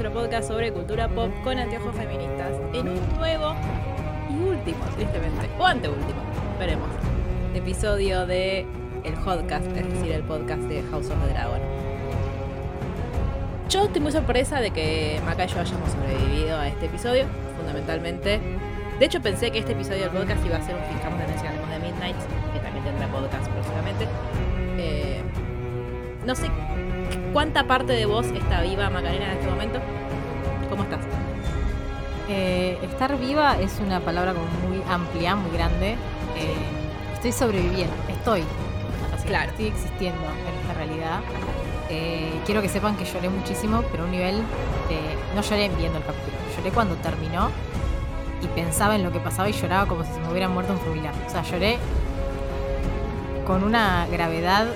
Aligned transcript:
Nuestro 0.00 0.18
podcast 0.18 0.48
sobre 0.48 0.72
cultura 0.72 1.08
pop 1.08 1.30
con 1.44 1.58
anteojos 1.58 1.94
feministas. 1.94 2.56
En 2.72 2.88
un 2.88 3.18
nuevo 3.18 3.54
y 4.30 4.48
último, 4.48 4.82
tristemente, 4.96 5.46
o 5.58 5.66
anteúltimo, 5.66 6.22
veremos, 6.58 6.88
episodio 7.54 8.24
de 8.24 8.60
el 9.04 9.14
podcast, 9.22 9.66
es 9.76 9.92
decir, 9.92 10.12
el 10.12 10.22
podcast 10.22 10.62
de 10.62 10.82
House 10.84 11.10
of 11.10 11.22
the 11.26 11.34
Dragon. 11.34 11.60
Yo 13.68 13.84
estoy 13.84 14.00
muy 14.00 14.12
sorpresa 14.12 14.60
de 14.60 14.70
que 14.70 15.20
Maca 15.26 15.44
y 15.44 15.48
yo 15.48 15.60
hayamos 15.60 15.90
sobrevivido 15.90 16.56
a 16.56 16.68
este 16.68 16.86
episodio, 16.86 17.26
fundamentalmente. 17.58 18.40
De 18.98 19.04
hecho, 19.04 19.20
pensé 19.20 19.50
que 19.50 19.58
este 19.58 19.72
episodio 19.72 20.04
del 20.04 20.12
podcast 20.12 20.46
iba 20.46 20.56
a 20.56 20.62
ser 20.62 20.76
un 20.76 20.82
fijamos 20.96 21.18
de 21.18 21.26
mencionamos 21.26 21.68
de 21.68 21.78
Midnight, 21.78 22.16
que 22.54 22.60
también 22.60 22.84
tendrá 22.86 23.06
podcast 23.08 23.50
próximamente. 23.50 24.08
Eh, 24.78 25.09
no 26.26 26.34
sé 26.34 26.50
cuánta 27.32 27.66
parte 27.66 27.92
de 27.92 28.06
vos 28.06 28.26
está 28.26 28.62
viva, 28.62 28.90
Macarena, 28.90 29.32
en 29.32 29.38
este 29.38 29.50
momento. 29.50 29.80
¿Cómo 30.68 30.82
estás? 30.82 31.00
Eh, 32.28 32.78
estar 32.82 33.18
viva 33.18 33.58
es 33.58 33.80
una 33.80 34.00
palabra 34.00 34.34
como 34.34 34.46
muy 34.68 34.82
amplia, 34.88 35.36
muy 35.36 35.50
grande. 35.50 35.92
Eh, 36.36 36.54
estoy 37.14 37.32
sobreviviendo, 37.32 37.94
estoy. 38.08 38.44
Así 39.14 39.26
Claro. 39.26 39.50
Estoy 39.50 39.66
existiendo 39.66 40.22
en 40.22 40.60
esta 40.60 40.74
realidad. 40.74 41.20
Eh, 41.88 42.32
quiero 42.46 42.62
que 42.62 42.68
sepan 42.68 42.96
que 42.96 43.04
lloré 43.04 43.28
muchísimo, 43.28 43.82
pero 43.90 44.04
a 44.04 44.06
un 44.06 44.12
nivel 44.12 44.36
de... 44.88 45.34
No 45.34 45.42
lloré 45.42 45.68
viendo 45.70 45.98
el 45.98 46.04
capítulo, 46.04 46.36
lloré 46.56 46.70
cuando 46.70 46.94
terminó 46.96 47.50
y 48.42 48.46
pensaba 48.46 48.94
en 48.94 49.02
lo 49.02 49.10
que 49.10 49.18
pasaba 49.18 49.48
y 49.48 49.52
lloraba 49.52 49.86
como 49.86 50.04
si 50.04 50.12
se 50.12 50.20
me 50.20 50.30
hubiera 50.30 50.48
muerto 50.48 50.72
un 50.72 50.78
familiar. 50.78 51.12
O 51.26 51.30
sea, 51.30 51.42
lloré 51.42 51.78
con 53.44 53.64
una 53.64 54.06
gravedad 54.06 54.66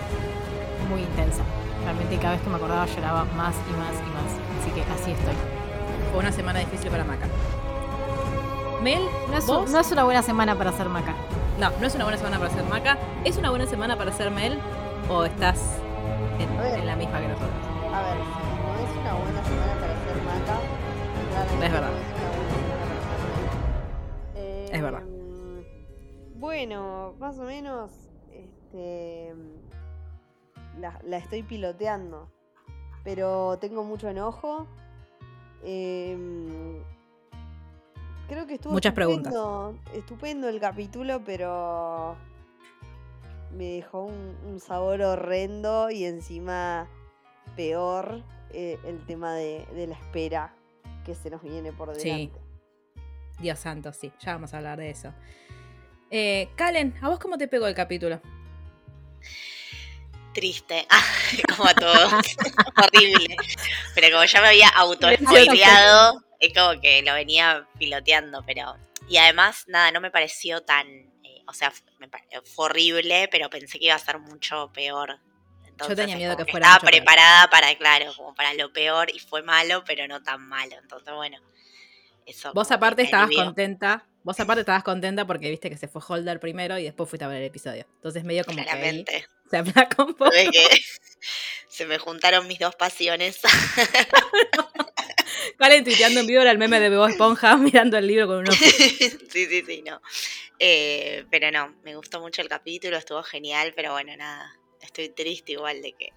muy 0.84 1.00
intensa. 1.02 1.42
Realmente 1.84 2.16
cada 2.18 2.32
vez 2.34 2.42
que 2.42 2.50
me 2.50 2.56
acordaba 2.56 2.86
lloraba 2.86 3.24
más 3.36 3.54
y 3.68 3.72
más 3.77 3.94
y 4.00 4.10
más. 4.14 4.30
Así 4.60 4.70
que 4.70 4.82
así 4.82 5.10
estoy. 5.12 5.34
Fue 6.10 6.20
una 6.20 6.32
semana 6.32 6.60
difícil 6.60 6.90
para 6.90 7.04
Maca. 7.04 7.27
Mel, 8.82 9.02
No 9.30 9.38
es, 9.38 9.46
¿vos? 9.46 9.70
no 9.70 9.80
es 9.80 9.92
una 9.92 10.05
buena 10.05 10.22
semana 10.22 10.55
para 10.56 10.72
ser 10.72 10.88
maca. 10.88 11.14
No, 11.58 11.70
no 11.80 11.86
es 11.86 11.94
una 11.94 12.05
buena 12.05 12.18
semana 12.18 12.38
para 12.38 12.50
ser 12.50 12.64
Maca. 12.64 12.98
¿Es 13.24 13.36
una 13.38 13.50
buena 13.50 13.66
semana 13.66 13.96
para 13.96 14.12
ser 14.12 14.30
Mel? 14.30 14.58
¿O 15.08 15.24
estás 15.24 15.58
en, 16.38 16.48
A 16.58 16.62
ver. 16.62 16.80
en 16.80 16.86
la 16.86 16.96
misma 16.96 17.20
que 17.20 17.28
nosotros? 17.28 17.50
A 17.94 18.02
ver, 18.02 18.16
no 18.16 18.74
es 18.84 18.96
una 19.00 19.14
buena 19.14 19.44
semana 19.44 19.72
para 19.80 19.94
ser 19.94 20.22
maca. 20.24 20.58
claramente 21.30 21.66
Es 21.66 21.72
verdad. 21.72 21.90
no 21.90 21.96
es 21.96 22.18
una 22.18 22.28
buena 22.28 22.50
semana 22.50 22.84
para 22.90 23.16
ser 23.16 23.30
Mel. 24.34 24.44
Eh, 24.44 24.70
Es 24.72 24.82
verdad. 24.82 25.02
Bueno, 26.36 27.14
más 27.20 27.38
o 27.38 27.44
menos, 27.44 27.90
este, 28.32 29.32
la, 30.78 30.98
la 31.05 31.17
estoy 31.19 31.42
piloteando, 31.42 32.29
pero 33.05 33.58
tengo 33.61 33.85
mucho 33.85 34.08
enojo. 34.08 34.67
Em, 35.62 36.83
creo 38.29 38.46
que 38.46 38.55
estuvo 38.55 38.73
Muchas 38.73 38.92
preguntas. 38.95 39.33
estupendo, 39.33 39.79
estupendo 39.95 40.48
el 40.48 40.61
capítulo, 40.61 41.23
pero 41.24 42.17
me 43.57 43.64
dejó 43.77 44.05
un, 44.05 44.36
un 44.46 44.61
sabor 44.61 45.01
horrendo 45.02 45.90
y 45.90 46.05
encima 46.05 46.89
peor 47.56 48.23
eh, 48.51 48.79
el 48.85 49.05
tema 49.06 49.35
de, 49.35 49.64
de 49.74 49.86
la 49.86 49.95
espera 49.95 50.55
que 51.05 51.14
se 51.14 51.30
nos 51.30 51.42
viene 51.42 51.73
por 51.73 51.95
Sí. 51.95 52.08
delante. 52.08 52.41
Dios 53.41 53.58
santo, 53.58 53.92
sí. 53.92 54.12
Ya 54.20 54.33
vamos 54.35 54.55
a 54.55 54.58
hablar 54.58 54.79
de 54.79 54.91
eso. 54.91 55.12
Eh, 56.11 56.48
Calen, 56.56 56.95
¿a 57.02 57.08
vos 57.08 57.18
cómo 57.18 57.36
te 57.39 57.48
pegó 57.48 57.67
el 57.67 57.74
capítulo? 57.74 58.20
Triste, 60.34 60.86
Ah, 60.90 61.02
como 61.56 61.68
a 61.68 61.74
todos, 61.74 62.12
horrible. 62.77 63.36
Pero 63.95 64.11
como 64.11 64.24
ya 64.24 64.40
me 64.42 64.48
había 64.48 64.68
auto-spoileado, 64.68 66.22
es 66.40 66.52
como 66.52 66.78
que 66.80 67.02
lo 67.02 67.14
venía 67.14 67.67
piloteando, 67.78 68.42
pero... 68.44 68.77
Y 69.08 69.17
además, 69.17 69.64
nada, 69.68 69.90
no 69.92 70.00
me 70.00 70.11
pareció 70.11 70.62
tan... 70.62 70.86
eh, 71.23 71.42
o 71.46 71.52
sea, 71.55 71.73
me 71.98 72.08
fue 72.44 72.67
horrible, 72.67 73.28
pero 73.30 73.48
pensé 73.48 73.78
que 73.78 73.86
iba 73.86 73.94
a 73.94 73.98
ser 73.98 74.18
mucho 74.18 74.70
peor. 74.73 75.18
Entonces, 75.67 75.96
tenía 75.96 76.14
es 76.14 76.18
miedo 76.18 76.34
como 76.34 76.44
que 76.46 76.50
fuera 76.50 76.67
Estaba 76.67 76.80
mucho 76.80 76.90
peor. 76.90 77.05
preparada 77.05 77.48
para, 77.50 77.74
claro, 77.77 78.12
como 78.17 78.34
para 78.34 78.55
lo 78.55 78.73
peor, 78.73 79.11
y 79.11 79.18
fue 79.18 79.42
malo, 79.42 79.84
pero 79.86 80.06
no 80.08 80.23
tan 80.23 80.46
malo. 80.48 80.77
Entonces, 80.83 81.14
bueno, 81.14 81.39
eso... 82.27 82.52
Vos 82.55 82.68
que 82.68 82.74
aparte 82.74 83.02
estabas 83.02 83.30
contenta. 83.34 84.06
Vos 84.23 84.40
aparte 84.40 84.61
estabas 84.61 84.83
contenta 84.83 85.27
porque 85.27 85.50
viste 85.50 85.68
que 85.68 85.77
se 85.77 85.86
fue 85.86 86.00
Holder 86.06 86.40
primero 86.40 86.78
y 86.78 86.84
después 86.84 87.11
fuiste 87.11 87.24
a 87.27 87.28
ver 87.28 87.42
el 87.42 87.48
episodio. 87.48 87.86
Entonces 87.96 88.24
medio 88.24 88.42
como 88.44 88.62
que 88.64 88.70
ahí 88.70 89.05
Aplacó 89.59 90.05
un 90.05 90.15
poco. 90.15 90.31
Tuve 90.31 90.51
que... 90.51 90.69
Se 91.69 91.87
me 91.87 91.98
juntaron 91.98 92.47
mis 92.47 92.61
dos 92.61 92.77
pasiones. 92.77 93.41
Calen 95.59 95.85
tuiteando 95.85 96.20
en 96.20 96.27
vivo 96.27 96.41
era 96.42 96.51
el 96.51 96.59
meme 96.59 96.81
de 96.81 96.89
Bebo 96.89 97.07
Esponja 97.07 97.57
mirando 97.57 97.97
el 97.98 98.07
libro 98.07 98.27
con 98.27 98.39
un 98.39 98.48
ojo. 98.48 98.57
sí, 98.57 99.47
sí, 99.47 99.63
sí, 99.67 99.83
no. 99.83 100.01
Eh, 100.59 101.27
pero 101.31 101.51
no, 101.51 101.75
me 101.83 101.97
gustó 101.97 102.20
mucho 102.20 102.42
el 102.42 102.48
capítulo, 102.48 102.97
estuvo 102.97 103.23
genial, 103.23 103.73
pero 103.75 103.92
bueno, 103.92 104.17
nada. 104.17 104.57
Estoy 104.81 105.09
triste 105.09 105.53
igual 105.53 105.83
de 105.83 105.92
que 105.95 106.11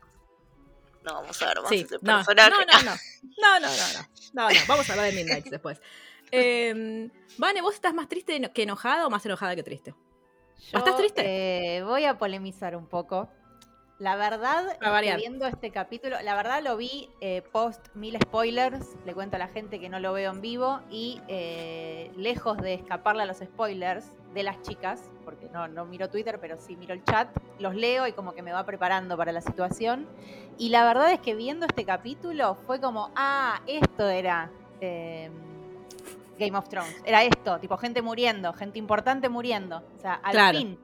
no 1.03 1.13
vamos 1.15 1.41
a 1.41 1.47
ver 1.47 1.61
más 1.61 1.69
Sí, 1.69 1.81
ese 1.81 1.95
no, 2.01 2.19
no, 2.19 2.25
personaje. 2.25 2.49
no, 2.51 2.59
no, 2.59 2.65
no, 2.65 2.83
no, 2.83 3.59
no, 3.59 3.61
no, 3.61 3.67
no, 4.33 4.49
no, 4.49 4.55
vamos 4.67 4.89
a 4.89 4.93
hablar 4.93 5.07
de 5.07 5.13
Midnight 5.13 5.45
después. 5.45 5.79
Eh, 6.31 7.09
Vane, 7.37 7.61
¿vos 7.61 7.75
estás 7.75 7.93
más 7.93 8.09
triste 8.09 8.41
que 8.53 8.63
enojada 8.63 9.07
o 9.07 9.09
más 9.09 9.25
enojada 9.25 9.55
que 9.55 9.63
triste? 9.63 9.93
Yo, 10.59 10.79
¿Estás 10.79 10.97
triste? 10.97 11.77
eh, 11.77 11.83
voy 11.83 12.05
a 12.05 12.17
polemizar 12.17 12.75
un 12.75 12.87
poco. 12.87 13.29
La 13.99 14.15
verdad, 14.15 14.77
viendo 15.17 15.47
este 15.47 15.71
capítulo, 15.71 16.21
la 16.21 16.35
verdad 16.35 16.61
lo 16.61 16.77
vi 16.77 17.09
eh, 17.19 17.41
post 17.51 17.87
mil 17.95 18.15
spoilers, 18.21 18.95
le 19.05 19.15
cuento 19.15 19.37
a 19.37 19.39
la 19.39 19.47
gente 19.47 19.79
que 19.79 19.89
no 19.89 19.99
lo 19.99 20.13
veo 20.13 20.31
en 20.31 20.39
vivo, 20.39 20.81
y 20.91 21.19
eh, 21.27 22.11
lejos 22.15 22.57
de 22.59 22.75
escaparle 22.75 23.23
a 23.23 23.25
los 23.25 23.37
spoilers 23.37 24.11
de 24.35 24.43
las 24.43 24.61
chicas, 24.61 25.01
porque 25.25 25.49
no, 25.51 25.67
no 25.67 25.85
miro 25.85 26.09
Twitter, 26.09 26.39
pero 26.39 26.57
sí 26.57 26.75
miro 26.75 26.93
el 26.93 27.03
chat, 27.05 27.27
los 27.57 27.73
leo 27.73 28.05
y 28.05 28.11
como 28.11 28.33
que 28.33 28.43
me 28.43 28.51
va 28.51 28.65
preparando 28.67 29.17
para 29.17 29.31
la 29.31 29.41
situación. 29.41 30.07
Y 30.59 30.69
la 30.69 30.85
verdad 30.85 31.11
es 31.11 31.19
que 31.19 31.33
viendo 31.33 31.65
este 31.65 31.83
capítulo 31.83 32.53
fue 32.67 32.79
como, 32.79 33.11
ah, 33.15 33.61
esto 33.65 34.07
era 34.07 34.51
eh, 34.79 35.31
Game 36.37 36.57
of 36.57 36.67
Thrones, 36.69 36.95
era 37.05 37.23
esto, 37.23 37.59
tipo 37.59 37.77
gente 37.77 38.01
muriendo, 38.01 38.53
gente 38.53 38.77
importante 38.79 39.29
muriendo. 39.29 39.83
O 39.97 39.99
sea, 39.99 40.15
al 40.23 40.31
Claro. 40.31 40.57
fin. 40.57 40.79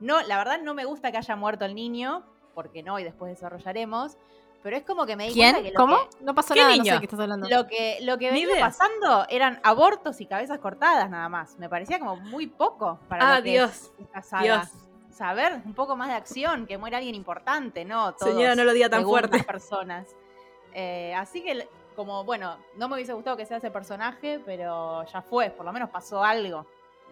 No, 0.00 0.20
la 0.22 0.36
verdad 0.38 0.60
no 0.62 0.74
me 0.74 0.84
gusta 0.84 1.10
que 1.10 1.18
haya 1.18 1.34
muerto 1.36 1.64
el 1.64 1.74
niño, 1.74 2.24
porque 2.54 2.82
no, 2.82 2.98
y 2.98 3.04
después 3.04 3.30
desarrollaremos. 3.32 4.16
Pero 4.62 4.76
es 4.76 4.82
como 4.82 5.06
que 5.06 5.14
me 5.14 5.28
di 5.28 5.34
cuenta 5.36 5.62
que 5.62 5.70
lo 5.70 5.74
¿Cómo? 5.76 5.96
que- 6.10 6.24
No 6.24 6.34
pasó 6.34 6.52
¿Qué 6.52 6.60
nada, 6.60 6.72
niño? 6.72 6.84
no 6.86 6.96
sé 6.96 6.98
qué 7.00 7.04
estás 7.06 7.20
hablando. 7.20 7.48
lo 7.48 7.66
que, 7.68 7.98
lo 8.02 8.18
que 8.18 8.30
venía 8.32 8.58
pasando 8.60 9.24
eran 9.28 9.60
abortos 9.62 10.20
y 10.20 10.26
cabezas 10.26 10.58
cortadas 10.58 11.08
nada 11.10 11.28
más. 11.28 11.56
Me 11.58 11.68
parecía 11.68 12.00
como 12.00 12.16
muy 12.16 12.48
poco 12.48 12.98
para 13.08 13.34
Ah, 13.34 13.38
lo 13.38 13.44
que 13.44 13.50
Dios, 13.52 13.70
es 13.70 13.92
esta 14.00 14.22
saga. 14.22 14.42
Dios. 14.42 14.68
Saber 15.10 15.60
un 15.64 15.74
poco 15.74 15.96
más 15.96 16.08
de 16.08 16.14
acción, 16.14 16.66
que 16.66 16.76
muera 16.76 16.98
alguien 16.98 17.14
importante, 17.14 17.84
¿no? 17.84 18.14
Todos 18.14 18.32
Señora, 18.34 18.54
no 18.56 18.64
lo 18.64 18.72
diga 18.72 18.88
tan 18.88 19.04
fuerte. 19.04 19.42
personas. 19.44 20.08
Eh, 20.74 21.14
así 21.14 21.42
que, 21.42 21.68
como, 21.98 22.22
bueno, 22.22 22.56
no 22.76 22.88
me 22.88 22.94
hubiese 22.94 23.12
gustado 23.12 23.36
que 23.36 23.44
sea 23.44 23.56
ese 23.56 23.72
personaje, 23.72 24.40
pero 24.46 25.04
ya 25.04 25.20
fue, 25.20 25.50
por 25.50 25.66
lo 25.66 25.72
menos 25.72 25.90
pasó 25.90 26.22
algo. 26.22 26.64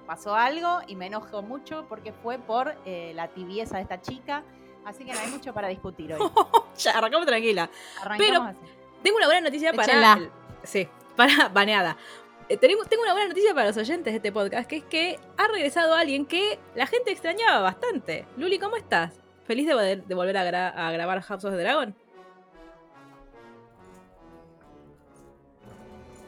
Pasó 0.07 0.37
algo 0.37 0.79
y 0.87 0.95
me 0.95 1.07
enojo 1.09 1.43
mucho 1.43 1.85
porque 1.89 2.13
fue 2.13 2.39
por 2.39 2.77
eh, 2.85 3.11
la 3.17 3.27
tibieza 3.27 3.79
de 3.79 3.83
esta 3.83 4.01
chica. 4.01 4.45
Así 4.85 5.05
que 5.05 5.13
no 5.13 5.19
hay 5.19 5.27
mucho 5.27 5.53
para 5.53 5.67
discutir 5.69 6.15
hoy. 6.15 6.21
Ya, 6.79 6.93
arrancamos 6.93 7.27
tranquila. 7.27 7.69
Arrancamos 8.01 8.49
así. 8.51 8.61
Tengo 9.03 9.17
una 9.17 9.27
buena 9.27 9.41
noticia 9.41 9.73
para. 9.73 10.13
El- 10.15 10.31
sí, 10.63 10.89
para 11.17 11.49
baneada. 11.53 11.97
Eh, 12.49 12.57
tenemos- 12.57 12.89
tengo 12.89 13.03
una 13.03 13.13
buena 13.13 13.29
noticia 13.29 13.53
para 13.55 13.67
los 13.67 13.77
oyentes 13.77 14.13
de 14.13 14.17
este 14.19 14.31
podcast, 14.31 14.69
que 14.69 14.77
es 14.77 14.85
que 14.85 15.19
ha 15.37 15.49
regresado 15.49 15.95
alguien 15.97 16.25
que 16.27 16.61
la 16.77 16.87
gente 16.87 17.11
extrañaba 17.11 17.61
bastante. 17.63 18.27
Luli, 18.37 18.61
¿cómo 18.61 18.77
estás? 18.77 19.21
¿Feliz 19.45 19.67
de, 19.67 19.73
poder- 19.75 20.05
de 20.05 20.15
volver 20.15 20.37
a, 20.37 20.45
gra- 20.45 20.73
a 20.77 20.93
grabar 20.93 21.21
House 21.23 21.45
of 21.45 21.51
the 21.53 21.59
Dragon? 21.59 21.97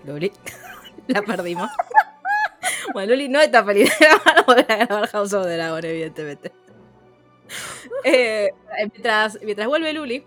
Luli, 0.09 0.33
la 1.09 1.23
perdimos. 1.23 1.71
Bueno, 2.93 3.13
Luli 3.13 3.29
no 3.29 3.39
está 3.41 3.63
feliz 3.65 3.91
de 3.99 4.07
grabar, 4.07 4.45
volver 4.47 4.73
a 4.73 4.77
grabar 4.87 5.09
House 5.11 5.33
of 5.35 5.47
Dragon, 5.47 5.85
evidentemente. 5.85 6.53
Eh, 8.05 8.51
mientras, 8.77 9.39
mientras 9.43 9.67
vuelve 9.69 9.93
Luli, 9.93 10.25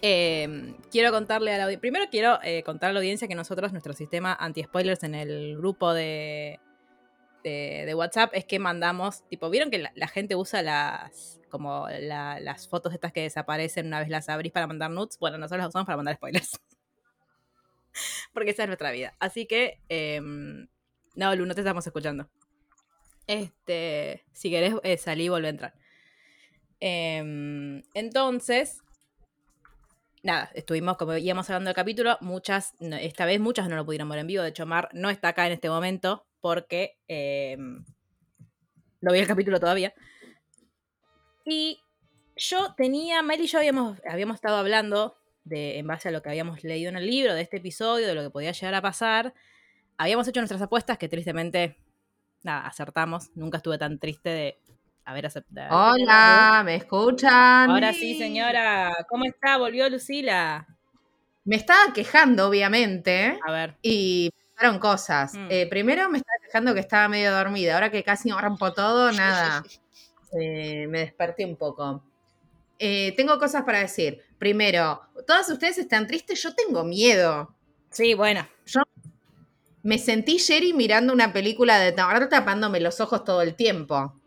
eh, 0.00 0.74
quiero 0.90 1.10
contarle 1.12 1.52
a 1.54 1.58
la 1.58 1.64
audiencia. 1.64 1.80
Primero 1.80 2.06
quiero 2.10 2.38
eh, 2.42 2.62
contar 2.62 2.90
a 2.90 2.92
la 2.92 2.98
audiencia 3.00 3.28
que 3.28 3.34
nosotros, 3.34 3.72
nuestro 3.72 3.92
sistema 3.92 4.34
anti-spoilers 4.38 5.02
en 5.04 5.14
el 5.14 5.56
grupo 5.56 5.92
de, 5.94 6.60
de, 7.44 7.84
de 7.86 7.94
WhatsApp 7.94 8.30
es 8.34 8.44
que 8.44 8.58
mandamos. 8.58 9.22
Tipo, 9.28 9.48
¿vieron 9.50 9.70
que 9.70 9.78
la, 9.78 9.92
la 9.94 10.08
gente 10.08 10.34
usa 10.36 10.62
las. 10.62 11.40
como 11.50 11.86
la- 11.88 12.40
las 12.40 12.68
fotos 12.68 12.92
estas 12.94 13.12
que 13.12 13.22
desaparecen 13.22 13.86
una 13.86 14.00
vez 14.00 14.08
las 14.08 14.28
abrís 14.28 14.52
para 14.52 14.66
mandar 14.66 14.90
nudes? 14.90 15.18
Bueno, 15.18 15.38
nosotros 15.38 15.58
las 15.60 15.68
usamos 15.68 15.86
para 15.86 15.96
mandar 15.96 16.16
spoilers. 16.16 16.58
Porque 18.32 18.50
esa 18.50 18.62
es 18.62 18.68
nuestra 18.68 18.90
vida. 18.90 19.14
Así 19.18 19.46
que. 19.46 19.80
em, 19.88 20.68
no, 21.14 21.34
Lu, 21.34 21.46
no 21.46 21.54
te 21.54 21.60
estamos 21.60 21.86
escuchando. 21.86 22.30
Este. 23.26 24.24
Si 24.32 24.50
querés 24.50 24.74
eh, 24.82 24.96
salir, 24.96 25.30
volver 25.30 25.46
a 25.46 25.50
entrar. 25.50 25.74
Em, 26.80 27.82
entonces, 27.94 28.82
nada, 30.22 30.50
estuvimos, 30.54 30.96
como 30.96 31.16
íbamos 31.16 31.48
hablando 31.48 31.68
del 31.68 31.76
capítulo, 31.76 32.18
muchas, 32.20 32.74
esta 32.80 33.24
vez 33.24 33.38
muchas 33.38 33.68
no 33.68 33.76
lo 33.76 33.84
pudieron 33.84 34.08
ver 34.08 34.18
en 34.18 34.26
vivo. 34.26 34.42
De 34.42 34.48
hecho, 34.48 34.66
Mar 34.66 34.88
no 34.92 35.10
está 35.10 35.28
acá 35.28 35.46
en 35.46 35.52
este 35.52 35.68
momento 35.70 36.26
porque 36.40 36.98
em, 37.06 37.84
no 39.00 39.12
vi 39.12 39.18
el 39.20 39.26
capítulo 39.26 39.60
todavía. 39.60 39.94
Y 41.44 41.80
yo 42.36 42.74
tenía, 42.74 43.22
Mel 43.22 43.40
y 43.40 43.46
yo 43.46 43.58
habíamos, 43.58 44.00
habíamos 44.08 44.36
estado 44.36 44.56
hablando 44.56 45.16
de, 45.44 45.78
en 45.78 45.86
base 45.86 46.08
a 46.08 46.12
lo 46.12 46.22
que 46.22 46.28
habíamos 46.28 46.62
leído 46.64 46.88
en 46.88 46.96
el 46.96 47.06
libro, 47.06 47.34
de 47.34 47.42
este 47.42 47.58
episodio, 47.58 48.06
de 48.06 48.14
lo 48.14 48.22
que 48.22 48.30
podía 48.30 48.52
llegar 48.52 48.74
a 48.74 48.82
pasar. 48.82 49.34
Habíamos 49.96 50.26
hecho 50.28 50.40
nuestras 50.40 50.62
apuestas 50.62 50.98
que 50.98 51.08
tristemente, 51.08 51.78
nada, 52.42 52.66
acertamos. 52.66 53.30
Nunca 53.34 53.58
estuve 53.58 53.78
tan 53.78 53.98
triste 53.98 54.28
de 54.30 54.58
haber 55.04 55.26
aceptado. 55.26 55.92
Hola, 55.92 56.62
¿me 56.64 56.76
escuchan? 56.76 57.70
Ahora 57.70 57.92
sí, 57.92 58.16
señora. 58.18 58.94
¿Cómo 59.08 59.24
está? 59.24 59.56
¿Volvió 59.58 59.88
Lucila? 59.88 60.66
Me 61.44 61.56
estaba 61.56 61.92
quejando, 61.92 62.48
obviamente, 62.48 63.38
A 63.44 63.50
ver. 63.50 63.76
y 63.82 64.30
pasaron 64.54 64.78
cosas. 64.78 65.34
Mm. 65.34 65.46
Eh, 65.50 65.66
primero 65.68 66.08
me 66.08 66.18
estaba 66.18 66.36
quejando 66.44 66.74
que 66.74 66.80
estaba 66.80 67.08
medio 67.08 67.32
dormida. 67.32 67.74
Ahora 67.74 67.90
que 67.90 68.04
casi 68.04 68.30
rompo 68.30 68.72
todo, 68.72 69.12
nada. 69.12 69.62
Eh, 70.34 70.86
me 70.88 71.00
desperté 71.00 71.44
un 71.44 71.56
poco. 71.56 72.02
Eh, 72.84 73.14
tengo 73.16 73.38
cosas 73.38 73.62
para 73.62 73.78
decir. 73.78 74.24
Primero, 74.40 75.00
todas 75.24 75.48
ustedes 75.48 75.78
están 75.78 76.08
tristes, 76.08 76.42
yo 76.42 76.52
tengo 76.52 76.82
miedo. 76.82 77.54
Sí, 77.90 78.14
bueno. 78.14 78.44
Me 79.84 79.98
sentí 79.98 80.40
Jerry 80.40 80.72
mirando 80.72 81.12
una 81.12 81.32
película 81.32 81.78
de 81.78 81.92
terror 81.92 82.28
tapándome 82.28 82.80
los 82.80 83.00
ojos 83.00 83.22
todo 83.22 83.40
el 83.42 83.54
tiempo. 83.54 84.20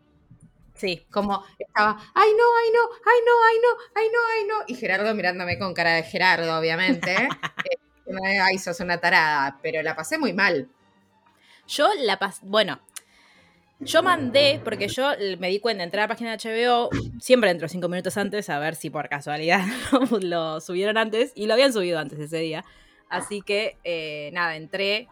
Sí. 0.74 1.06
Como 1.10 1.44
estaba, 1.58 1.98
ay 2.14 2.30
no, 2.30 2.44
ay 2.56 2.70
no, 2.72 2.80
ay 3.04 3.20
no, 3.26 3.32
ay 3.44 3.58
no, 3.60 3.68
ay 3.94 4.08
no, 4.10 4.18
ay 4.32 4.44
no. 4.46 4.64
Y 4.68 4.74
Gerardo 4.74 5.14
mirándome 5.14 5.58
con 5.58 5.74
cara 5.74 5.92
de 5.92 6.02
Gerardo, 6.04 6.58
obviamente. 6.58 7.14
Eh, 8.08 8.38
ay, 8.38 8.56
sos 8.58 8.78
una 8.78 8.98
tarada, 8.98 9.58
pero 9.60 9.82
la 9.82 9.96
pasé 9.96 10.16
muy 10.16 10.32
mal. 10.32 10.68
Yo 11.66 11.88
la 12.04 12.20
pasé. 12.20 12.38
Bueno. 12.44 12.80
Yo 13.80 14.02
mandé, 14.02 14.60
porque 14.64 14.88
yo 14.88 15.10
me 15.38 15.48
di 15.48 15.60
cuenta, 15.60 15.84
entré 15.84 16.00
a 16.00 16.04
la 16.04 16.08
página 16.08 16.34
de 16.34 16.38
HBO, 16.38 16.88
siempre 17.20 17.50
entro 17.50 17.68
cinco 17.68 17.88
minutos 17.88 18.16
antes 18.16 18.48
a 18.48 18.58
ver 18.58 18.74
si 18.74 18.88
por 18.88 19.08
casualidad 19.08 19.64
lo, 20.22 20.60
subieron 20.60 20.96
antes, 20.96 21.32
y 21.34 21.46
lo 21.46 21.52
habían 21.52 21.72
subido 21.72 21.98
antes 21.98 22.18
ese 22.18 22.38
día. 22.38 22.64
Así 23.10 23.42
que, 23.42 23.76
eh, 23.84 24.30
nada, 24.32 24.56
entré, 24.56 25.08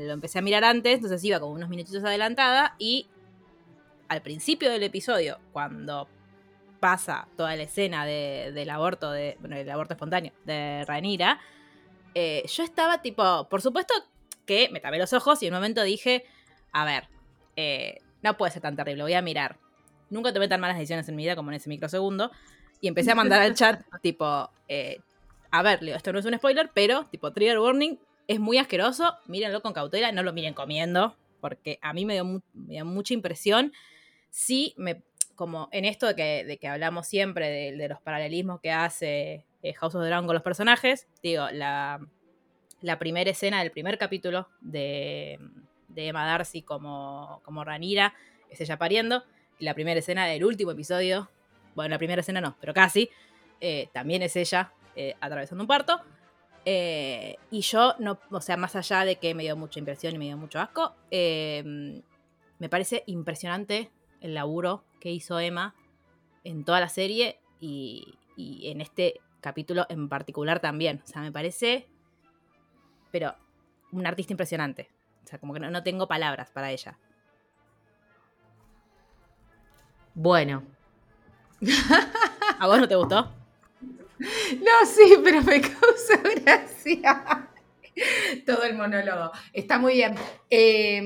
lo 0.00 0.12
empecé 0.12 0.38
a 0.38 0.42
mirar 0.42 0.64
antes, 0.64 0.96
entonces 0.96 1.24
iba 1.24 1.40
como 1.40 1.52
unos 1.52 1.70
minutitos 1.70 2.04
adelantada, 2.04 2.74
y 2.78 3.08
al 4.08 4.20
principio 4.20 4.70
del 4.70 4.82
episodio, 4.82 5.38
cuando 5.52 6.08
pasa 6.78 7.26
toda 7.36 7.56
la 7.56 7.62
escena 7.62 8.04
de- 8.04 8.52
del 8.52 8.68
aborto, 8.68 9.10
de, 9.10 9.36
bueno, 9.40 9.56
el 9.56 9.70
aborto 9.70 9.94
espontáneo 9.94 10.32
de 10.44 10.84
Ranira, 10.86 11.40
eh, 12.14 12.44
yo 12.46 12.62
estaba 12.62 13.00
tipo, 13.00 13.48
por 13.48 13.62
supuesto 13.62 13.94
que 14.44 14.68
me 14.70 14.80
tapé 14.80 14.98
los 14.98 15.14
ojos 15.14 15.42
y 15.42 15.46
en 15.46 15.54
un 15.54 15.58
momento 15.60 15.82
dije, 15.82 16.24
a 16.72 16.84
ver, 16.84 17.08
eh, 17.56 17.98
no 18.22 18.36
puede 18.36 18.52
ser 18.52 18.62
tan 18.62 18.76
terrible, 18.76 19.02
voy 19.02 19.14
a 19.14 19.22
mirar. 19.22 19.56
Nunca 20.10 20.32
tomé 20.32 20.48
tan 20.48 20.60
malas 20.60 20.76
decisiones 20.76 21.08
en 21.08 21.16
mi 21.16 21.22
vida 21.24 21.36
como 21.36 21.50
en 21.50 21.56
ese 21.56 21.68
microsegundo. 21.68 22.30
Y 22.80 22.88
empecé 22.88 23.12
a 23.12 23.14
mandar 23.14 23.40
al 23.42 23.54
chat, 23.54 23.82
tipo, 24.02 24.50
eh, 24.68 24.98
a 25.50 25.62
ver, 25.62 25.82
Leo, 25.82 25.96
esto 25.96 26.12
no 26.12 26.18
es 26.18 26.24
un 26.24 26.34
spoiler, 26.36 26.70
pero, 26.74 27.04
tipo, 27.10 27.32
trigger 27.32 27.58
warning, 27.58 27.98
es 28.28 28.38
muy 28.40 28.58
asqueroso, 28.58 29.16
mírenlo 29.26 29.62
con 29.62 29.72
cautela, 29.72 30.12
no 30.12 30.22
lo 30.22 30.32
miren 30.32 30.54
comiendo, 30.54 31.16
porque 31.40 31.78
a 31.82 31.92
mí 31.92 32.04
me 32.04 32.14
dio, 32.14 32.24
mu- 32.24 32.40
me 32.54 32.74
dio 32.74 32.84
mucha 32.84 33.14
impresión. 33.14 33.72
Sí, 34.30 34.74
me, 34.76 35.02
como 35.34 35.68
en 35.72 35.84
esto 35.84 36.06
de 36.06 36.14
que, 36.16 36.44
de 36.44 36.56
que 36.58 36.68
hablamos 36.68 37.06
siempre 37.06 37.48
de, 37.48 37.76
de 37.76 37.88
los 37.88 38.00
paralelismos 38.00 38.60
que 38.60 38.70
hace 38.70 39.44
eh, 39.62 39.72
House 39.74 39.94
of 39.94 40.02
the 40.02 40.06
Dragon 40.08 40.26
con 40.26 40.34
los 40.34 40.42
personajes, 40.42 41.06
digo, 41.22 41.48
la, 41.52 42.00
la 42.80 42.98
primera 42.98 43.30
escena 43.30 43.60
del 43.60 43.70
primer 43.72 43.98
capítulo 43.98 44.48
de, 44.60 45.38
de 45.94 46.08
Emma 46.08 46.26
Darcy 46.26 46.62
como, 46.62 47.40
como 47.44 47.64
Ranira 47.64 48.14
es 48.50 48.60
ella 48.60 48.78
pariendo. 48.78 49.24
Y 49.58 49.64
la 49.64 49.74
primera 49.74 49.98
escena 49.98 50.26
del 50.26 50.44
último 50.44 50.72
episodio, 50.72 51.30
bueno, 51.74 51.90
la 51.90 51.98
primera 51.98 52.20
escena 52.20 52.40
no, 52.40 52.56
pero 52.60 52.74
casi, 52.74 53.10
eh, 53.60 53.88
también 53.92 54.22
es 54.22 54.34
ella 54.36 54.72
eh, 54.96 55.14
atravesando 55.20 55.62
un 55.62 55.68
parto. 55.68 56.00
Eh, 56.64 57.36
y 57.50 57.60
yo, 57.60 57.94
no, 57.98 58.18
o 58.30 58.40
sea, 58.40 58.56
más 58.56 58.76
allá 58.76 59.04
de 59.04 59.16
que 59.16 59.34
me 59.34 59.42
dio 59.42 59.56
mucha 59.56 59.78
impresión 59.78 60.14
y 60.14 60.18
me 60.18 60.26
dio 60.26 60.36
mucho 60.36 60.60
asco, 60.60 60.94
me 61.10 62.68
parece 62.68 63.02
impresionante 63.06 63.90
el 64.20 64.34
laburo 64.34 64.84
que 65.00 65.10
hizo 65.10 65.40
Emma 65.40 65.74
en 66.44 66.64
toda 66.64 66.78
la 66.78 66.88
serie 66.88 67.40
y, 67.60 68.14
y 68.36 68.70
en 68.70 68.80
este 68.80 69.20
capítulo 69.40 69.86
en 69.88 70.08
particular 70.08 70.60
también. 70.60 71.02
O 71.04 71.06
sea, 71.06 71.22
me 71.22 71.32
parece, 71.32 71.88
pero 73.10 73.34
un 73.90 74.06
artista 74.06 74.32
impresionante. 74.32 74.88
O 75.24 75.26
sea, 75.26 75.38
como 75.38 75.54
que 75.54 75.60
no, 75.60 75.70
no 75.70 75.82
tengo 75.82 76.08
palabras 76.08 76.50
para 76.50 76.70
ella. 76.70 76.98
Bueno. 80.14 80.62
¿A 82.58 82.66
vos 82.66 82.78
no 82.78 82.88
te 82.88 82.96
gustó? 82.96 83.30
No, 84.18 84.86
sí, 84.86 85.16
pero 85.24 85.42
me 85.42 85.60
causa 85.60 86.16
gracia. 86.36 87.48
Todo 88.46 88.64
el 88.64 88.74
monólogo. 88.74 89.32
Está 89.52 89.78
muy 89.78 89.94
bien. 89.94 90.14
Eh, 90.48 91.00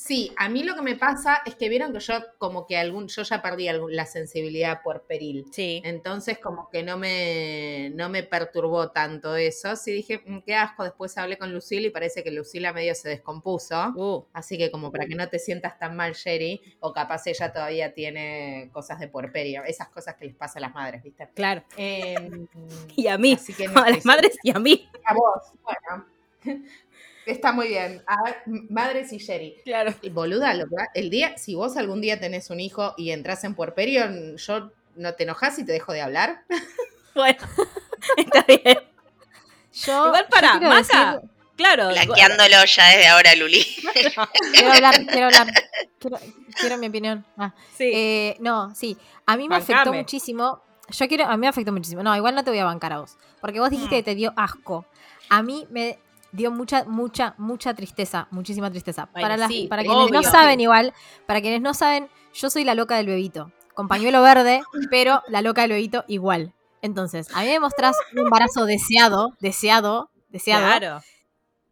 sí, 0.00 0.32
a 0.36 0.48
mí 0.48 0.62
lo 0.62 0.74
que 0.76 0.82
me 0.82 0.94
pasa 0.94 1.42
es 1.44 1.56
que 1.56 1.68
vieron 1.68 1.92
que 1.92 1.98
yo 1.98 2.14
como 2.38 2.66
que 2.66 2.76
algún, 2.78 3.08
yo 3.08 3.22
ya 3.24 3.42
perdí 3.42 3.66
algún- 3.68 3.94
la 3.94 4.06
sensibilidad 4.06 4.80
puerperil. 4.82 5.44
Sí. 5.52 5.82
Entonces 5.84 6.38
como 6.38 6.70
que 6.70 6.82
no 6.84 6.96
me, 6.96 7.90
no 7.94 8.08
me 8.08 8.22
perturbó 8.22 8.90
tanto 8.92 9.34
eso. 9.36 9.74
Sí 9.76 9.90
dije, 9.92 10.22
"Mm, 10.24 10.38
qué 10.46 10.54
asco. 10.54 10.84
Después 10.84 11.18
hablé 11.18 11.36
con 11.36 11.52
Lucila 11.52 11.88
y 11.88 11.90
parece 11.90 12.22
que 12.22 12.30
Lucila 12.30 12.72
medio 12.72 12.94
se 12.94 13.08
descompuso. 13.08 13.92
Uh, 13.96 14.24
Así 14.32 14.56
que 14.56 14.70
como 14.70 14.92
para 14.92 15.06
que 15.06 15.16
no 15.16 15.28
te 15.28 15.38
sientas 15.40 15.78
tan 15.78 15.96
mal, 15.96 16.14
Sherry, 16.14 16.60
o 16.80 16.92
capaz 16.92 17.26
ella 17.26 17.52
todavía 17.52 17.92
tiene 17.92 18.70
cosas 18.72 19.00
de 19.00 19.08
puerperio, 19.08 19.64
esas 19.64 19.88
cosas 19.88 20.14
que 20.14 20.26
les 20.26 20.34
pasa 20.36 20.58
a 20.60 20.62
las 20.62 20.74
madres, 20.74 21.02
¿viste? 21.02 21.28
claro. 21.34 21.64
Em, 21.76 22.46
Y 22.96 23.08
a 23.08 23.18
mí. 23.18 23.32
así 23.34 23.52
que 23.52 23.66
no 23.68 23.74
A 23.84 23.90
las 23.90 24.04
madres 24.04 24.38
y 24.44 24.50
a 24.54 24.58
mí. 24.60 24.88
a 25.04 25.12
vos, 25.14 25.42
bueno. 25.64 26.06
Está 27.28 27.52
muy 27.52 27.68
bien. 27.68 28.02
A 28.06 28.16
madres 28.70 29.12
y 29.12 29.18
Sherry. 29.18 29.56
Claro. 29.64 29.94
Y 30.02 30.10
boluda, 30.10 30.54
lo 30.54 30.66
que 30.66 30.74
va- 30.76 30.88
el 30.94 31.10
día, 31.10 31.36
si 31.36 31.54
vos 31.54 31.76
algún 31.76 32.00
día 32.00 32.18
tenés 32.18 32.50
un 32.50 32.58
hijo 32.60 32.94
y 32.96 33.10
entras 33.10 33.44
en 33.44 33.54
puerperio, 33.54 34.06
yo 34.36 34.70
no 34.96 35.14
te 35.14 35.22
enojas 35.24 35.58
y 35.58 35.64
te 35.64 35.72
dejo 35.72 35.92
de 35.92 36.00
hablar. 36.02 36.42
Bueno, 37.14 37.38
está 38.16 38.44
bien. 38.46 38.78
Yo, 39.72 40.06
Igual 40.06 40.24
yo 40.24 40.30
para, 40.30 40.54
Maca. 40.60 40.76
decir- 40.78 41.30
Claro. 41.56 41.88
Blanqueándolo 41.88 42.64
ya 42.64 42.88
desde 42.90 43.06
ahora, 43.08 43.34
Luli. 43.34 43.64
quiero 44.52 44.72
hablar, 44.72 45.04
quiero 45.06 45.26
hablar. 45.26 45.46
Quiero, 45.98 46.18
quiero 46.60 46.78
mi 46.78 46.86
opinión. 46.86 47.24
Ah, 47.36 47.52
Sí. 47.76 47.90
eh, 47.92 48.36
no, 48.38 48.72
sí. 48.76 48.96
A 49.26 49.36
mí 49.36 49.48
me 49.48 49.56
afectó 49.56 49.92
muchísimo. 49.92 50.62
Yo 50.90 51.08
quiero, 51.08 51.24
a 51.24 51.32
mí 51.32 51.38
me 51.38 51.48
afectó 51.48 51.72
muchísimo. 51.72 52.04
No, 52.04 52.14
igual 52.14 52.36
no 52.36 52.44
te 52.44 52.50
voy 52.50 52.60
a 52.60 52.64
bancar 52.64 52.92
a 52.92 53.00
vos. 53.00 53.16
Porque 53.40 53.58
vos 53.58 53.70
dijiste 53.70 53.96
Mm. 53.96 53.98
que 53.98 54.02
te 54.04 54.14
dio 54.14 54.32
asco. 54.36 54.86
A 55.28 55.42
mí 55.42 55.66
me 55.70 55.98
dio 56.32 56.50
mucha, 56.50 56.84
mucha, 56.84 57.34
mucha 57.38 57.74
tristeza. 57.74 58.28
Muchísima 58.30 58.70
tristeza. 58.70 59.08
Bueno, 59.12 59.24
para 59.24 59.36
las, 59.36 59.48
sí, 59.48 59.66
para 59.68 59.82
quienes 59.82 60.10
no 60.10 60.22
saben 60.22 60.60
igual, 60.60 60.94
para 61.26 61.40
quienes 61.40 61.60
no 61.60 61.74
saben, 61.74 62.08
yo 62.34 62.50
soy 62.50 62.64
la 62.64 62.74
loca 62.74 62.96
del 62.96 63.06
bebito. 63.06 63.52
Con 63.74 63.88
pañuelo 63.88 64.22
verde, 64.22 64.62
pero 64.90 65.22
la 65.28 65.40
loca 65.42 65.62
del 65.62 65.72
bebito 65.72 66.04
igual. 66.08 66.54
Entonces, 66.82 67.28
a 67.34 67.42
mí 67.42 67.46
me 67.46 67.60
mostrás 67.60 67.96
un 68.12 68.20
embarazo 68.20 68.64
deseado, 68.64 69.36
deseado, 69.40 70.10
deseado. 70.28 70.66
Claro. 70.66 71.02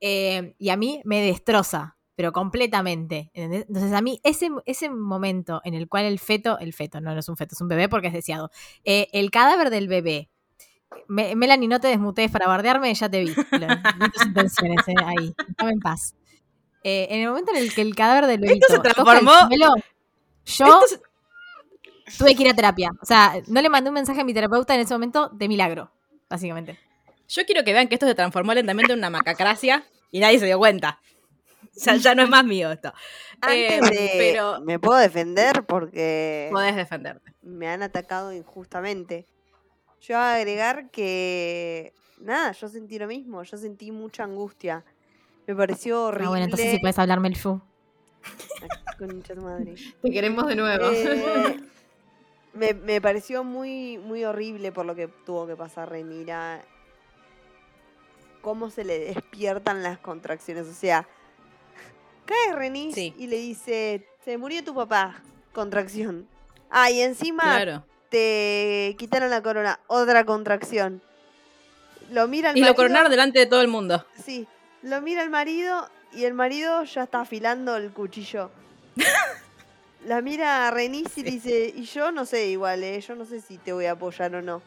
Eh, 0.01 0.55
y 0.59 0.71
a 0.71 0.77
mí 0.77 1.01
me 1.05 1.23
destroza, 1.23 1.97
pero 2.15 2.33
completamente. 2.33 3.31
¿entendés? 3.35 3.67
Entonces 3.69 3.93
a 3.93 4.01
mí 4.03 4.21
ese, 4.25 4.51
ese 4.67 4.91
momento 4.91 5.61
en 5.65 5.75
el 5.75 5.89
cual 5.89 6.05
el 6.05 6.19
feto, 6.19 6.59
el 6.59 6.73
feto, 6.73 7.01
no, 7.01 7.13
no 7.13 7.21
es 7.21 7.29
un 7.29 7.37
feto, 7.37 7.55
es 7.55 7.61
un 7.61 7.69
bebé 7.69 7.89
porque 7.89 8.09
es 8.09 8.13
deseado, 8.13 8.51
eh, 8.85 9.09
el 9.13 9.31
cadáver 9.31 9.71
del 9.71 9.89
bebé, 9.89 10.31
Me- 11.09 11.35
Melanie, 11.37 11.69
no 11.69 11.81
te 11.81 11.89
desmutees 11.89 12.31
para 12.31 12.47
bardearme, 12.49 12.93
ya 12.95 13.09
te 13.09 13.21
vi. 13.21 13.27
Lo- 13.53 13.67
vi 13.99 14.11
tus 14.13 14.27
intenciones 14.27 14.89
eh, 14.89 14.95
ahí, 15.05 15.35
déjame 15.49 15.73
en 15.73 15.81
paz. 15.81 16.15
Eh, 16.83 17.09
en 17.11 17.21
el 17.23 17.29
momento 17.29 17.51
en 17.53 17.59
el 17.59 17.75
que 17.75 17.83
el 17.83 17.95
cadáver 17.97 18.27
del 18.27 18.41
bebito 18.41 18.67
se 18.69 18.79
transformó- 18.79 19.49
yo 20.45 20.81
se- 20.87 21.01
tuve 22.19 22.35
que 22.37 22.43
ir 22.45 22.49
a 22.51 22.55
terapia. 22.55 22.91
O 23.03 23.05
sea, 23.07 23.35
no 23.49 23.61
le 23.61 23.69
mandé 23.69 23.91
un 23.91 23.95
mensaje 23.95 24.21
a 24.21 24.25
mi 24.25 24.33
terapeuta 24.33 24.75
en 24.75 24.81
ese 24.81 24.95
momento 24.95 25.29
de 25.33 25.49
milagro, 25.49 25.91
básicamente. 26.29 26.79
Yo 27.29 27.45
quiero 27.45 27.65
que 27.65 27.73
vean 27.73 27.89
que 27.89 27.97
esto 27.97 28.07
se 28.07 28.15
transformó 28.15 28.55
lentamente 28.55 28.93
en 28.93 29.01
una 29.01 29.11
macacracia 29.11 29.85
y 30.13 30.21
nadie 30.21 30.39
se 30.39 30.47
dio 30.47 30.59
cuenta. 30.59 31.01
O 31.65 31.69
sea, 31.79 31.97
ya 31.97 32.15
no 32.15 32.23
es 32.23 32.29
más 32.31 32.45
mío 32.45 32.71
esto. 32.71 32.93
Eh, 33.51 33.79
Antes 33.81 33.91
de... 33.91 34.11
pero 34.17 34.61
Me 34.61 34.79
puedo 34.79 34.99
defender 35.01 35.65
porque 35.67 36.49
podés 36.53 36.77
defenderte. 36.77 37.35
me 37.43 37.69
han 37.69 37.83
atacado 37.83 38.33
injustamente. 38.33 39.27
Yo 40.01 40.15
voy 40.17 40.23
a 40.25 40.35
agregar 40.37 40.91
que... 40.91 41.93
Nada, 42.21 42.53
yo 42.53 42.69
sentí 42.69 42.99
lo 42.99 43.07
mismo. 43.07 43.43
Yo 43.43 43.57
sentí 43.57 43.91
mucha 43.93 44.25
angustia. 44.25 44.85
Me 45.47 45.55
pareció 45.55 46.05
horrible. 46.05 46.27
Ah, 46.27 46.31
bueno, 46.31 46.45
entonces 46.45 46.71
si 46.73 46.79
puedes 46.79 46.99
hablarme 46.99 47.29
el 47.29 47.37
fu. 47.37 47.61
Concha 48.99 49.35
tu 49.35 49.43
madre. 49.43 49.75
Te 50.03 50.11
queremos 50.11 50.47
de 50.47 50.57
nuevo. 50.57 50.91
Eh, 50.91 51.61
me, 52.55 52.73
me 52.75 53.01
pareció 53.01 53.45
muy, 53.45 53.99
muy 53.99 54.25
horrible 54.25 54.73
por 54.73 54.87
lo 54.87 54.95
que 54.95 55.09
tuvo 55.09 55.47
que 55.47 55.57
pasar 55.57 55.91
Renira. 55.91 56.63
Cómo 58.41 58.71
se 58.71 58.85
le 58.85 58.99
despiertan 58.99 59.83
las 59.83 59.99
contracciones. 59.99 60.67
O 60.67 60.73
sea, 60.73 61.07
cae 62.25 62.55
Renis 62.55 62.95
Sí. 62.95 63.15
y 63.19 63.27
le 63.27 63.37
dice, 63.37 64.07
se 64.25 64.39
murió 64.39 64.65
tu 64.65 64.75
papá. 64.75 65.21
Contracción. 65.53 66.27
Ah, 66.71 66.91
y 66.91 67.01
encima 67.01 67.43
Claro. 67.43 67.85
Te 68.09 68.95
quitaron 68.99 69.31
la 69.31 69.43
corona. 69.43 69.81
Otra 69.87 70.25
contracción. 70.25 71.03
Lo 72.11 72.29
mira 72.29 72.51
el 72.51 72.59
Y 72.59 72.61
lo 72.61 72.75
coronaron 72.75 73.11
delante 73.11 73.39
de 73.39 73.47
todo 73.47 73.61
el 73.61 73.69
mundo. 73.69 74.05
Sí, 74.25 74.47
lo 74.83 75.01
mira 75.03 75.23
el 75.23 75.31
marido 75.31 75.89
y 76.13 76.25
el 76.25 76.35
marido 76.35 76.85
ya 76.85 77.05
está 77.05 77.23
afilando 77.23 77.77
el 77.77 77.91
cuchillo. 77.91 78.51
La 80.05 80.23
mira 80.23 80.69
a 80.69 80.71
Renis 80.71 81.19
y 81.19 81.25
le 81.25 81.31
dice, 81.33 81.73
y 81.75 81.83
yo 81.83 82.13
no 82.13 82.25
sé 82.27 82.47
igual, 82.47 82.85
eh, 82.85 83.01
yo 83.01 83.17
no 83.17 83.25
sé 83.25 83.41
si 83.41 83.59
te 83.59 83.73
voy 83.73 83.87
a 83.87 83.93
apoyar 83.93 84.33
o 84.37 84.43
no. 84.43 84.63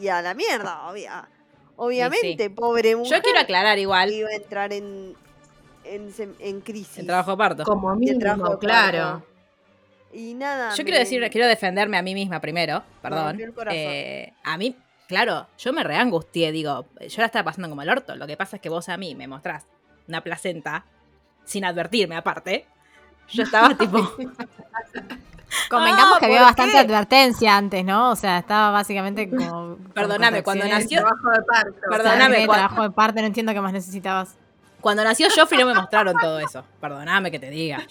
Y 0.00 0.06
a 0.06 0.22
la 0.22 0.32
mierda, 0.32 0.88
obvia. 0.88 1.28
Obviamente, 1.74 2.50
pobre 2.50 2.94
mujer. 2.94 3.16
Yo 3.18 3.22
quiero 3.22 3.40
aclarar 3.40 3.78
igual 3.80 4.12
Iba 4.12 4.28
a 4.28 4.34
entrar 4.34 4.72
en, 4.72 5.16
en, 5.82 6.12
en 6.38 6.60
crisis. 6.60 6.98
el 6.98 7.06
trabajo 7.06 7.32
de 7.32 7.36
parto. 7.36 7.64
Como 7.64 7.98
Y 8.00 8.10
el 8.10 8.18
trabajo 8.20 8.42
mínimo, 8.44 8.58
claro. 8.60 9.24
Parto. 10.10 10.16
Y 10.18 10.34
nada. 10.34 10.70
Yo 10.70 10.78
me- 10.78 10.84
quiero 10.84 10.98
decir, 10.98 11.28
quiero 11.30 11.46
defenderme 11.46 11.96
a 11.96 12.02
mí 12.02 12.14
misma 12.14 12.40
primero, 12.40 12.82
perdón. 13.02 13.26
rompió 13.28 13.46
el 13.46 13.54
corazón. 13.54 13.78
Eh, 13.80 14.32
a 14.44 14.56
mí, 14.58 14.76
claro, 15.08 15.46
yo 15.58 15.72
me 15.72 15.82
reangustié, 15.84 16.52
digo, 16.52 16.86
yo 17.00 17.18
la 17.18 17.26
estaba 17.26 17.44
pasando 17.44 17.68
como 17.68 17.82
el 17.82 17.88
orto. 17.90 18.16
Lo 18.16 18.26
que 18.26 18.36
pasa 18.36 18.56
es 18.56 18.62
que 18.62 18.68
vos 18.68 18.88
a 18.88 18.96
mí 18.96 19.14
me 19.14 19.26
mostrás 19.28 19.64
una 20.08 20.20
placenta 20.22 20.84
sin 21.44 21.64
advertirme 21.64 22.16
aparte. 22.16 22.66
Yo 23.28 23.44
estaba 23.44 23.74
tipo, 23.78 23.98
Convengamos 25.68 26.16
Ah, 26.16 26.18
que 26.20 26.26
había 26.26 26.38
¿por 26.38 26.46
bastante 26.46 26.72
qué? 26.74 26.78
advertencia 26.78 27.56
antes, 27.56 27.84
¿no? 27.84 28.10
O 28.10 28.16
sea, 28.16 28.38
estaba 28.38 28.70
básicamente 28.70 29.28
como. 29.28 29.50
con 29.50 29.84
Perdóname, 29.94 30.42
cuando 30.44 30.64
nació- 30.66 31.00
Trabajo 31.00 31.30
de 31.30 31.42
parto. 31.42 31.80
Perdóname, 31.90 32.20
Sangre, 32.22 32.46
cuan- 32.46 32.58
trabajo 32.58 32.82
de 32.82 32.90
parte, 32.90 33.20
no 33.20 33.26
entiendo 33.26 33.52
qué 33.52 33.60
más 33.60 33.72
necesitabas. 33.72 34.36
cuando 34.80 35.02
nació 35.04 35.26
Joffrey 35.34 35.60
no 35.60 35.66
me 35.66 35.74
mostraron 35.74 36.14
todo 36.20 36.38
eso. 36.38 36.64
Perdóname 36.80 37.30
que 37.30 37.38
te 37.40 37.50
diga. 37.50 37.84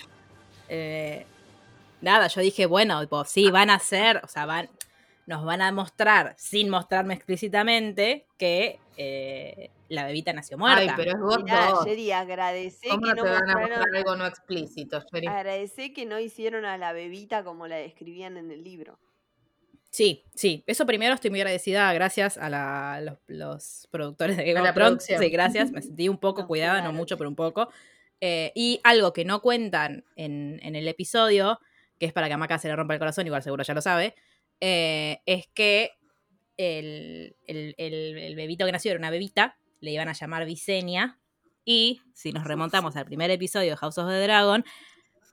Eh, 0.70 1.26
nada, 2.02 2.28
yo 2.28 2.42
dije, 2.42 2.66
bueno, 2.66 3.02
tipo, 3.02 3.24
sí, 3.26 3.50
van 3.52 3.70
a 3.70 3.76
hacer, 3.76 4.22
o 4.24 4.28
sea, 4.28 4.46
van, 4.46 4.70
nos 5.26 5.46
van 5.46 5.62
a 5.62 5.72
mostrar, 5.72 6.36
sin 6.38 6.70
mostrarme 6.70 7.14
explícitamente, 7.14 8.26
que 8.38 8.80
eh, 8.98 9.70
la 9.88 10.06
bebita 10.06 10.34
nació 10.34 10.58
muerta. 10.58 10.82
Ay, 10.82 10.90
pero 10.96 11.12
es 11.12 11.20
God 11.20 11.44
Mirá. 11.44 11.72
Jerry, 11.84 12.12
agradecé 12.12 12.90
¿Cómo 12.90 13.02
que 13.08 13.14
no 13.16 13.24
te 13.24 13.30
van 13.30 13.50
a 13.50 13.58
mostrar 13.58 13.86
algo 13.96 14.16
no 14.16 14.26
explícito, 14.26 15.02
Sherry? 15.12 15.28
Agradecé 15.28 15.94
que 15.94 16.06
no 16.06 16.20
hicieron 16.20 16.66
a 16.66 16.78
la 16.78 16.94
bebita 16.94 17.44
como 17.44 17.68
la 17.68 17.78
describían 17.78 18.38
en 18.38 18.52
el 18.52 18.64
libro. 18.64 19.00
Sí, 19.92 20.24
sí. 20.36 20.64
Eso 20.68 20.86
primero 20.86 21.16
estoy 21.16 21.32
muy 21.32 21.42
agradecida 21.42 21.92
gracias 21.94 22.38
a 22.38 22.50
la- 22.50 23.02
los, 23.02 23.18
los 23.28 23.88
productores 23.90 24.38
de 24.38 24.46
Game 24.52 24.68
of 24.68 24.76
Thrones. 24.76 25.04
Sí, 25.04 25.30
gracias. 25.30 25.72
Me 25.72 25.82
sentí 25.82 26.08
un 26.10 26.18
poco 26.20 26.46
cuidada, 26.48 26.82
no 26.82 26.94
mucho, 26.94 27.18
pero 27.18 27.30
un 27.30 27.36
poco. 27.36 27.70
Eh, 28.22 28.52
y 28.54 28.80
algo 28.84 29.14
que 29.14 29.26
no 29.26 29.42
cuentan 29.42 30.04
en, 30.16 30.60
en 30.62 30.76
el 30.76 30.88
episodio, 30.88 31.60
que 32.00 32.06
es 32.08 32.14
para 32.14 32.28
que 32.28 32.34
a 32.34 32.38
Maca 32.38 32.58
se 32.58 32.68
le 32.68 32.76
rompa 32.76 32.94
el 32.94 33.00
corazón, 33.00 33.26
igual 33.28 33.44
seguro 33.44 33.64
ya 33.64 33.74
lo 33.74 33.82
sabe, 33.82 34.16
eh, 34.62 35.20
es 35.26 35.48
que 35.54 35.92
el, 36.58 37.36
el- 37.48 37.76
el- 37.78 38.36
bebito 38.36 38.66
que 38.66 38.72
nació 38.72 38.92
era 38.92 39.00
una 39.00 39.10
bebita, 39.10 39.58
le 39.80 39.92
iban 39.92 40.08
a 40.10 40.14
llamar 40.14 40.46
Visenya. 40.46 41.20
Y 41.64 42.02
si 42.14 42.32
nos 42.32 42.46
remontamos 42.46 42.96
al 42.96 43.06
primer 43.06 43.30
episodio 43.32 43.72
de 43.72 43.78
House 43.78 43.98
of 43.98 44.10
the 44.10 44.20
Dragon, 44.22 44.64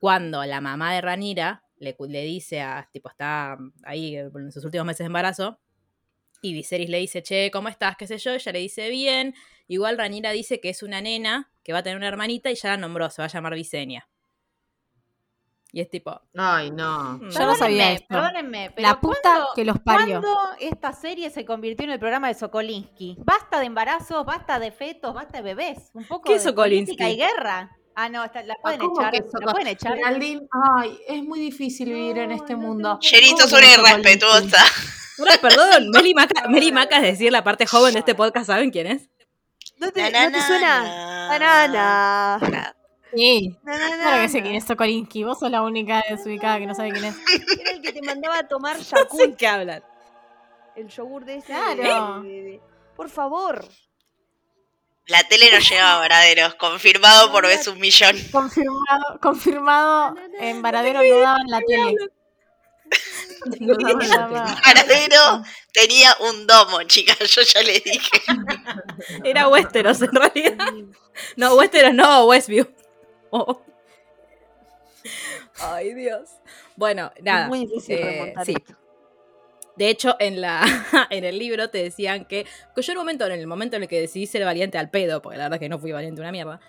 cuando 0.00 0.44
la 0.44 0.60
mamá 0.60 0.92
de 0.94 1.00
Ranira 1.00 1.62
le, 1.78 1.96
le 2.08 2.22
dice 2.24 2.60
a, 2.60 2.88
tipo, 2.92 3.08
está 3.08 3.56
ahí 3.84 4.16
en 4.16 4.52
sus 4.52 4.64
últimos 4.64 4.86
meses 4.86 4.98
de 5.00 5.06
embarazo, 5.06 5.58
y 6.42 6.52
Viserys 6.52 6.90
le 6.90 6.98
dice, 6.98 7.22
che, 7.22 7.50
¿cómo 7.50 7.68
estás? 7.68 7.96
¿Qué 7.96 8.06
sé 8.06 8.18
yo? 8.18 8.32
Ella 8.32 8.52
le 8.52 8.58
dice, 8.58 8.90
bien. 8.90 9.34
Igual 9.68 9.96
Ranira 9.98 10.30
dice 10.32 10.60
que 10.60 10.68
es 10.68 10.82
una 10.82 11.00
nena, 11.00 11.50
que 11.64 11.72
va 11.72 11.78
a 11.78 11.82
tener 11.82 11.96
una 11.96 12.06
hermanita, 12.08 12.50
y 12.50 12.54
ya 12.54 12.70
la 12.70 12.76
nombró, 12.76 13.08
se 13.10 13.22
va 13.22 13.26
a 13.26 13.30
llamar 13.30 13.54
Visenya. 13.54 14.06
Y 15.76 15.80
es 15.82 15.90
tipo, 15.90 16.18
Ay, 16.34 16.70
no. 16.70 17.18
mm, 17.20 17.28
Yo 17.28 17.40
no 17.40 17.54
sabía 17.54 17.58
Perdónenme, 17.58 17.92
esto. 17.92 18.06
Perdónenme, 18.08 18.72
pero 18.74 18.88
La 18.88 18.98
puta 18.98 19.18
¿cuándo- 19.22 19.48
que 19.54 19.64
los 19.66 19.78
parió. 19.80 20.20
¿Cuándo 20.22 20.38
esta 20.58 20.92
serie 20.94 21.28
se 21.28 21.44
convirtió 21.44 21.84
en 21.84 21.90
el 21.90 21.98
programa 21.98 22.28
de 22.28 22.34
Sokolinsky? 22.34 23.16
Basta 23.18 23.60
de 23.60 23.66
embarazos, 23.66 24.24
basta 24.24 24.58
de 24.58 24.72
fetos, 24.72 25.12
basta 25.12 25.36
de 25.36 25.42
bebés. 25.42 25.90
Un 25.92 26.06
poco 26.06 26.22
¿Qué 26.22 26.32
de 26.32 26.36
es 26.38 26.44
Sokolinsky? 26.44 26.96
política 26.96 27.10
y 27.10 27.16
guerra. 27.18 27.76
Ah, 27.94 28.08
no, 28.08 28.24
está- 28.24 28.42
la 28.42 28.54
pueden 28.62 28.80
¿cómo 28.80 28.98
echar. 28.98 29.12
que 29.12 29.20
La 29.44 29.52
pueden 29.52 29.66
echar. 29.68 29.94
Geraldine, 29.96 30.48
ay, 30.78 30.98
es 31.08 31.22
muy 31.24 31.40
difícil 31.40 31.88
vivir 31.92 32.16
en 32.20 32.30
No, 32.30 32.36
este 32.36 32.54
no 32.54 32.58
te 32.60 32.66
mundo. 32.66 32.98
sos 33.02 33.50
¿Cómo 33.50 33.58
una 33.58 33.74
irrespetuosa. 33.74 34.64
Perdón, 35.42 35.90
Meli 35.92 36.14
Maca, 36.14 36.48
Meli 36.48 36.72
Maca 36.72 36.96
es 36.96 37.02
decir 37.02 37.30
la 37.30 37.44
parte 37.44 37.66
joven 37.66 37.92
de 37.92 37.98
este 37.98 38.14
podcast, 38.14 38.46
¿saben 38.46 38.70
quién 38.70 38.86
es? 38.86 39.10
¿No 39.78 39.90
te, 39.92 40.10
Na, 40.10 40.24
no 40.24 40.32
te 40.32 40.38
na, 40.38 40.46
suena? 40.46 40.82
na. 40.84 41.28
Banana. 41.28 42.76
Sí. 43.14 43.56
Na, 43.62 43.76
Claro 43.76 44.22
que 44.22 44.28
sé 44.28 44.42
quién 44.42 44.54
es 44.56 44.64
Sokolinsky. 44.64 45.24
Vos 45.24 45.38
sos 45.38 45.50
la 45.50 45.62
única 45.62 46.02
desubicada 46.08 46.58
que 46.58 46.66
no 46.66 46.74
sabe 46.74 46.90
quién 46.92 47.04
es. 47.06 47.16
Era 47.60 47.70
el 47.70 47.80
que 47.82 47.92
te 47.92 48.02
mandaba 48.02 48.38
a 48.38 48.48
tomar 48.48 48.76
No 48.78 48.82
sé 48.84 48.96
Yakult, 48.96 49.36
qué 49.36 49.46
hablan. 49.46 49.82
el 50.74 50.88
yogur 50.88 51.24
de 51.24 51.36
ese. 51.36 51.46
Claro. 51.46 52.22
de- 52.22 52.28
de- 52.28 52.42
de- 52.42 52.60
Por 52.96 53.08
favor. 53.08 53.64
La 55.08 55.22
tele 55.22 55.50
no 55.52 55.60
llegaba 55.60 55.94
a 55.94 55.98
Varaderos, 56.00 56.54
confirmado 56.56 57.30
por 57.30 57.46
vez 57.46 57.68
un 57.68 57.78
millón. 57.78 58.16
Confirmado, 58.32 59.20
confirmado. 59.22 60.16
En 60.40 60.60
Varadero 60.62 61.00
no 61.08 61.16
daban 61.20 61.46
la 61.46 61.60
tele. 61.60 61.94
No 63.60 63.76
Varadero 64.64 65.42
tenía 65.72 66.16
un 66.28 66.46
domo, 66.48 66.82
chicas, 66.84 67.18
yo 67.30 67.42
ya 67.42 67.62
les 67.62 67.84
dije. 67.84 68.20
Era 69.22 69.46
Westeros 69.48 70.02
en 70.02 70.10
realidad. 70.12 70.56
No, 71.36 71.54
Westeros 71.54 71.94
no, 71.94 72.24
Westview. 72.26 72.66
Ay, 75.60 75.94
Dios. 75.94 76.30
Bueno, 76.76 77.12
nada. 77.22 77.44
es 77.44 77.48
muy 77.48 77.60
difícil 77.60 77.96
eh, 77.98 78.34
sí. 78.44 78.54
esto. 78.56 78.74
De 79.76 79.90
hecho, 79.90 80.16
en 80.18 80.40
la 80.40 80.62
en 81.10 81.24
el 81.24 81.38
libro 81.38 81.70
te 81.70 81.82
decían 81.82 82.24
que, 82.24 82.46
que 82.74 82.82
yo 82.82 82.92
en 82.92 82.98
el 82.98 83.00
momento, 83.02 83.26
en 83.26 83.32
el 83.32 83.46
momento 83.46 83.76
en 83.76 83.82
el 83.82 83.88
que 83.88 84.00
decidí 84.00 84.26
ser 84.26 84.44
valiente 84.44 84.78
al 84.78 84.90
pedo, 84.90 85.22
porque 85.22 85.38
la 85.38 85.44
verdad 85.44 85.56
es 85.56 85.60
que 85.60 85.68
no 85.68 85.78
fui 85.78 85.92
valiente 85.92 86.20
una 86.20 86.32
mierda, 86.32 86.60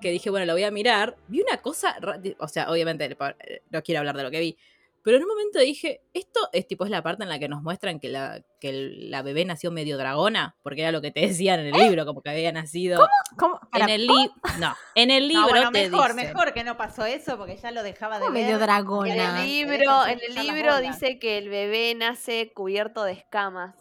que 0.00 0.10
dije, 0.10 0.30
bueno, 0.30 0.46
lo 0.46 0.52
voy 0.52 0.64
a 0.64 0.70
mirar, 0.70 1.16
vi 1.28 1.42
una 1.42 1.58
cosa, 1.58 1.96
o 2.38 2.48
sea, 2.48 2.70
obviamente 2.70 3.04
eh, 3.04 3.62
no 3.70 3.82
quiero 3.82 4.00
hablar 4.00 4.16
de 4.16 4.22
lo 4.24 4.30
que 4.30 4.40
vi, 4.40 4.58
pero 5.06 5.18
en 5.18 5.22
un 5.22 5.28
momento 5.28 5.60
dije, 5.60 6.00
esto 6.14 6.40
es 6.52 6.66
tipo 6.66 6.84
es 6.84 6.90
la 6.90 7.00
parte 7.00 7.22
en 7.22 7.28
la 7.28 7.38
que 7.38 7.48
nos 7.48 7.62
muestran 7.62 8.00
que 8.00 8.08
la, 8.08 8.42
que 8.60 8.70
el- 8.70 9.08
la 9.08 9.22
bebé 9.22 9.44
nació 9.44 9.70
medio 9.70 9.96
dragona, 9.98 10.56
porque 10.64 10.82
era 10.82 10.90
lo 10.90 11.00
que 11.00 11.12
te 11.12 11.20
decían 11.20 11.60
en 11.60 11.66
el 11.72 11.80
libro, 11.80 12.04
como 12.04 12.22
que 12.22 12.30
había 12.30 12.50
nacido 12.50 13.06
¿Cómo? 13.38 13.60
en 13.62 13.68
Para, 13.70 13.94
el 13.94 14.06
libro, 14.08 14.34
no, 14.58 14.74
en 14.96 15.10
el 15.12 15.28
libro 15.28 15.42
No, 15.44 15.48
bueno, 15.50 15.70
te 15.70 15.88
mejor, 15.88 16.12
dicen- 16.14 16.16
mejor 16.32 16.52
que 16.52 16.64
no 16.64 16.76
pasó 16.76 17.06
eso 17.06 17.38
porque 17.38 17.56
ya 17.56 17.70
lo 17.70 17.84
dejaba 17.84 18.16
de 18.18 18.22
¿cómo 18.24 18.34
ver. 18.34 18.42
medio 18.42 18.56
En 18.56 18.62
dragona? 18.62 19.14
el 19.14 19.36
Te 19.42 19.46
libro, 19.46 20.06
en 20.06 20.20
el 20.26 20.34
libro 20.34 20.80
dice 20.80 21.20
que 21.20 21.38
el 21.38 21.48
bebé 21.50 21.94
nace 21.94 22.50
cubierto 22.52 23.04
de 23.04 23.12
escamas. 23.12 23.76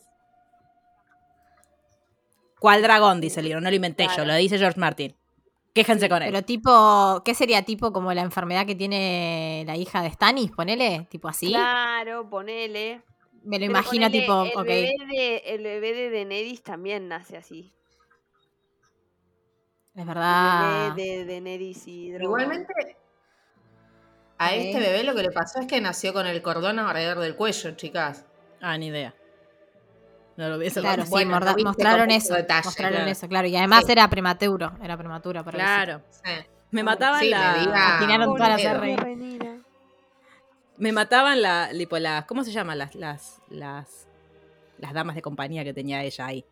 ¿Cuál 2.59 2.81
dragón? 2.81 3.19
Dice 3.19 3.39
el 3.39 3.47
libro, 3.47 3.61
no 3.61 3.69
lo 3.69 3.75
inventé 3.75 4.07
yo, 4.15 4.25
lo 4.25 4.33
dice 4.35 4.57
George 4.57 4.79
Martin. 4.79 5.15
Quéjense 5.75 6.07
con 6.07 6.23
él. 6.23 6.31
Pero 6.31 6.45
tipo, 6.45 7.21
¿qué 7.25 7.35
sería 7.35 7.63
tipo 7.63 7.91
como 7.91 8.13
la 8.13 8.21
enfermedad 8.21 8.65
que 8.65 8.75
tiene 8.75 9.63
la 9.67 9.75
hija 9.75 10.01
de 10.01 10.09
Stannis? 10.09 10.49
Ponele, 10.51 11.05
tipo 11.11 11.27
así. 11.27 11.49
Claro, 11.49 12.29
ponele. 12.29 13.03
Me 13.43 13.59
lo 13.59 13.65
Pero 13.65 13.65
imagino 13.65 14.07
ponele, 14.07 14.21
tipo, 14.21 14.43
el 14.43 14.51
ok. 14.55 14.65
Bebé 14.65 14.93
de, 15.11 15.37
el 15.45 15.63
bebé 15.63 15.93
de 15.93 16.09
Daenerys 16.11 16.63
también 16.63 17.09
nace 17.09 17.35
así. 17.35 17.73
Es 19.93 20.01
El 20.01 20.05
verdad. 20.07 20.95
bebé 20.95 21.17
de 21.17 21.25
Daenerys 21.25 21.87
y 21.87 22.11
Drogon. 22.11 22.23
Igualmente, 22.41 22.73
a 24.37 24.55
este 24.55 24.79
bebé 24.79 25.03
lo 25.03 25.13
que 25.13 25.23
le 25.23 25.31
pasó 25.31 25.59
es 25.59 25.67
que 25.67 25.79
nació 25.81 26.13
con 26.13 26.25
el 26.25 26.41
cordón 26.41 26.79
alrededor 26.79 27.19
del 27.19 27.35
cuello, 27.35 27.71
chicas. 27.75 28.25
Ah, 28.61 28.77
ni 28.77 28.87
idea. 28.87 29.13
No 30.37 30.49
lo 30.49 30.57
vi 30.57 30.67
ese 30.67 30.81
Claro, 30.81 31.03
sí, 31.03 31.09
Bueno, 31.09 31.39
no 31.39 31.55
mostraron 31.63 32.11
eso. 32.11 32.33
detalle, 32.33 32.65
mostraron 32.65 32.93
claro. 32.97 33.11
eso, 33.11 33.27
claro. 33.29 33.47
Y 33.47 33.55
además 33.55 33.85
Sí. 33.85 33.91
era 33.93 34.09
prematuro. 34.09 34.73
Era 34.83 34.97
prematura 34.97 35.43
para 35.43 35.57
Claro. 35.57 36.01
Sí. 36.09 36.31
Me 36.71 36.83
mataban 36.83 37.19
Sí, 37.21 37.29
la. 37.29 37.53
me 37.53 37.59
diga. 37.59 37.97
Tiraron 37.99 38.35
todas 38.35 38.49
las. 38.49 38.61
R. 38.63 39.61
Me 40.77 40.91
mataban 40.91 41.41
la, 41.41 41.69
tipo, 41.71 41.97
las, 41.99 42.25
¿cómo 42.25 42.43
se 42.43 42.51
llaman? 42.51 42.77
Las, 42.77 42.95
las, 42.95 43.41
las, 43.49 44.07
las 44.77 44.93
damas 44.93 45.15
de 45.15 45.21
compañía 45.21 45.63
que 45.63 45.73
tenía 45.73 46.03
ella 46.03 46.25
ahí. 46.25 46.45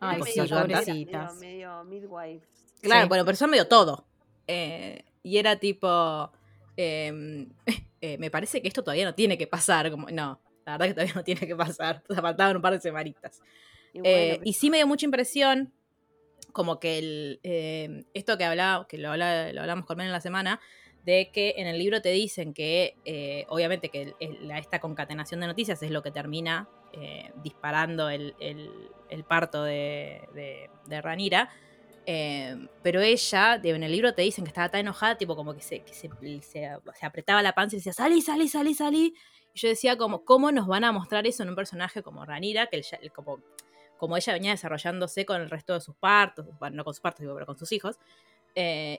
Ay, 0.00 0.20
sí, 0.24 0.40
pobrecitas. 0.42 1.34
Medio, 1.36 1.82
medio 1.84 1.84
midwife. 1.84 2.46
Claro, 2.82 3.02
Sí. 3.04 3.08
bueno, 3.08 3.24
pero 3.24 3.36
son 3.38 3.48
medio 3.50 3.66
todo. 3.68 4.04
Eh, 4.46 5.02
y 5.22 5.38
era 5.38 5.56
tipo, 5.56 6.30
eh, 6.76 7.46
eh, 8.02 8.18
me 8.18 8.30
parece 8.30 8.60
que 8.60 8.68
esto 8.68 8.82
todavía 8.84 9.06
no 9.06 9.14
tiene 9.14 9.38
que 9.38 9.46
pasar. 9.46 9.90
Como, 9.90 10.08
no, 10.10 10.38
la 10.66 10.72
verdad 10.72 10.86
que 10.86 10.94
todavía 10.94 11.14
no 11.14 11.24
tiene 11.24 11.46
que 11.46 11.56
pasar. 11.56 12.02
O 12.08 12.12
sea, 12.14 12.22
faltaban 12.22 12.56
un 12.56 12.62
par 12.62 12.72
de 12.72 12.80
semanitas. 12.80 13.40
Y, 13.92 13.98
Eh, 13.98 14.28
bueno, 14.28 14.42
y 14.44 14.52
sí 14.54 14.70
me 14.70 14.78
dio 14.78 14.86
mucha 14.86 15.04
impresión, 15.06 15.72
como 16.52 16.78
que 16.78 16.98
el, 16.98 17.40
eh, 17.42 18.04
esto 18.14 18.38
que 18.38 18.44
hablaba, 18.44 18.86
que 18.86 18.98
lo, 18.98 19.10
habla- 19.10 19.52
lo 19.52 19.60
hablamos 19.60 19.86
con 19.86 19.96
Ben 19.96 20.06
en 20.06 20.12
la 20.12 20.20
semana, 20.20 20.60
de 21.04 21.30
que 21.32 21.54
en 21.58 21.66
el 21.66 21.78
libro 21.78 22.00
te 22.00 22.10
dicen 22.10 22.54
que, 22.54 22.96
eh, 23.04 23.44
obviamente, 23.48 23.90
que 23.90 24.14
el- 24.20 24.48
la- 24.48 24.58
esta 24.58 24.80
concatenación 24.80 25.40
de 25.40 25.46
noticias 25.48 25.82
es 25.82 25.90
lo 25.90 26.02
que 26.02 26.10
termina 26.10 26.68
eh, 26.92 27.32
disparando 27.42 28.08
el, 28.08 28.34
el- 28.38 28.70
el 29.10 29.24
parto 29.24 29.64
de, 29.64 30.22
de, 30.32 30.70
de 30.86 31.02
Ranira. 31.02 31.50
eh, 32.06 32.54
pero 32.82 33.00
ella, 33.00 33.60
en 33.62 33.82
el 33.82 33.90
libro 33.90 34.14
te 34.14 34.22
dicen 34.22 34.44
que 34.44 34.48
estaba 34.50 34.68
tan 34.68 34.80
enojada, 34.82 35.16
tipo 35.18 35.34
como 35.34 35.54
que 35.54 35.60
se, 35.62 35.80
que 35.80 35.92
se, 35.92 36.08
se- 36.42 36.68
se 36.94 37.06
apretaba 37.06 37.42
la 37.42 37.52
panza 37.54 37.74
y 37.76 37.78
decía, 37.80 37.92
salí, 37.92 38.20
salí, 38.20 38.46
salí, 38.46 38.74
salí. 38.74 39.14
Yo 39.54 39.68
decía, 39.68 39.96
como, 39.96 40.24
¿cómo 40.24 40.50
nos 40.50 40.66
van 40.66 40.84
a 40.84 40.92
mostrar 40.92 41.26
eso 41.26 41.42
en 41.42 41.50
un 41.50 41.54
personaje 41.54 42.02
como 42.02 42.24
Ranira? 42.24 42.66
Que 42.66 42.82
como, 43.14 43.38
como 43.96 44.16
ella 44.16 44.32
venía 44.32 44.50
desarrollándose 44.50 45.24
con 45.24 45.40
el 45.40 45.50
resto 45.50 45.74
de 45.74 45.80
sus 45.80 45.94
partos, 45.94 46.46
no 46.72 46.84
con 46.84 46.94
sus 46.94 47.00
partos, 47.00 47.24
pero 47.32 47.46
con 47.46 47.56
sus 47.56 47.70
hijos. 47.72 47.98
eh, 48.56 48.98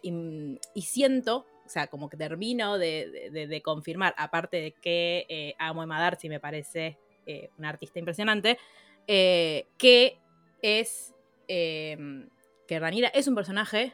y, 0.73 0.81
siento, 0.81 1.45
o 1.65 1.69
sea, 1.69 1.87
como 1.87 2.09
que 2.09 2.17
termino 2.17 2.77
de, 2.77 3.61
confirmar, 3.63 4.13
aparte 4.17 4.57
de 4.57 4.71
que 4.73 5.25
eh, 5.29 5.55
amo 5.57 5.85
Darcy, 5.87 6.29
me 6.29 6.39
parece 6.39 6.97
eh, 7.25 7.49
una 7.57 7.69
artista 7.69 7.99
impresionante, 7.99 8.59
eh, 9.07 9.67
que 9.77 10.19
es 10.61 11.13
que 11.47 12.79
Ranira 12.79 13.09
es 13.09 13.27
un 13.27 13.35
personaje 13.35 13.93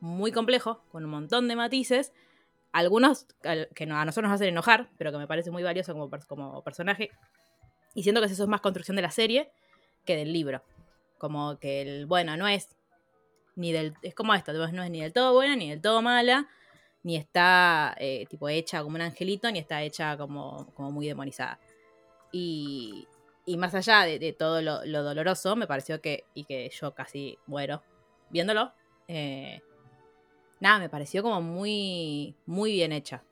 muy 0.00 0.32
complejo, 0.32 0.82
con 0.90 1.04
un 1.04 1.10
montón 1.10 1.48
de 1.48 1.56
matices, 1.56 2.14
algunos 2.72 3.26
al- 3.44 3.68
que 3.74 3.84
a 3.84 4.04
nosotros 4.04 4.30
nos 4.30 4.34
hacen 4.36 4.48
enojar, 4.48 4.88
pero 4.98 5.10
que 5.12 5.18
me 5.18 5.26
parece 5.26 5.50
muy 5.50 5.62
valioso 5.62 5.92
como, 5.92 6.10
como 6.26 6.62
personaje, 6.62 7.10
y 7.94 8.02
siento 8.02 8.20
que 8.20 8.26
eso 8.26 8.42
es 8.42 8.48
más 8.48 8.60
construcción 8.60 8.96
de 8.96 9.02
la 9.02 9.10
serie 9.10 9.50
que 10.04 10.16
del 10.16 10.32
libro. 10.32 10.62
Como 11.18 11.58
que 11.58 11.82
el, 11.82 12.06
bueno, 12.06 12.36
no 12.36 12.46
es 12.46 12.76
ni 13.56 13.72
del, 13.72 13.94
es 14.02 14.14
como 14.14 14.34
esto, 14.34 14.52
no 14.52 14.82
es 14.82 14.90
ni 14.90 15.00
del 15.00 15.12
todo 15.12 15.32
buena, 15.32 15.56
ni 15.56 15.70
del 15.70 15.80
todo 15.80 16.00
mala, 16.00 16.46
ni 17.02 17.16
está 17.16 17.94
eh, 17.98 18.26
tipo 18.28 18.48
hecha 18.48 18.82
como 18.82 18.94
un 18.96 19.02
angelito, 19.02 19.50
ni 19.50 19.58
está 19.58 19.82
hecha 19.82 20.16
como, 20.16 20.72
como 20.74 20.92
muy 20.92 21.06
demonizada. 21.08 21.58
Y, 22.30 23.08
y 23.46 23.56
más 23.56 23.74
allá 23.74 24.02
de, 24.02 24.18
de 24.18 24.32
todo 24.32 24.62
lo, 24.62 24.84
lo 24.84 25.02
doloroso, 25.02 25.56
me 25.56 25.66
pareció 25.66 26.00
que, 26.00 26.24
y 26.34 26.44
que 26.44 26.70
yo 26.70 26.94
casi 26.94 27.36
muero 27.46 27.82
viéndolo, 28.30 28.72
eh, 29.08 29.60
nada, 30.60 30.78
me 30.78 30.88
pareció 30.88 31.22
como 31.22 31.40
muy, 31.40 32.34
muy 32.46 32.72
bien 32.72 32.92
hecha 32.92 33.22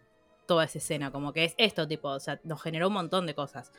toda 0.46 0.64
esa 0.64 0.78
escena, 0.78 1.10
como 1.10 1.32
que 1.32 1.44
es 1.44 1.54
esto, 1.58 1.88
tipo, 1.88 2.08
o 2.08 2.20
sea, 2.20 2.40
nos 2.44 2.62
generó 2.62 2.88
un 2.88 2.94
montón 2.94 3.26
de 3.26 3.34
cosas. 3.34 3.72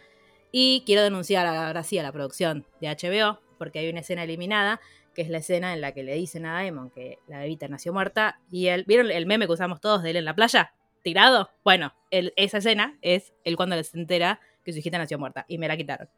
Y 0.51 0.83
quiero 0.85 1.01
denunciar 1.01 1.45
ahora 1.45 1.83
sí 1.83 1.97
a 1.97 2.03
la 2.03 2.11
producción 2.11 2.65
de 2.81 2.87
HBO, 2.89 3.39
porque 3.57 3.79
hay 3.79 3.89
una 3.89 4.01
escena 4.01 4.23
eliminada, 4.23 4.79
que 5.15 5.21
es 5.21 5.29
la 5.29 5.37
escena 5.39 5.73
en 5.73 5.81
la 5.81 5.93
que 5.93 6.03
le 6.03 6.13
dicen 6.13 6.45
a 6.45 6.53
Daemon 6.53 6.91
que 6.91 7.19
la 7.27 7.39
bebita 7.39 7.67
nació 7.67 7.93
muerta, 7.93 8.39
y 8.51 8.67
él, 8.67 8.83
¿vieron 8.87 9.09
el 9.11 9.25
meme 9.25 9.45
que 9.47 9.53
usamos 9.53 9.79
todos 9.81 10.03
de 10.03 10.11
él 10.11 10.17
en 10.17 10.25
la 10.25 10.35
playa? 10.35 10.73
¿Tirado? 11.03 11.49
Bueno, 11.63 11.93
el- 12.11 12.33
esa 12.35 12.57
escena 12.57 12.97
es 13.01 13.33
él 13.45 13.55
cuando 13.55 13.81
se 13.81 13.97
entera 13.97 14.39
que 14.63 14.73
su 14.73 14.79
hijita 14.79 14.97
nació 14.97 15.17
muerta, 15.17 15.45
y 15.47 15.57
me 15.57 15.67
la 15.67 15.77
quitaron. 15.77 16.09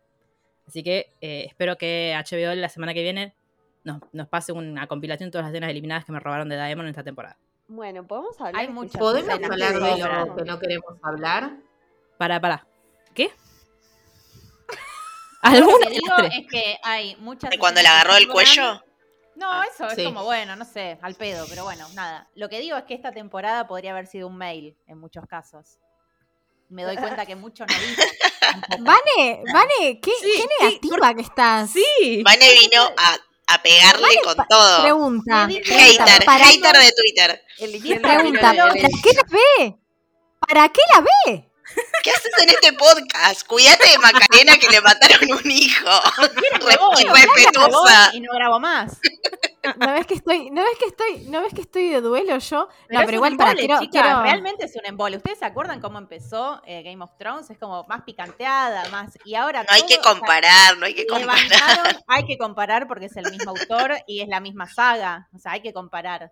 Así 0.67 0.83
que 0.83 1.11
eh, 1.21 1.45
espero 1.47 1.77
que 1.77 2.13
HBO 2.15 2.53
la 2.55 2.69
semana 2.69 2.93
que 2.93 3.01
viene 3.03 3.35
nos, 3.83 4.01
nos 4.11 4.27
pase 4.27 4.51
una 4.51 4.87
compilación 4.87 5.27
de 5.27 5.31
todas 5.31 5.45
las 5.45 5.53
escenas 5.53 5.69
eliminadas 5.69 6.05
que 6.05 6.11
me 6.11 6.19
robaron 6.19 6.49
de 6.49 6.55
Daemon 6.55 6.85
en 6.85 6.91
esta 6.91 7.03
temporada. 7.03 7.37
Bueno, 7.67 8.05
podemos 8.05 8.39
hablar. 8.41 8.55
Hay 8.55 8.67
de 8.67 8.73
muchas 8.73 8.99
¿Podemos 8.99 9.29
escenas 9.29 9.51
hablar 9.51 9.73
que 9.73 9.79
de 9.79 10.25
lo 10.25 10.35
que 10.35 10.43
no 10.43 10.59
queremos 10.59 10.97
hablar? 11.03 11.51
Para, 12.17 12.41
para. 12.41 12.67
¿Qué? 13.13 13.31
Lo 15.43 15.49
¿Alguna 15.49 15.87
que 15.87 15.93
digo 15.93 16.15
es 16.17 16.47
que 16.49 16.77
hay 16.83 17.15
muchas. 17.17 17.51
¿De 17.51 17.59
cuando 17.59 17.81
le 17.81 17.87
agarró 17.87 18.15
el 18.17 18.27
cuello? 18.27 18.83
No, 19.35 19.63
eso 19.63 19.87
es 19.87 19.95
sí. 19.95 20.03
como, 20.03 20.25
bueno, 20.25 20.57
no 20.57 20.65
sé, 20.65 20.97
al 21.01 21.15
pedo, 21.15 21.45
pero 21.47 21.63
bueno, 21.63 21.87
nada. 21.93 22.27
Lo 22.35 22.49
que 22.49 22.59
digo 22.59 22.75
es 22.75 22.83
que 22.83 22.93
esta 22.93 23.13
temporada 23.13 23.67
podría 23.67 23.91
haber 23.91 24.07
sido 24.07 24.27
un 24.27 24.35
mail 24.35 24.75
en 24.85 24.99
muchos 24.99 25.25
casos. 25.27 25.77
Me 26.67 26.83
doy 26.83 26.97
cuenta 26.97 27.25
que 27.25 27.35
mucho 27.35 27.65
no 27.65 27.73
dijo. 27.73 28.01
Vane, 28.79 29.43
Vane, 29.53 29.99
qué, 30.01 30.11
Sí, 30.11 30.31
qué 30.35 30.41
sí, 30.41 30.47
negativa 30.59 31.13
que 31.13 31.21
estás. 31.21 31.69
Sí. 31.71 32.21
Vane 32.23 32.45
vino 32.59 32.83
a, 32.97 33.17
a 33.49 33.61
pegarle 33.61 34.07
con 34.23 34.35
todo. 34.47 34.81
Pregunta. 34.83 35.47
Hater, 35.47 36.25
¿para, 36.25 36.45
hater 36.45 36.75
de 36.77 36.91
Twitter. 36.91 37.43
Pregunta, 38.01 38.53
¿para 38.53 38.73
qué 38.73 39.11
la 39.15 39.23
ve? 39.29 39.75
¿Para 40.39 40.69
qué 40.69 40.81
la 40.93 41.01
ve? 41.01 41.48
¿Qué 42.03 42.11
haces 42.11 42.31
en 42.41 42.49
este 42.49 42.73
podcast? 42.73 43.45
Cuídate 43.45 43.89
de 43.89 43.97
Macarena 43.97 44.57
que 44.57 44.69
le 44.69 44.81
mataron 44.81 45.31
un 45.31 45.51
hijo. 45.51 45.89
Respetuosa. 47.13 48.11
y 48.13 48.21
no 48.21 48.31
grabo 48.33 48.59
más. 48.59 48.99
¿No 49.77 49.93
ves 49.93 50.07
que 50.07 50.13
estoy, 50.13 50.49
no 50.51 50.63
ves 50.63 50.77
que 50.79 50.85
estoy, 50.85 51.25
no 51.27 51.41
ves 51.41 51.53
que 51.53 51.61
estoy 51.61 51.89
de 51.89 52.01
duelo 52.01 52.37
yo? 52.37 52.69
no, 52.89 52.99
pero 53.01 53.13
igual 53.13 53.35
para 53.35 53.53
quiero, 53.53 54.21
realmente 54.21 54.65
es 54.65 54.75
un 54.75 54.85
embole. 54.85 55.17
¿Ustedes 55.17 55.39
se 55.39 55.45
acuerdan 55.45 55.81
cómo 55.81 55.97
empezó 55.97 56.61
eh, 56.65 56.81
Game 56.83 57.03
of 57.03 57.11
Thrones? 57.17 57.49
Es 57.49 57.57
como 57.57 57.85
más 57.87 58.03
picanteada, 58.03 58.87
más. 58.89 59.17
Y 59.25 59.35
ahora. 59.35 59.63
No 59.63 59.73
hay 59.73 59.81
que 59.81 59.97
todo, 59.97 59.99
o 59.99 60.03
sea, 60.03 60.19
comparar, 60.19 60.77
no 60.77 60.85
hay 60.85 60.93
que 60.93 61.05
comparar. 61.05 62.03
hay 62.07 62.25
que 62.25 62.37
comparar 62.37 62.87
porque 62.87 63.05
es 63.05 63.17
el 63.17 63.29
mismo 63.29 63.51
autor 63.51 63.97
y 64.07 64.21
es 64.21 64.29
la 64.29 64.39
misma 64.39 64.67
saga. 64.67 65.27
O 65.35 65.39
sea, 65.39 65.53
hay 65.53 65.61
que 65.61 65.73
comparar. 65.73 66.31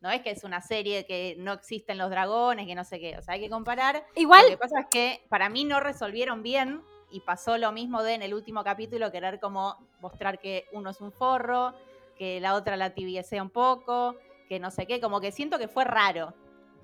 No 0.00 0.10
es 0.10 0.22
que 0.22 0.30
es 0.30 0.44
una 0.44 0.60
serie 0.62 1.04
que 1.04 1.36
no 1.38 1.52
existen 1.52 1.98
los 1.98 2.08
dragones, 2.10 2.66
que 2.66 2.74
no 2.74 2.84
sé 2.84 2.98
qué. 2.98 3.18
O 3.18 3.22
sea, 3.22 3.34
hay 3.34 3.40
que 3.40 3.50
comparar. 3.50 4.04
Igual, 4.16 4.44
Lo 4.44 4.48
que 4.50 4.56
pasa 4.56 4.80
es 4.80 4.86
que 4.90 5.22
para 5.28 5.48
mí 5.50 5.64
no 5.64 5.78
resolvieron 5.80 6.42
bien 6.42 6.82
y 7.10 7.20
pasó 7.20 7.58
lo 7.58 7.70
mismo 7.72 8.02
de 8.02 8.14
en 8.14 8.22
el 8.22 8.32
último 8.32 8.64
capítulo 8.64 9.12
querer 9.12 9.40
como 9.40 9.76
mostrar 10.00 10.38
que 10.38 10.66
uno 10.72 10.90
es 10.90 11.00
un 11.02 11.12
forro, 11.12 11.74
que 12.16 12.40
la 12.40 12.54
otra 12.54 12.76
la 12.76 12.94
tibiecea 12.94 13.42
un 13.42 13.50
poco, 13.50 14.16
que 14.48 14.58
no 14.58 14.70
sé 14.70 14.86
qué, 14.86 15.00
como 15.00 15.20
que 15.20 15.32
siento 15.32 15.58
que 15.58 15.68
fue 15.68 15.84
raro. 15.84 16.32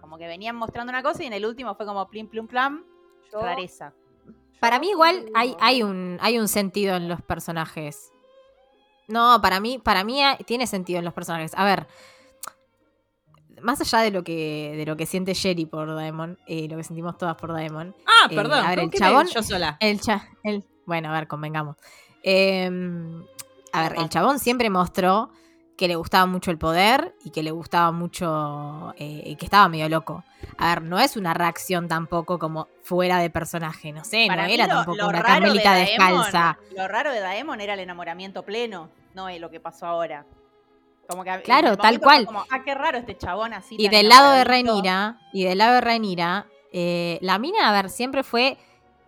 Como 0.00 0.18
que 0.18 0.26
venían 0.26 0.56
mostrando 0.56 0.90
una 0.90 1.02
cosa 1.02 1.22
y 1.22 1.26
en 1.26 1.32
el 1.32 1.46
último 1.46 1.74
fue 1.74 1.86
como 1.86 2.06
plim 2.08 2.28
plum 2.28 2.46
plam, 2.46 2.84
Yo- 3.32 3.40
rareza. 3.40 3.92
para 4.60 4.78
mí 4.78 4.90
igual 4.90 5.26
hay, 5.34 5.56
hay 5.60 5.82
un, 5.82 6.18
hay 6.20 6.38
un 6.38 6.48
sentido 6.48 6.96
en 6.96 7.08
los 7.08 7.22
personajes. 7.22 8.10
No, 9.08 9.40
para 9.40 9.58
mí, 9.60 9.78
para 9.78 10.04
mí 10.04 10.20
tiene 10.46 10.66
sentido 10.66 10.98
en 10.98 11.04
los 11.04 11.14
personajes. 11.14 11.52
A 11.56 11.64
ver, 11.64 11.86
más 13.62 13.80
allá 13.80 14.00
de 14.00 14.10
lo 14.10 14.22
que, 14.24 14.74
de 14.76 14.86
lo 14.86 14.96
que 14.96 15.06
siente 15.06 15.34
Sherry 15.34 15.66
por 15.66 15.94
Daemon, 15.94 16.38
eh, 16.46 16.68
lo 16.68 16.76
que 16.76 16.84
sentimos 16.84 17.16
todas 17.18 17.36
por 17.36 17.52
Daemon, 17.52 17.94
Ah, 18.06 18.28
Eh, 18.30 18.34
perdón. 18.34 18.64
a 18.64 18.68
ver, 18.70 18.78
¿con 18.80 18.84
el 18.92 19.00
chabón- 19.00 19.26
Yo 19.34 19.42
sola. 19.42 19.76
El 19.80 20.00
cha 20.00 20.28
el, 20.44 20.64
bueno, 20.86 21.08
a 21.10 21.12
ver, 21.12 21.26
convengamos. 21.28 21.76
Eh, 22.22 22.70
a 23.72 23.82
ver, 23.88 23.98
el 23.98 24.08
chabón 24.08 24.38
siempre 24.38 24.70
mostró 24.70 25.30
que 25.76 25.88
le 25.88 25.96
gustaba 25.96 26.24
mucho 26.24 26.50
el 26.50 26.56
poder 26.58 27.14
y 27.22 27.30
que 27.30 27.42
le 27.42 27.50
gustaba 27.50 27.92
mucho. 27.92 28.94
eh, 28.96 29.36
que 29.38 29.44
estaba 29.44 29.68
medio 29.68 29.88
loco. 29.90 30.24
A 30.56 30.68
ver, 30.70 30.82
no 30.82 30.98
es 30.98 31.16
una 31.18 31.34
reacción 31.34 31.86
tampoco 31.86 32.38
como 32.38 32.68
fuera 32.82 33.18
de 33.18 33.28
personaje, 33.28 33.92
no 33.92 34.02
sé, 34.04 34.24
Para 34.26 34.46
no 34.46 34.52
era 34.54 34.66
lo- 34.66 34.72
tampoco 34.74 34.96
lo 34.96 35.08
una 35.08 35.18
de 35.18 35.24
carmelita 35.24 35.72
Daemon- 35.74 35.86
descalza. 36.22 36.58
Lo 36.74 36.88
raro 36.88 37.12
de 37.12 37.20
Daemon 37.20 37.60
era 37.60 37.74
el 37.74 37.80
enamoramiento 37.80 38.42
pleno, 38.42 38.88
no 39.14 39.28
es 39.28 39.38
lo 39.40 39.50
que 39.50 39.60
pasó 39.60 39.84
ahora. 39.86 40.24
Como 41.08 41.22
que 41.24 41.40
Claro, 41.42 41.70
el 41.72 41.76
tal 41.78 42.00
cual. 42.00 42.26
Como, 42.26 42.44
ah, 42.50 42.62
qué 42.64 42.74
raro 42.74 42.98
este 42.98 43.16
chabón 43.16 43.52
así. 43.52 43.76
Y 43.78 43.88
del 43.88 44.08
lado 44.08 44.32
de. 44.32 44.44
Rhaenyra, 44.44 45.18
y 45.32 45.44
del 45.44 45.58
lado 45.58 45.74
de 45.74 45.80
Rhaenyra, 45.80 46.46
eh, 46.72 47.18
la 47.22 47.38
mina, 47.38 47.68
a 47.68 47.72
ver, 47.72 47.90
siempre 47.90 48.22
fue 48.22 48.56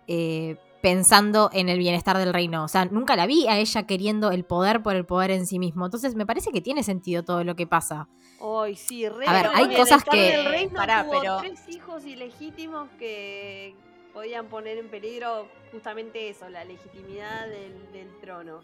eh, 0.07 0.57
pensando 0.81 1.51
en 1.53 1.69
el 1.69 1.79
bienestar 1.79 2.17
del 2.19 2.33
reino. 2.33 2.65
O 2.65 2.69
sea, 2.69 2.85
nunca 2.85 3.17
la 3.17 3.27
vi 3.27 3.47
a 3.49 3.59
ella 3.59 3.83
queriendo 3.87 4.31
el 4.31 4.45
poder 4.45 4.83
por 4.83 4.95
el 4.95 5.05
poder 5.05 5.33
en 5.33 5.47
sí 5.47 5.59
mismo. 5.59 5.85
Entonces, 5.85 6.15
me 6.15 6.25
parece 6.25 6.53
que 6.53 6.61
tiene 6.61 6.83
sentido 6.85 7.25
todo 7.25 7.43
lo 7.45 7.57
que 7.57 7.67
pasa. 7.67 8.09
Ay, 8.41 8.77
sí, 8.77 9.09
re 9.09 9.27
A 9.27 9.33
ver, 9.33 9.43
pero 9.51 9.57
hay 9.57 9.75
el 9.75 9.77
cosas 9.77 10.05
que- 10.05 10.17
del 10.17 10.45
Reino 10.47 10.75
Pará, 10.77 11.03
tuvo 11.05 11.21
pero- 11.21 11.39
tres 11.39 11.69
hijos 11.69 12.05
ilegítimos 12.07 12.89
que 12.99 13.75
podían 14.15 14.47
poner 14.47 14.79
en 14.79 14.89
peligro 14.89 15.49
justamente 15.73 16.29
eso, 16.29 16.49
la 16.49 16.65
legitimidad 16.65 17.49
del, 17.49 17.93
del 17.93 18.09
trono. 18.21 18.61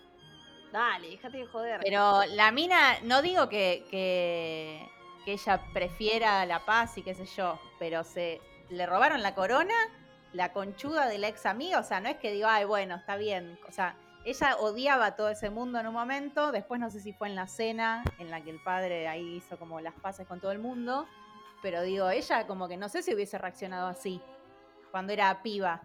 Dale, 0.74 1.08
déjate 1.08 1.38
de 1.38 1.46
joder. 1.46 1.80
Pero 1.84 2.24
la 2.30 2.50
mina, 2.50 2.98
no 3.04 3.22
digo 3.22 3.48
que, 3.48 3.87
que, 3.92 4.90
ella 5.24 5.62
prefiera 5.72 6.44
la 6.46 6.64
paz 6.64 6.98
y 6.98 7.02
qué 7.02 7.14
sé 7.14 7.26
yo, 7.26 7.60
pero 7.78 8.02
se 8.02 8.40
le 8.70 8.84
robaron 8.84 9.22
la 9.22 9.37
corona, 9.37 9.72
la 10.32 10.52
conchuda 10.52 11.06
de 11.06 11.18
la 11.18 11.28
ex 11.28 11.46
amiga, 11.46 11.78
o 11.78 11.84
sea, 11.84 12.00
no 12.00 12.08
es 12.08 12.16
que 12.16 12.32
digo, 12.32 12.48
ay, 12.48 12.64
bueno, 12.64 12.96
está 12.96 13.16
bien, 13.16 13.56
o 13.68 13.70
sea, 13.70 13.96
ella 14.24 14.56
odiaba 14.56 15.14
todo 15.14 15.28
ese 15.28 15.48
mundo 15.48 15.78
en 15.78 15.87
un 15.87 15.94
momento, 15.94 16.50
después 16.50 16.80
no 16.80 16.90
sé 16.90 16.98
si 16.98 17.12
fue 17.12 17.28
en 17.28 17.37
la 17.37 17.46
cena 17.46 18.02
en 18.18 18.32
la 18.32 18.40
que 18.42 18.50
el 18.50 18.60
padre 18.60 19.06
ahí 19.06 19.37
hizo 19.37 19.56
como 19.56 19.80
las 19.80 19.94
paces 19.94 20.26
con 20.26 20.40
todo 20.40 20.50
el 20.50 20.58
mundo, 20.58 21.06
pero 21.62 21.82
digo, 21.82 22.10
ella 22.10 22.48
como 22.48 22.66
que 22.66 22.76
no 22.76 22.88
sé 22.88 23.04
si 23.04 23.14
hubiese 23.14 23.38
reaccionado 23.38 23.87
así 23.87 24.20
cuando 24.90 25.12
era 25.12 25.40
piba. 25.40 25.82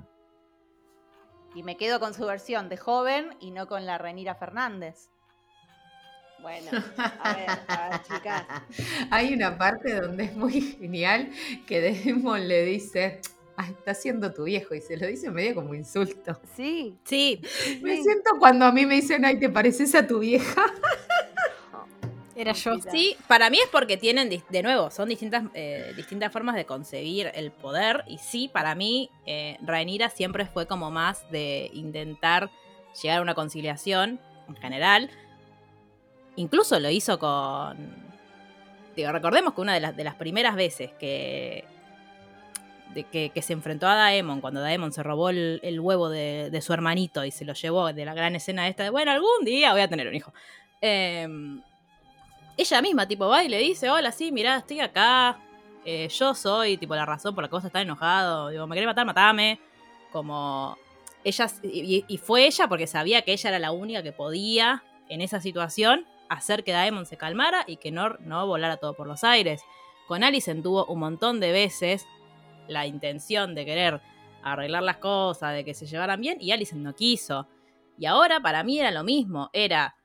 Y 1.56 1.64
me 1.64 1.78
quedo 1.78 2.00
con 2.00 2.14
su 2.14 2.26
versión 2.26 2.70
de 2.70 2.78
joven 2.78 3.36
y 3.40 3.52
no 3.52 3.68
con 3.68 3.86
la 3.86 3.98
Renira 3.98 4.36
Fernández. 4.36 5.10
Bueno, 6.40 6.72
a 7.20 7.34
ver, 7.36 7.50
a 7.68 7.90
ver, 7.90 8.02
chicas. 8.04 8.44
Hay 9.12 9.34
una 9.34 9.58
parte 9.58 10.00
donde 10.00 10.24
es 10.26 10.36
muy 10.36 10.62
genial 10.62 11.32
que 11.68 11.82
Desmond 11.82 12.46
le 12.46 12.64
dice, 12.64 13.20
"Ay, 13.58 13.72
está 13.78 13.94
siendo 13.94 14.34
tu 14.34 14.46
viejo, 14.46 14.74
y 14.74 14.80
se 14.80 14.96
lo 14.96 15.06
dice 15.08 15.30
medio 15.32 15.56
como 15.56 15.74
insulto. 15.74 16.40
Sí, 16.56 16.98
Sí, 17.04 17.42
Me 17.82 17.98
sí. 17.98 18.04
siento 18.04 18.32
cuando 18.40 18.66
a 18.66 18.72
mí 18.72 18.86
me 18.86 18.96
dicen, 18.96 19.26
ay, 19.26 19.38
¿te 19.38 19.50
pareces 19.50 19.94
a 19.96 20.08
tu 20.08 20.20
vieja? 20.20 20.64
Era 22.40 22.54
yo. 22.54 22.80
Sí, 22.90 23.18
para 23.28 23.50
mí 23.50 23.58
es 23.62 23.68
porque 23.70 23.98
tienen, 23.98 24.30
de 24.30 24.64
nuevo, 24.64 24.90
son 24.92 25.10
distintas, 25.10 25.44
eh, 25.54 25.92
distintas 25.98 26.32
formas 26.32 26.56
de 26.56 26.64
concebir 26.64 27.30
el 27.36 27.52
poder. 27.52 28.06
Y 28.08 28.18
sí, 28.18 28.48
para 28.48 28.76
mí, 28.76 29.10
eh, 29.26 29.58
Rhaenyra 29.62 30.10
siempre 30.10 30.46
fue 30.46 30.66
como 30.66 30.90
más 30.90 31.30
de 31.32 31.70
intentar 31.74 32.50
llegar 33.02 33.20
a 33.20 33.22
una 33.22 33.36
conciliación 33.36 34.22
en 34.48 34.56
general. 34.56 35.10
Incluso 36.38 36.80
lo 36.80 36.90
hizo 36.90 37.20
con. 37.20 37.78
Digo, 38.96 39.12
recordemos 39.12 39.54
que 39.54 39.60
una 39.60 39.74
de 39.74 39.82
las, 39.82 39.98
de 39.98 40.06
las 40.06 40.16
primeras 40.16 40.56
veces 40.56 40.92
que, 40.98 41.66
de 42.94 43.04
que, 43.04 43.32
que 43.32 43.42
se 43.42 43.52
enfrentó 43.52 43.86
a 43.86 43.96
Daemon, 43.96 44.40
cuando 44.40 44.62
Daemon 44.62 44.94
se 44.94 45.04
robó 45.04 45.30
el, 45.30 45.60
el 45.62 45.82
huevo 45.82 46.08
de, 46.08 46.50
de 46.50 46.62
su 46.62 46.72
hermanito 46.72 47.26
y 47.26 47.32
se 47.32 47.44
lo 47.44 47.52
llevó 47.52 47.92
de 47.92 48.06
la 48.06 48.14
gran 48.14 48.38
escena 48.38 48.70
esta 48.70 48.84
de, 48.84 48.92
bueno, 48.92 49.12
algún 49.12 49.44
día 49.44 49.74
voy 49.74 49.82
a 49.82 49.90
tener 49.90 50.08
un 50.08 50.16
hijo. 50.16 50.34
Em, 50.80 51.62
ella 52.62 52.82
misma, 52.82 53.08
tipo, 53.08 53.28
va 53.28 53.44
y 53.44 53.48
le 53.48 53.58
dice, 53.58 53.90
hola, 53.90 54.12
sí, 54.12 54.34
mirá, 54.34 54.58
estoy 54.58 54.82
acá, 54.82 55.40
eh, 55.86 56.10
yo 56.10 56.36
soy, 56.36 56.78
tipo, 56.78 56.94
la 56.94 57.06
razón 57.06 57.34
por 57.34 57.42
la 57.42 57.48
que 57.48 57.56
vos 57.56 57.64
estás 57.64 57.84
enojado, 57.84 58.50
digo, 58.50 58.68
me 58.68 58.76
querés 58.76 58.88
matar, 58.88 59.06
matame, 59.06 59.62
como, 60.12 60.78
ella, 61.24 61.48
y, 61.64 62.18
fue 62.18 62.48
ella 62.48 62.68
porque 62.68 62.86
sabía 62.86 63.22
que 63.22 63.32
ella 63.32 63.50
era 63.52 63.60
la 63.60 63.72
única 63.72 64.04
que 64.04 64.12
podía, 64.12 64.84
en 65.08 65.22
esa 65.22 65.40
situación, 65.40 66.06
hacer 66.28 66.66
que 66.66 66.74
Daemon 66.74 67.06
se 67.06 67.16
calmara 67.16 67.64
y 67.66 67.78
que 67.78 67.92
no, 67.92 68.18
no 68.20 68.46
volara 68.46 68.76
todo 68.76 68.94
por 68.94 69.08
los 69.08 69.24
aires. 69.24 69.62
Con 70.08 70.26
Alicent 70.26 70.62
tuvo 70.62 70.86
un 70.86 71.00
montón 71.00 71.40
de 71.40 71.54
veces 71.54 72.06
la 72.68 72.86
intención 72.86 73.56
de 73.56 73.66
querer 73.66 74.02
arreglar 74.44 74.84
las 74.84 74.98
cosas, 74.98 75.54
de 75.54 75.64
que 75.64 75.74
se 75.74 75.86
llevaran 75.86 76.20
bien, 76.20 76.38
y 76.42 76.52
Alicent 76.52 76.82
no 76.82 76.94
quiso. 76.94 77.48
Y 77.98 78.06
ahora 78.06 78.42
para 78.42 78.64
mí 78.64 78.80
era 78.80 78.92
lo 78.92 79.06
mismo, 79.06 79.50
era 79.54 79.96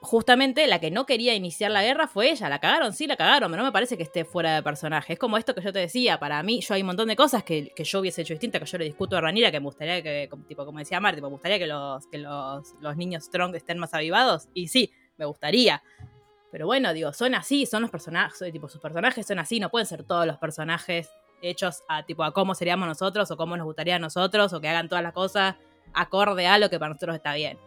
justamente 0.00 0.66
la 0.66 0.78
que 0.78 0.90
no 0.90 1.06
quería 1.06 1.34
iniciar 1.34 1.70
la 1.70 1.82
guerra 1.82 2.06
fue 2.06 2.30
ella. 2.30 2.48
La 2.48 2.58
cagaron, 2.58 2.92
sí, 2.92 3.06
la 3.06 3.16
cagaron, 3.16 3.50
pero 3.50 3.62
no 3.62 3.68
me 3.68 3.72
parece 3.72 3.96
que 3.96 4.02
esté 4.02 4.24
fuera 4.24 4.54
de 4.54 4.62
personaje. 4.62 5.14
Es 5.14 5.18
como 5.18 5.36
esto 5.36 5.54
que 5.54 5.60
yo 5.60 5.72
te 5.72 5.80
decía, 5.80 6.18
para 6.18 6.42
mí, 6.42 6.60
yo 6.60 6.74
hay 6.74 6.82
un 6.82 6.88
montón 6.88 7.08
de 7.08 7.16
cosas 7.16 7.42
que, 7.42 7.72
que 7.74 7.84
yo 7.84 8.00
hubiese 8.00 8.22
hecho 8.22 8.34
distinta, 8.34 8.60
que 8.60 8.66
yo 8.66 8.78
le 8.78 8.84
discuto 8.84 9.16
a 9.16 9.20
Ranira, 9.20 9.50
que 9.50 9.60
me 9.60 9.66
gustaría 9.66 10.02
que, 10.02 10.28
tipo, 10.46 10.64
como 10.64 10.78
decía 10.78 11.00
Mar, 11.00 11.14
tipo, 11.14 11.26
me 11.26 11.32
gustaría 11.32 11.58
que 11.58 11.66
los, 11.66 12.06
que 12.06 12.18
los, 12.18 12.74
los 12.80 12.96
niños 12.96 13.24
strong 13.24 13.54
estén 13.54 13.78
más 13.78 13.94
avivados. 13.94 14.48
Y 14.54 14.68
sí, 14.68 14.92
me 15.16 15.24
gustaría. 15.24 15.82
Pero 16.50 16.66
bueno, 16.66 16.92
digo, 16.92 17.12
son 17.12 17.34
así, 17.34 17.66
son 17.66 17.82
los 17.82 17.90
personajes, 17.90 18.52
tipo, 18.52 18.68
sus 18.68 18.80
personajes 18.80 19.26
son 19.26 19.38
así, 19.38 19.60
no 19.60 19.68
pueden 19.68 19.86
ser 19.86 20.04
todos 20.04 20.26
los 20.26 20.38
personajes 20.38 21.10
hechos 21.42 21.84
a 21.88 22.04
tipo 22.04 22.24
a 22.24 22.32
cómo 22.32 22.54
seríamos 22.54 22.88
nosotros 22.88 23.30
o 23.30 23.36
cómo 23.36 23.56
nos 23.56 23.64
gustaría 23.64 23.96
a 23.96 23.98
nosotros 24.00 24.52
o 24.52 24.60
que 24.60 24.68
hagan 24.68 24.88
todas 24.88 25.04
las 25.04 25.12
cosas 25.12 25.54
acorde 25.94 26.46
a 26.46 26.58
lo 26.58 26.68
que 26.68 26.78
para 26.78 26.92
nosotros 26.92 27.16
está 27.16 27.34
bien. 27.34 27.58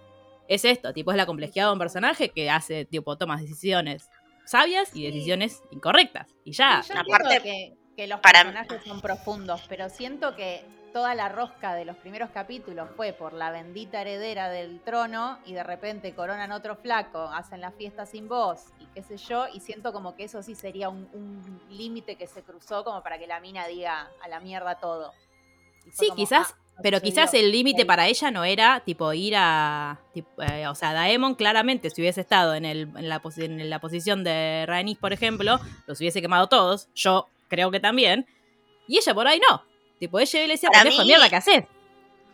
Es 0.53 0.65
esto, 0.65 0.91
tipo, 0.91 1.11
es 1.11 1.17
la 1.17 1.25
complejidad 1.25 1.67
de 1.67 1.71
un 1.73 1.79
personaje 1.79 2.27
que 2.29 2.49
hace, 2.49 2.83
tipo, 2.83 3.17
tomas 3.17 3.39
decisiones 3.39 4.09
sabias 4.43 4.89
y 4.93 4.99
Sí. 4.99 5.05
decisiones 5.05 5.61
incorrectas. 5.71 6.27
Y 6.43 6.51
ya. 6.51 6.83
Sí, 6.83 6.91
yo 6.93 6.99
aparte, 6.99 7.41
que, 7.41 7.77
que 7.95 8.07
los 8.07 8.19
para- 8.19 8.43
personajes 8.43 8.83
son 8.83 8.99
profundos, 8.99 9.63
pero 9.69 9.87
siento 9.87 10.35
que 10.35 10.65
toda 10.91 11.15
la 11.15 11.29
rosca 11.29 11.73
de 11.73 11.85
los 11.85 11.95
primeros 11.95 12.31
capítulos 12.31 12.89
fue 12.97 13.13
por 13.13 13.31
la 13.31 13.49
bendita 13.49 14.01
heredera 14.01 14.49
del 14.49 14.81
trono 14.81 15.39
y 15.45 15.53
de 15.53 15.63
repente 15.63 16.13
coronan 16.13 16.51
otro 16.51 16.75
flaco, 16.75 17.21
hacen 17.33 17.61
la 17.61 17.71
fiesta 17.71 18.05
sin 18.05 18.27
voz 18.27 18.65
y 18.77 18.87
qué 18.87 19.03
sé 19.03 19.15
yo, 19.15 19.47
y 19.53 19.61
siento 19.61 19.93
como 19.93 20.17
que 20.17 20.25
eso 20.25 20.43
sí 20.43 20.53
sería 20.53 20.89
un, 20.89 21.07
un 21.13 21.61
límite 21.69 22.17
que 22.17 22.27
se 22.27 22.41
cruzó 22.43 22.83
como 22.83 23.01
para 23.03 23.17
que 23.17 23.25
la 23.25 23.39
mina 23.39 23.67
diga 23.67 24.11
a 24.21 24.27
la 24.27 24.41
mierda 24.41 24.79
todo. 24.79 25.13
Sí, 25.93 26.07
como, 26.07 26.15
quizás, 26.17 26.55
ah, 26.57 26.60
pero 26.81 27.01
quizás 27.01 27.33
el 27.33 27.51
límite 27.51 27.85
para 27.85 28.07
ella 28.07 28.31
no 28.31 28.43
era, 28.43 28.81
tipo, 28.85 29.13
ir 29.13 29.35
a... 29.37 29.99
tipo, 30.13 30.29
eh, 30.41 30.67
o 30.67 30.75
sea, 30.75 30.93
Daemon 30.93 31.35
claramente, 31.35 31.89
si 31.89 32.01
hubiese 32.01 32.21
estado 32.21 32.55
en, 32.55 32.65
el, 32.65 32.89
en, 32.95 33.09
la, 33.09 33.21
en 33.37 33.69
la 33.69 33.79
posición 33.79 34.23
de 34.23 34.65
Rhaenys, 34.67 34.97
por 34.97 35.13
ejemplo, 35.13 35.59
los 35.85 35.99
hubiese 35.99 36.21
quemado 36.21 36.47
todos. 36.47 36.89
Yo 36.95 37.27
creo 37.49 37.71
que 37.71 37.79
también. 37.79 38.25
Y 38.87 38.97
ella 38.97 39.13
por 39.13 39.27
ahí 39.27 39.39
no. 39.49 39.63
Tipo, 39.99 40.19
ella 40.19 40.39
le 40.41 40.47
decía, 40.47 40.69
pendejo 40.71 41.03
mierda, 41.03 41.29
¿qué 41.29 41.35
haces? 41.35 41.65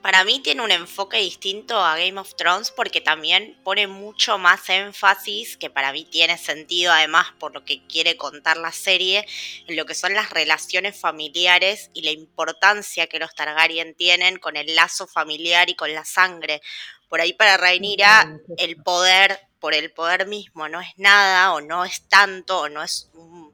Para 0.07 0.23
mí 0.23 0.39
tiene 0.39 0.61
un 0.61 0.71
enfoque 0.71 1.17
distinto 1.17 1.77
a 1.83 1.97
Game 1.97 2.17
of 2.17 2.33
Thrones 2.37 2.71
porque 2.71 3.01
también 3.01 3.59
pone 3.65 3.87
mucho 3.87 4.37
más 4.37 4.69
énfasis, 4.69 5.57
que 5.57 5.69
para 5.69 5.91
mí 5.91 6.05
tiene 6.05 6.37
sentido 6.37 6.93
además 6.93 7.33
por 7.37 7.53
lo 7.53 7.65
que 7.65 7.85
quiere 7.87 8.15
contar 8.15 8.55
la 8.55 8.71
serie, 8.71 9.27
en 9.67 9.75
lo 9.75 9.85
que 9.85 9.93
son 9.95 10.13
las 10.13 10.29
relaciones 10.29 10.97
familiares 10.97 11.91
y 11.93 12.03
la 12.03 12.11
importancia 12.11 13.07
que 13.07 13.19
los 13.19 13.35
Targaryen 13.35 13.95
tienen 13.95 14.37
con 14.39 14.55
el 14.55 14.73
lazo 14.77 15.07
familiar 15.07 15.69
y 15.69 15.75
con 15.75 15.93
la 15.93 16.05
sangre. 16.05 16.61
Por 17.09 17.19
ahí 17.19 17.33
para 17.33 17.57
Rhaenyra 17.57 18.39
el 18.57 18.77
poder, 18.77 19.37
por 19.59 19.73
el 19.73 19.91
poder 19.91 20.25
mismo, 20.25 20.69
no 20.69 20.79
es 20.79 20.87
nada 20.95 21.51
o 21.53 21.59
no 21.59 21.83
es 21.83 22.07
tanto 22.07 22.61
o 22.61 22.69
no 22.69 22.81
es 22.81 23.09
un- 23.13 23.53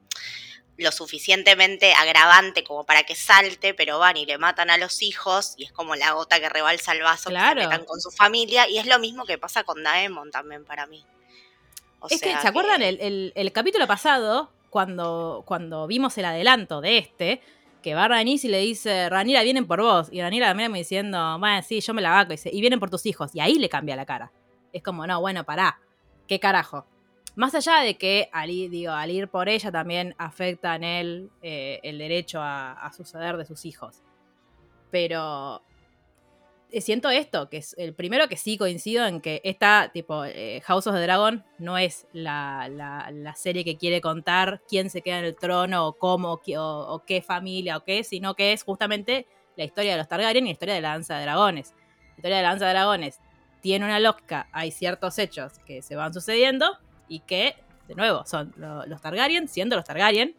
lo 0.77 0.91
suficientemente 0.91 1.93
agravante 1.93 2.63
como 2.63 2.83
para 2.83 3.03
que 3.03 3.15
salte, 3.15 3.73
pero 3.73 3.99
van 3.99 4.17
y 4.17 4.25
le 4.25 4.37
matan 4.37 4.69
a 4.69 4.77
los 4.77 5.01
hijos 5.01 5.53
y 5.57 5.65
es 5.65 5.71
como 5.71 5.95
la 5.95 6.11
gota 6.13 6.39
que 6.39 6.49
rebalsa 6.49 6.93
el 6.93 7.03
vaso 7.03 7.29
Claro. 7.29 7.55
que 7.55 7.61
se 7.63 7.67
metan 7.69 7.85
con 7.85 8.01
su 8.01 8.09
familia 8.11 8.67
y 8.67 8.79
es 8.79 8.87
lo 8.87 8.97
mismo 8.99 9.25
que 9.25 9.37
pasa 9.37 9.63
con 9.63 9.83
Daemon 9.83 10.31
también 10.31 10.65
para 10.65 10.87
mí. 10.87 11.05
O 11.99 12.07
es 12.09 12.19
que, 12.19 12.35
¿se 12.37 12.47
acuerdan 12.47 12.81
el, 12.81 12.99
el- 13.01 13.33
el 13.35 13.51
capítulo 13.51 13.85
pasado, 13.87 14.51
cuando, 14.69 15.43
cuando 15.45 15.85
vimos 15.87 16.17
el 16.17 16.25
adelanto 16.25 16.81
de 16.81 16.97
este, 16.97 17.41
que 17.83 17.93
va 17.93 18.07
Rhaenys 18.07 18.43
y 18.45 18.47
le 18.47 18.59
dice, 18.59 19.07
Ranira, 19.09 19.43
vienen 19.43 19.67
por 19.67 19.81
vos. 19.81 20.07
Y 20.11 20.21
Ranira 20.21 20.53
mira 20.53 20.67
como 20.67 20.77
diciendo, 20.77 21.37
bueno, 21.37 21.61
sí, 21.67 21.81
yo 21.81 21.93
me 21.93 22.01
la 22.01 22.09
vaco. 22.11 22.33
Y, 22.33 22.37
dice, 22.37 22.49
y 22.51 22.59
vienen 22.61 22.79
por 22.79 22.89
tus 22.89 23.05
hijos. 23.05 23.29
Y 23.35 23.41
ahí 23.41 23.55
le 23.59 23.69
cambia 23.69 23.95
la 23.95 24.05
cara. 24.05 24.31
Es 24.71 24.81
como, 24.81 25.05
no, 25.05 25.19
bueno, 25.21 25.43
pará. 25.43 25.79
¿Qué 26.27 26.39
carajo? 26.39 26.87
Más 27.35 27.55
allá 27.55 27.79
de 27.79 27.95
que 27.97 28.29
al 28.31 28.49
ir, 28.51 28.69
digo, 28.69 28.91
al 28.91 29.09
ir 29.09 29.27
por 29.27 29.49
ella 29.49 29.71
también 29.71 30.13
afecta 30.17 30.75
en 30.75 30.83
él 30.83 31.29
eh, 31.41 31.79
el 31.83 31.97
derecho 31.97 32.39
a, 32.41 32.73
a 32.73 32.93
suceder 32.93 33.37
de 33.37 33.45
sus 33.45 33.65
hijos. 33.65 34.03
Pero 34.91 35.63
eh, 36.69 36.81
siento 36.81 37.09
esto, 37.09 37.49
que 37.49 37.57
es 37.57 37.75
el 37.79 37.95
primero 37.95 38.27
que 38.27 38.37
sí 38.37 38.57
coincido 38.57 39.07
en 39.07 39.19
que 39.19 39.41
esta, 39.43 39.89
tipo, 39.91 40.25
eh, 40.25 40.61
House 40.65 40.85
of 40.85 40.93
the 40.93 41.01
Dragon 41.01 41.43
no 41.57 41.79
es 41.79 42.05
la, 42.13 42.67
la- 42.71 43.09
la 43.11 43.35
serie 43.35 43.63
que 43.63 43.77
quiere 43.77 43.99
contar 44.01 44.61
quién 44.69 44.91
se 44.91 45.01
queda 45.01 45.17
en 45.19 45.25
el 45.25 45.35
trono 45.35 45.87
o 45.87 45.93
cómo, 45.93 46.33
o, 46.33 46.61
o 46.61 47.03
qué 47.05 47.23
familia 47.23 47.77
o 47.77 47.83
qué, 47.83 48.03
sino 48.03 48.35
que 48.35 48.53
es 48.53 48.63
justamente 48.63 49.25
la 49.55 49.63
historia 49.63 49.93
de 49.93 49.97
los 49.97 50.07
Targaryen 50.07 50.45
y 50.45 50.49
la 50.49 50.53
historia 50.53 50.75
de 50.75 50.81
la 50.81 50.89
danza 50.89 51.17
de 51.17 51.23
dragones. 51.23 51.73
La 52.11 52.15
historia 52.17 52.37
de 52.37 52.43
la 52.43 52.49
danza 52.49 52.65
de 52.67 52.73
dragones 52.73 53.19
tiene 53.61 53.85
una 53.85 53.99
lógica, 53.99 54.47
hay 54.51 54.69
ciertos 54.71 55.17
hechos 55.17 55.53
que 55.65 55.81
se 55.81 55.95
van 55.95 56.13
sucediendo 56.13 56.77
y 57.07 57.19
que, 57.19 57.55
de 57.87 57.95
nuevo, 57.95 58.25
son 58.25 58.53
lo- 58.57 58.85
los 58.85 59.01
Targaryen 59.01 59.47
siendo 59.47 59.75
los 59.75 59.85
Targaryen 59.85 60.35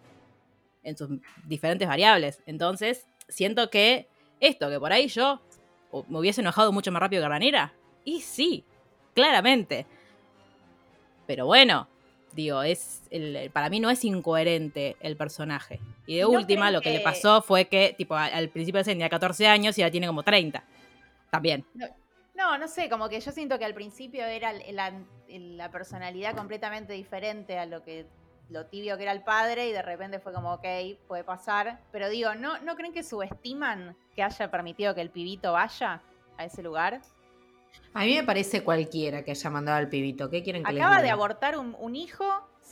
en 0.82 0.96
sus 0.96 1.08
diferentes 1.46 1.86
variables. 1.88 2.42
Entonces, 2.46 3.06
siento 3.28 3.70
que 3.70 4.08
esto, 4.40 4.68
que 4.68 4.78
por 4.78 4.92
ahí 4.92 5.08
yo 5.08 5.40
o- 5.90 6.04
me 6.08 6.18
hubiese 6.18 6.40
enojado 6.40 6.72
mucho 6.72 6.90
más 6.92 7.00
rápido 7.00 7.22
que 7.22 7.28
Ranera. 7.28 7.72
Y 8.04 8.20
sí, 8.20 8.64
claramente. 9.14 9.86
Pero 11.26 11.46
bueno, 11.46 11.88
digo, 12.32 12.62
es 12.62 13.02
el- 13.10 13.50
para 13.52 13.70
mí 13.70 13.80
no 13.80 13.88
es 13.90 14.04
incoherente 14.04 14.96
el 15.00 15.16
personaje. 15.16 15.80
Y 16.06 16.16
de 16.16 16.22
¿No 16.22 16.30
última, 16.30 16.70
lo 16.70 16.80
que, 16.80 16.90
le 16.90 17.00
pasó 17.00 17.40
fue 17.40 17.66
que, 17.66 17.94
tipo, 17.96 18.14
al, 18.14 18.48
principio 18.50 18.78
de 18.80 18.84
tenía 18.84 19.08
14 19.08 19.46
años 19.46 19.78
y 19.78 19.82
ahora 19.82 19.92
tiene 19.92 20.06
como 20.06 20.22
30. 20.22 20.64
También. 21.30 21.64
No, 21.74 21.86
no 22.34 22.68
sé, 22.68 22.88
como 22.88 23.08
que 23.08 23.20
yo 23.20 23.32
siento 23.32 23.58
que 23.58 23.64
al 23.64 23.74
principio 23.74 24.24
era 24.24 24.52
la, 24.52 24.92
la 25.28 25.70
personalidad 25.70 26.34
completamente 26.36 26.92
diferente 26.92 27.58
a 27.58 27.66
lo 27.66 27.82
que 27.82 28.06
lo 28.50 28.66
tibio 28.66 28.96
que 28.96 29.04
era 29.04 29.12
el 29.12 29.22
padre 29.22 29.68
y 29.68 29.72
de 29.72 29.80
repente 29.82 30.18
fue 30.20 30.32
como, 30.32 30.52
ok, 30.54 30.64
puede 31.08 31.24
pasar. 31.24 31.80
Pero 31.92 32.08
digo, 32.08 32.34
¿no, 32.34 32.58
¿no 32.60 32.76
creen 32.76 32.92
que 32.92 33.02
subestiman 33.02 33.96
que 34.14 34.22
haya 34.22 34.50
permitido 34.50 34.94
que 34.94 35.00
el 35.00 35.10
pibito 35.10 35.52
vaya 35.52 36.02
a 36.36 36.44
ese 36.44 36.62
lugar? 36.62 37.00
A 37.94 38.00
mí 38.04 38.14
me 38.14 38.22
parece 38.22 38.62
cualquiera 38.62 39.24
que 39.24 39.30
haya 39.30 39.50
mandado 39.50 39.78
al 39.78 39.88
pibito. 39.88 40.28
¿Qué 40.28 40.42
quieren 40.42 40.62
que 40.64 40.72
les 40.72 40.82
Acaba 40.82 40.96
de 40.98 41.04
diga? 41.04 41.14
abortar 41.14 41.56
un, 41.56 41.74
un 41.78 41.96
hijo 41.96 42.24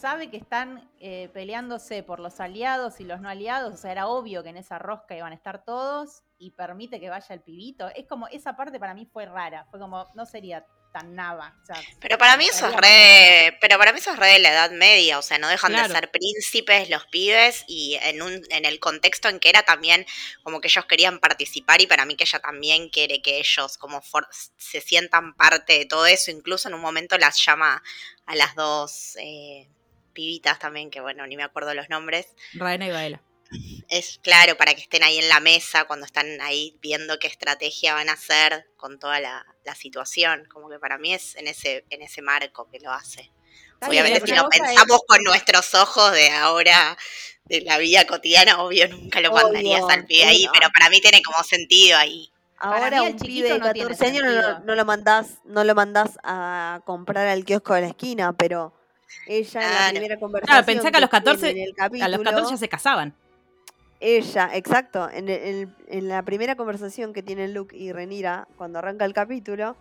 sabe 0.02 0.30
que 0.30 0.36
están 0.36 0.90
eh, 0.98 1.30
peleándose 1.32 2.02
por 2.02 2.18
los 2.18 2.40
aliados 2.40 2.98
y 2.98 3.04
los 3.04 3.20
no 3.20 3.28
aliados, 3.28 3.72
o 3.74 3.76
sea, 3.76 3.92
era 3.92 4.08
obvio 4.08 4.42
que 4.42 4.48
en 4.50 4.56
esa 4.56 4.80
rosca 4.80 5.16
iban 5.16 5.30
a 5.30 5.36
estar 5.36 5.64
todos 5.64 6.24
y 6.38 6.50
permite 6.50 6.98
que 6.98 7.08
vaya 7.08 7.32
el 7.36 7.40
pibito. 7.40 7.88
Es 7.94 8.06
como, 8.08 8.26
esa 8.26 8.56
parte 8.56 8.80
para 8.80 8.94
mí 8.94 9.06
fue 9.12 9.26
rara, 9.26 9.64
fue 9.70 9.78
como, 9.78 10.08
no 10.16 10.26
sería 10.26 10.66
tan 10.92 11.14
nava. 11.14 11.56
o 11.62 11.64
sea, 11.66 11.76
Pero 12.00 12.18
para 12.18 12.36
mí 12.36 12.46
eso 12.46 12.66
es 12.66 12.74
re, 12.76 13.56
pero 13.62 13.78
para 13.78 13.92
mí 13.92 14.00
eso 14.00 14.10
es 14.10 14.18
re 14.18 14.26
de 14.32 14.38
la 14.40 14.50
Edad 14.50 14.72
Media, 14.72 15.18
o 15.18 15.22
sea, 15.22 15.38
no 15.38 15.48
dejan 15.48 15.72
Claro. 15.72 15.88
de 15.88 15.94
ser 15.94 16.10
príncipes 16.10 16.90
los 16.90 17.06
pibes 17.06 17.64
y 17.68 17.96
en 18.02 18.20
un, 18.22 18.42
en 18.50 18.64
el 18.66 18.80
contexto 18.80 19.28
en 19.28 19.38
que 19.40 19.48
era 19.50 19.62
también 19.62 20.04
como 20.42 20.60
que 20.60 20.66
ellos 20.68 20.84
querían 20.86 21.20
participar 21.20 21.80
y 21.80 21.86
para 21.86 22.04
mí 22.06 22.16
que 22.16 22.24
ella 22.24 22.40
también 22.40 22.90
quiere 22.90 23.22
que 23.22 23.38
ellos 23.38 23.78
como 23.78 24.02
for- 24.02 24.28
se 24.32 24.80
sientan 24.82 25.32
parte 25.34 25.78
de 25.78 25.86
todo 25.86 26.04
eso, 26.06 26.30
incluso 26.32 26.68
en 26.68 26.74
un 26.74 26.80
momento 26.82 27.16
las 27.18 27.42
llama 27.42 27.82
a 28.26 28.34
las 28.34 28.54
dos 28.56 29.16
eh, 29.20 29.68
pibitas 30.12 30.58
también, 30.58 30.90
que 30.90 31.00
bueno, 31.00 31.26
ni 31.26 31.36
me 31.36 31.42
acuerdo 31.42 31.74
los 31.74 31.88
nombres, 31.88 32.26
Raena 32.54 32.86
y 32.86 32.90
Baela. 32.90 33.22
es 33.88 34.18
claro 34.22 34.56
para 34.56 34.74
que 34.74 34.80
estén 34.82 35.02
ahí 35.02 35.18
en 35.18 35.28
la 35.28 35.40
mesa 35.40 35.84
cuando 35.84 36.06
están 36.06 36.40
ahí 36.40 36.78
viendo 36.80 37.18
qué 37.18 37.26
estrategia 37.26 37.94
van 37.94 38.08
a 38.08 38.12
hacer 38.14 38.66
con 38.76 38.98
toda 38.98 39.20
la, 39.20 39.44
la 39.64 39.74
situación. 39.74 40.46
Como 40.50 40.70
que 40.70 40.78
para 40.78 40.98
mí 40.98 41.12
es 41.12 41.34
en 41.36 41.48
ese, 41.48 41.84
en 41.90 42.02
ese 42.02 42.22
marco 42.22 42.68
que 42.70 42.80
lo 42.80 42.90
hace. 42.92 43.30
Está 43.74 43.88
Obviamente 43.88 44.20
bien, 44.20 44.36
si 44.36 44.42
lo 44.42 44.48
es- 44.50 44.58
pensamos 44.60 45.00
con 45.06 45.22
nuestros 45.24 45.74
ojos 45.74 46.12
de 46.12 46.30
ahora, 46.30 46.96
de 47.44 47.60
la 47.62 47.76
vida 47.78 48.06
cotidiana, 48.06 48.62
obvio 48.62 48.88
nunca 48.88 49.20
lo 49.20 49.30
Obvio, 49.30 49.42
mandarías 49.42 49.84
al 49.90 50.06
pibe 50.06 50.24
ahí, 50.24 50.46
pero 50.52 50.68
para 50.72 50.88
mí 50.88 51.00
tiene 51.00 51.20
como 51.22 51.42
sentido 51.44 51.98
ahí. 51.98 52.30
Ahora 52.58 53.02
un 53.02 53.18
chiquito 53.18 53.26
pibe 53.26 53.52
de 53.54 53.58
no 53.58 53.72
tiene 53.72 53.88
14 53.90 54.06
años 54.06 54.24
no, 54.24 54.60
no 54.60 54.74
lo 54.76 54.84
mandás, 54.84 55.38
no 55.44 55.64
lo 55.64 55.74
mandás 55.74 56.12
a 56.22 56.80
comprar 56.86 57.26
al 57.26 57.44
kiosco 57.44 57.74
de 57.74 57.80
la 57.80 57.86
esquina, 57.88 58.32
pero 58.34 58.72
ella 59.26 59.60
en 59.62 59.84
la 59.84 59.90
primera 59.90 60.18
conversación 60.18 60.54
Claro, 60.54 60.66
pensá 60.66 60.90
que 60.90 60.96
a 60.96 61.00
los 61.00 61.10
14, 61.10 61.52
tiene 61.52 61.62
en 61.64 61.68
el 61.68 62.02
A 62.02 62.08
los 62.08 62.18
14 62.18 62.24
capítulo, 62.24 62.50
ya 62.50 62.56
se 62.56 62.68
casaban. 62.68 63.14
ella, 64.00 64.50
exacto, 64.54 65.08
en, 65.10 65.28
el- 65.28 65.42
en 65.42 65.56
el- 65.56 65.74
en 65.88 66.08
la 66.08 66.22
primera 66.22 66.56
conversación 66.56 67.12
que 67.12 67.22
tienen 67.22 67.54
Luke 67.54 67.76
y 67.76 67.92
Renira, 67.92 68.48
cuando 68.56 68.78
arranca 68.80 69.04
el 69.04 69.12
capítulo, 69.14 69.76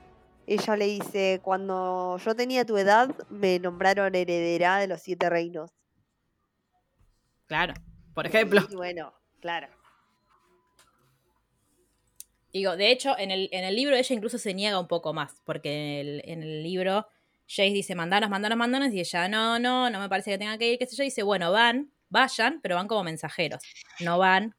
ella 0.47 0.75
le 0.75 0.85
dice, 0.85 1.39
cuando 1.43 2.17
yo 2.17 2.35
tenía 2.35 2.65
tu 2.65 2.77
edad, 2.77 3.15
me 3.29 3.59
nombraron 3.59 4.13
heredera 4.15 4.77
de 4.77 4.87
los 4.87 5.01
siete 5.01 5.29
reinos. 5.29 5.71
Claro. 7.47 7.73
Por 8.13 8.25
ejemplo. 8.27 8.61
Y 8.69 8.75
bueno, 8.75 9.13
claro. 9.39 9.67
Digo, 12.53 12.75
de 12.75 12.91
hecho, 12.91 13.17
en 13.17 13.31
el, 13.31 13.47
en 13.53 13.63
el 13.63 13.75
libro 13.75 13.95
ella 13.95 14.13
incluso 14.15 14.37
se 14.37 14.53
niega 14.53 14.77
un 14.79 14.87
poco 14.87 15.13
más, 15.13 15.41
porque 15.45 15.71
en 16.01 16.07
el, 16.07 16.21
en 16.25 16.43
el 16.43 16.63
libro 16.63 17.07
Jace 17.53 17.73
dice, 17.73 17.95
mandanos, 17.95 18.29
mandanos, 18.29 18.57
mandanos, 18.57 18.93
y 18.93 19.01
ella, 19.01 19.27
no, 19.27 19.59
no, 19.59 19.89
no 19.89 19.99
me 19.99 20.07
parece 20.07 20.31
que 20.31 20.37
tenga 20.37 20.57
que 20.57 20.71
ir, 20.71 20.79
qué 20.79 20.85
sé 20.85 20.95
yo, 20.95 21.03
y 21.03 21.07
dice, 21.07 21.21
bueno, 21.23 21.51
van, 21.51 21.91
vayan, 22.07 22.61
pero 22.61 22.75
van 22.75 22.87
como 22.87 23.03
mensajeros, 23.03 23.61
no 23.99 24.17
van 24.17 24.55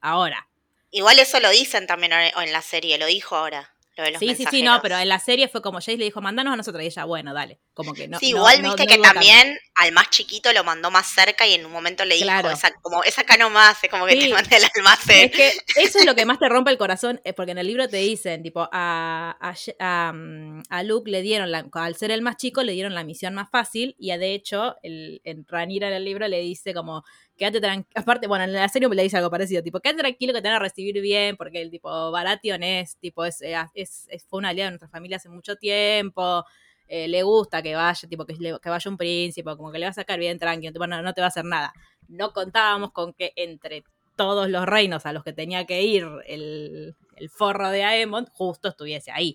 ahora. 0.00 0.48
Igual 0.90 1.18
eso 1.18 1.40
lo 1.40 1.50
dicen 1.50 1.86
también 1.86 2.12
en 2.12 2.52
la 2.52 2.62
serie, 2.62 2.96
lo 2.96 3.04
dijo 3.04 3.36
ahora, 3.36 3.71
lo 3.96 4.04
de 4.04 4.10
los 4.12 4.20
Sí, 4.20 4.34
sí, 4.34 4.44
sí, 4.50 4.62
no, 4.62 4.80
pero 4.82 4.96
en 4.98 5.08
la 5.08 5.18
serie 5.18 5.48
fue 5.48 5.60
como 5.60 5.78
Jace 5.78 5.96
le 5.98 6.04
dijo, 6.04 6.20
mandanos 6.22 6.54
a 6.54 6.56
nosotros, 6.56 6.82
y 6.82 6.86
ella, 6.86 7.04
bueno, 7.04 7.34
dale, 7.34 7.58
como 7.74 7.92
que 7.92 8.08
no. 8.08 8.18
sí, 8.18 8.32
no- 8.32 8.38
igual 8.38 8.62
no- 8.62 8.68
viste 8.68 8.82
no 8.84 8.88
que 8.88 8.96
duda 8.96 9.08
tanto. 9.12 9.20
también 9.20 9.58
al 9.74 9.92
más 9.92 10.10
chiquito 10.10 10.52
lo 10.52 10.64
mandó 10.64 10.90
más 10.90 11.06
cerca 11.06 11.46
y 11.46 11.54
en 11.54 11.66
un 11.66 11.72
momento 11.72 12.04
le 12.04 12.14
dijo, 12.14 12.24
Claro. 12.26 12.50
esa, 12.50 12.72
como, 12.80 13.04
es 13.04 13.18
acá 13.18 13.36
nomás, 13.36 13.82
es 13.82 13.90
como 13.90 14.06
que 14.06 14.12
Sí. 14.12 14.20
te 14.28 14.34
mandé 14.34 14.56
el 14.56 14.64
almacén. 14.76 15.30
Es 15.32 15.36
que 15.36 15.52
eso 15.82 15.98
es 15.98 16.06
lo 16.06 16.14
que 16.14 16.24
más 16.24 16.38
te 16.38 16.48
rompe 16.48 16.70
el 16.70 16.78
corazón, 16.78 17.20
es 17.24 17.34
porque 17.34 17.52
en 17.52 17.58
el 17.58 17.66
libro 17.66 17.88
te 17.88 17.98
dicen, 17.98 18.42
tipo, 18.42 18.68
a, 18.72 19.36
a, 19.78 20.12
mm, 20.12 20.62
a 20.68 20.82
Luke 20.82 21.10
le 21.10 21.22
dieron, 21.22 21.50
la, 21.50 21.66
al 21.72 21.96
ser 21.96 22.10
el 22.10 22.22
más 22.22 22.36
chico, 22.36 22.62
le 22.62 22.72
dieron 22.72 22.94
la 22.94 23.04
misión 23.04 23.34
más 23.34 23.50
fácil, 23.50 23.94
y 23.98 24.10
a, 24.10 24.18
de 24.18 24.34
hecho, 24.34 24.76
el, 24.82 25.20
en 25.24 25.44
Ranira 25.46 25.88
en 25.88 25.94
el 25.94 26.04
libro 26.04 26.26
le 26.28 26.40
dice 26.40 26.72
como, 26.74 27.04
quédate 27.36 27.60
tranquilo, 27.60 27.92
aparte, 27.94 28.26
bueno, 28.26 28.44
en 28.44 28.52
la 28.52 28.68
serie 28.68 28.88
le 28.88 29.02
dice 29.02 29.16
algo 29.16 29.30
parecido, 29.30 29.62
tipo, 29.62 29.80
quédate 29.80 30.00
tranquilo 30.00 30.32
que 30.32 30.42
te 30.42 30.48
van 30.48 30.56
a 30.56 30.60
recibir 30.60 31.00
bien, 31.00 31.36
porque 31.36 31.60
el 31.60 31.70
tipo, 31.70 32.10
Baratheon 32.10 32.62
es, 32.62 32.96
tipo, 32.98 33.24
es, 33.24 33.42
eh, 33.42 33.56
es, 33.74 34.08
fue 34.28 34.38
una 34.38 34.50
aliada 34.50 34.68
de 34.68 34.72
nuestra 34.72 34.88
familia 34.88 35.16
hace 35.16 35.28
mucho 35.28 35.56
tiempo, 35.56 36.44
eh, 36.88 37.08
le 37.08 37.22
gusta 37.22 37.62
que 37.62 37.74
vaya, 37.74 38.08
tipo, 38.08 38.26
que, 38.26 38.34
que 38.34 38.70
vaya 38.70 38.90
un 38.90 38.96
príncipe, 38.96 39.56
como 39.56 39.72
que 39.72 39.78
le 39.78 39.86
va 39.86 39.90
a 39.90 39.94
sacar 39.94 40.18
bien 40.18 40.38
tranquilo, 40.38 40.86
no, 40.86 41.02
no 41.02 41.14
te 41.14 41.20
va 41.20 41.26
a 41.26 41.28
hacer 41.28 41.44
nada. 41.44 41.72
No 42.08 42.32
contábamos 42.32 42.92
con 42.92 43.14
que 43.14 43.32
entre 43.36 43.84
todos 44.16 44.48
los 44.50 44.66
reinos 44.66 45.06
a 45.06 45.12
los 45.12 45.24
que 45.24 45.32
tenía 45.32 45.64
que 45.64 45.82
ir 45.82 46.06
el, 46.26 46.94
el 47.16 47.30
forro 47.30 47.70
de 47.70 47.84
Aemon, 47.84 48.26
justo 48.32 48.68
estuviese 48.68 49.10
ahí. 49.10 49.34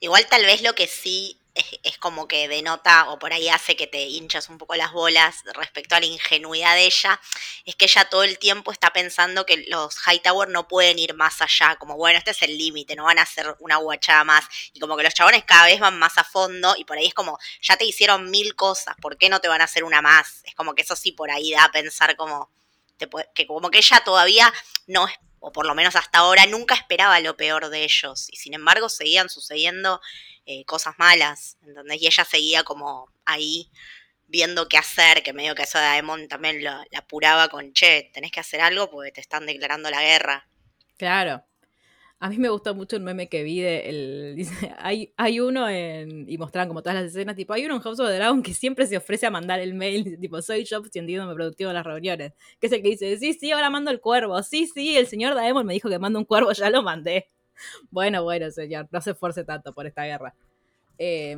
Igual 0.00 0.26
tal 0.30 0.44
vez 0.44 0.62
lo 0.62 0.72
que 0.72 0.86
sí 0.86 1.38
es, 1.54 1.98
como 1.98 2.26
que 2.26 2.48
denota 2.48 3.10
o 3.10 3.18
por 3.18 3.32
ahí 3.32 3.48
hace 3.48 3.76
que 3.76 3.86
te 3.86 4.02
hinchas 4.02 4.48
un 4.48 4.58
poco 4.58 4.74
las 4.74 4.92
bolas 4.92 5.42
respecto 5.54 5.94
a 5.94 6.00
la 6.00 6.06
ingenuidad 6.06 6.74
de 6.74 6.86
ella, 6.86 7.20
es 7.64 7.76
que 7.76 7.84
ella 7.84 8.04
todo 8.06 8.24
el 8.24 8.38
tiempo 8.38 8.72
está 8.72 8.92
pensando 8.92 9.46
que 9.46 9.64
los 9.68 9.96
Hightower 10.06 10.48
no 10.48 10.66
pueden 10.66 10.98
ir 10.98 11.14
más 11.14 11.40
allá, 11.40 11.76
como 11.76 11.96
bueno, 11.96 12.18
este 12.18 12.32
es 12.32 12.42
el 12.42 12.58
límite, 12.58 12.96
no 12.96 13.04
van 13.04 13.18
a 13.18 13.22
hacer 13.22 13.54
una 13.60 13.76
guachada 13.76 14.24
más, 14.24 14.44
y 14.72 14.80
como 14.80 14.96
que 14.96 15.04
los 15.04 15.14
chabones 15.14 15.44
cada 15.44 15.66
vez 15.66 15.78
van 15.78 15.98
más 15.98 16.18
a 16.18 16.24
fondo, 16.24 16.74
y 16.76 16.84
por 16.84 16.98
ahí 16.98 17.06
es 17.06 17.14
como, 17.14 17.38
ya 17.62 17.76
te 17.76 17.84
hicieron 17.84 18.30
mil 18.30 18.56
cosas, 18.56 18.96
¿por 19.00 19.16
qué 19.16 19.28
no 19.28 19.40
te 19.40 19.48
van 19.48 19.60
a 19.60 19.64
hacer 19.64 19.84
una 19.84 20.02
más? 20.02 20.42
Es 20.44 20.54
como 20.54 20.74
que 20.74 20.82
eso 20.82 20.96
sí 20.96 21.12
por 21.12 21.30
ahí 21.30 21.52
da 21.52 21.64
a 21.64 21.72
pensar 21.72 22.16
como, 22.16 22.50
que 23.34 23.46
como 23.46 23.70
que 23.70 23.78
ella 23.78 24.02
todavía 24.04 24.52
no 24.86 25.06
o 25.46 25.52
por 25.52 25.66
lo 25.66 25.74
menos 25.74 25.94
hasta 25.94 26.20
ahora, 26.20 26.46
nunca 26.46 26.74
esperaba 26.74 27.20
lo 27.20 27.36
peor 27.36 27.68
de 27.68 27.84
ellos. 27.84 28.28
Y 28.30 28.36
sin 28.36 28.54
embargo 28.54 28.88
seguían 28.88 29.28
sucediendo 29.28 30.00
eh, 30.46 30.64
cosas 30.64 30.94
malas, 30.98 31.56
¿entendés? 31.62 32.02
Y 32.02 32.06
ella 32.06 32.24
seguía 32.24 32.62
como 32.64 33.08
ahí 33.24 33.70
viendo 34.26 34.68
qué 34.68 34.76
hacer, 34.78 35.22
que 35.22 35.32
medio 35.32 35.54
que 35.54 35.62
eso 35.62 35.78
de 35.78 35.84
Daemon 35.84 36.28
también 36.28 36.62
lo- 36.64 36.70
la 36.90 36.98
apuraba 36.98 37.48
con, 37.48 37.72
che, 37.72 38.10
tenés 38.12 38.30
que 38.32 38.40
hacer 38.40 38.60
algo 38.60 38.90
porque 38.90 39.12
te 39.12 39.20
están 39.20 39.46
declarando 39.46 39.90
la 39.90 40.02
guerra. 40.02 40.48
Claro. 40.96 41.44
A 42.20 42.30
mí 42.30 42.38
me 42.38 42.48
gustó 42.48 42.74
mucho 42.74 42.96
un 42.96 43.04
meme 43.04 43.28
que 43.28 43.42
vi 43.42 43.60
de 43.60 43.88
el, 43.90 44.36
hay, 44.78 45.12
hay 45.16 45.40
uno 45.40 45.68
en, 45.68 46.24
y 46.30 46.38
mostraban 46.38 46.68
como 46.68 46.80
todas 46.82 46.94
las 47.02 47.10
escenas, 47.10 47.36
tipo, 47.36 47.52
hay 47.52 47.66
uno 47.66 47.74
en 47.76 47.82
House 47.82 48.00
of 48.00 48.06
the 48.08 48.14
Dragon 48.14 48.42
que 48.42 48.54
siempre 48.54 48.86
se 48.86 48.96
ofrece 48.96 49.26
a 49.26 49.30
mandar 49.30 49.60
el 49.60 49.74
mail, 49.74 50.16
tipo, 50.20 50.40
soy 50.40 50.64
yo 50.64 50.82
sintiéndome 50.90 51.34
productivo 51.34 51.70
en 51.70 51.74
las 51.76 51.84
reuniones, 51.84 52.32
que 52.60 52.68
es 52.68 52.72
el 52.72 52.82
que 52.82 52.88
dice, 52.90 53.18
sí, 53.18 53.34
sí, 53.34 53.50
ahora 53.52 53.68
mando 53.68 53.90
el 53.90 54.00
cuervo, 54.00 54.42
sí, 54.42 54.66
sí, 54.72 54.96
el 54.96 55.06
señor 55.06 55.34
Daemon 55.34 55.66
me 55.66 55.74
dijo 55.74 55.90
que 55.90 55.98
mando 55.98 56.18
un 56.18 56.24
cuervo, 56.24 56.52
ya 56.52 56.70
lo 56.70 56.82
mandé. 56.82 57.28
Bueno, 57.90 58.22
bueno, 58.24 58.50
señor, 58.50 58.88
no 58.90 59.00
se 59.00 59.12
esfuerce 59.12 59.44
tanto 59.44 59.72
por 59.72 59.86
esta 59.86 60.04
guerra. 60.04 60.34
Eh, 60.98 61.36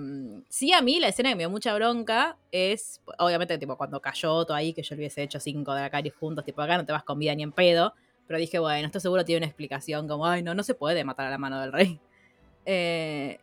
sí, 0.49 0.73
a 0.73 0.83
mí 0.83 1.01
la 1.01 1.09
escena 1.09 1.31
que 1.31 1.37
me 1.37 1.43
dio 1.43 1.51
mucha 1.51 1.75
bronca 1.75 2.37
es, 2.53 3.01
obviamente, 3.19 3.57
tipo, 3.59 3.77
cuando 3.77 4.01
cayó 4.01 4.45
todo 4.45 4.55
ahí, 4.55 4.73
que 4.73 4.83
yo 4.83 4.95
le 4.95 5.01
hubiese 5.01 5.23
hecho 5.23 5.41
cinco 5.41 5.75
de 5.75 5.81
la 5.81 5.91
cari 5.91 6.11
juntos, 6.11 6.45
tipo, 6.45 6.61
acá 6.61 6.77
no 6.77 6.85
te 6.85 6.93
vas 6.93 7.05
con 7.05 7.19
vida 7.19 7.35
ni 7.35 7.43
en 7.43 7.53
pedo. 7.53 7.95
Pero 8.27 8.39
dije, 8.39 8.59
bueno, 8.59 8.87
esto 8.87 9.01
seguro 9.01 9.25
tiene 9.25 9.39
una 9.39 9.47
explicación, 9.47 10.09
como, 10.09 10.27
ay, 10.27 10.43
no, 10.43 10.55
no 10.55 10.63
se 10.63 10.75
puede 10.75 11.05
matar 11.05 11.27
a 11.27 11.31
la 11.31 11.39
mano 11.39 11.61
del 11.61 11.73
rey. 11.73 12.01
Eh, 12.69 13.39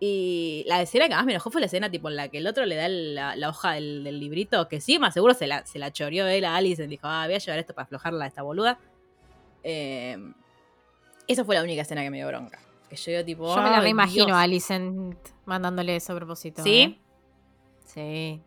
y 0.00 0.64
la 0.66 0.82
escena 0.82 1.06
que 1.06 1.14
más 1.14 1.24
me 1.24 1.30
enojó 1.30 1.52
fue 1.52 1.60
la 1.60 1.68
escena 1.68 1.88
tipo 1.88 2.08
en 2.08 2.16
la 2.16 2.26
que 2.26 2.38
el 2.38 2.48
otro 2.48 2.66
le 2.66 2.74
da 2.74 2.88
la, 2.88 3.48
hoja 3.48 3.74
del, 3.74 4.02
del 4.02 4.18
librito, 4.18 4.66
que 4.66 4.80
sí, 4.80 4.98
más 4.98 5.14
seguro 5.14 5.34
se 5.34 5.46
la, 5.46 5.64
se 5.64 5.78
la 5.78 5.92
choreó 5.92 6.26
él 6.26 6.44
a 6.44 6.56
Alice 6.56 6.82
y 6.82 6.86
dijo, 6.88 7.06
ah, 7.06 7.26
voy 7.26 7.36
a 7.36 7.38
llevar 7.38 7.60
esto 7.60 7.74
para 7.74 7.84
aflojarla 7.84 8.24
a 8.24 8.28
esta 8.28 8.42
boluda. 8.42 8.80
Eh, 9.62 10.18
esa 11.28 11.44
fue 11.44 11.54
la 11.56 11.62
única 11.62 11.82
escena 11.82 12.02
que 12.02 12.10
me 12.10 12.16
dio 12.18 12.26
bronca. 12.26 12.58
Que 12.88 12.96
yo 12.96 13.10
digo 13.12 13.24
tipo, 13.24 13.54
Yo 13.54 13.62
me 13.62 13.70
la 13.70 13.76
"Ay, 13.78 13.82
reimagino 13.82 14.26
Dios". 14.26 14.36
a 14.36 14.42
Alicent 14.42 15.16
mandándole 15.44 15.96
eso 15.96 16.12
a 16.12 16.16
propósito. 16.16 16.62
¿Sí? 16.62 16.80
¿eh? 16.82 16.98
Sí. 17.86 18.42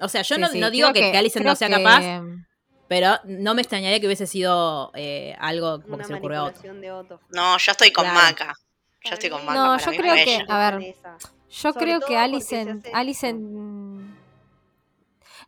O 0.00 0.08
sea, 0.08 0.22
yo 0.22 0.34
Sí, 0.36 0.40
no, 0.40 0.48
sí, 0.48 0.60
no 0.60 0.70
digo 0.70 0.88
creo 0.92 1.04
que, 1.06 1.12
que 1.12 1.18
Alicent 1.18 1.44
no 1.46 1.54
sea 1.54 1.68
que- 1.68 1.74
capaz, 1.74 2.02
pero 2.88 3.16
no 3.24 3.54
me 3.54 3.62
extrañaría 3.62 4.00
que 4.00 4.06
hubiese 4.06 4.26
sido 4.26 4.90
eh, 4.94 5.36
algo 5.40 5.80
como 5.82 5.94
Una 5.94 6.02
que 6.02 6.06
se 6.06 6.12
le 6.12 6.18
ocurrió 6.18 6.40
a 6.40 6.44
Otto. 6.44 7.20
No, 7.30 7.58
yo 7.58 7.72
estoy 7.72 7.90
con 7.92 8.04
Claro. 8.04 8.18
Maca. 8.20 8.54
Yo 9.04 9.12
estoy 9.14 9.30
con 9.30 9.44
Maca. 9.44 9.58
No, 9.58 9.64
para 9.76 9.84
yo 9.84 9.90
mí 9.90 9.96
creo 9.98 10.14
que, 10.14 10.34
ella. 10.36 10.44
a 10.48 10.70
ver, 10.78 10.94
yo 10.94 11.72
Sobre 11.72 11.84
creo 11.84 12.00
que 12.00 12.16
Alicent, 12.16 12.86
Alicent... 12.94 13.40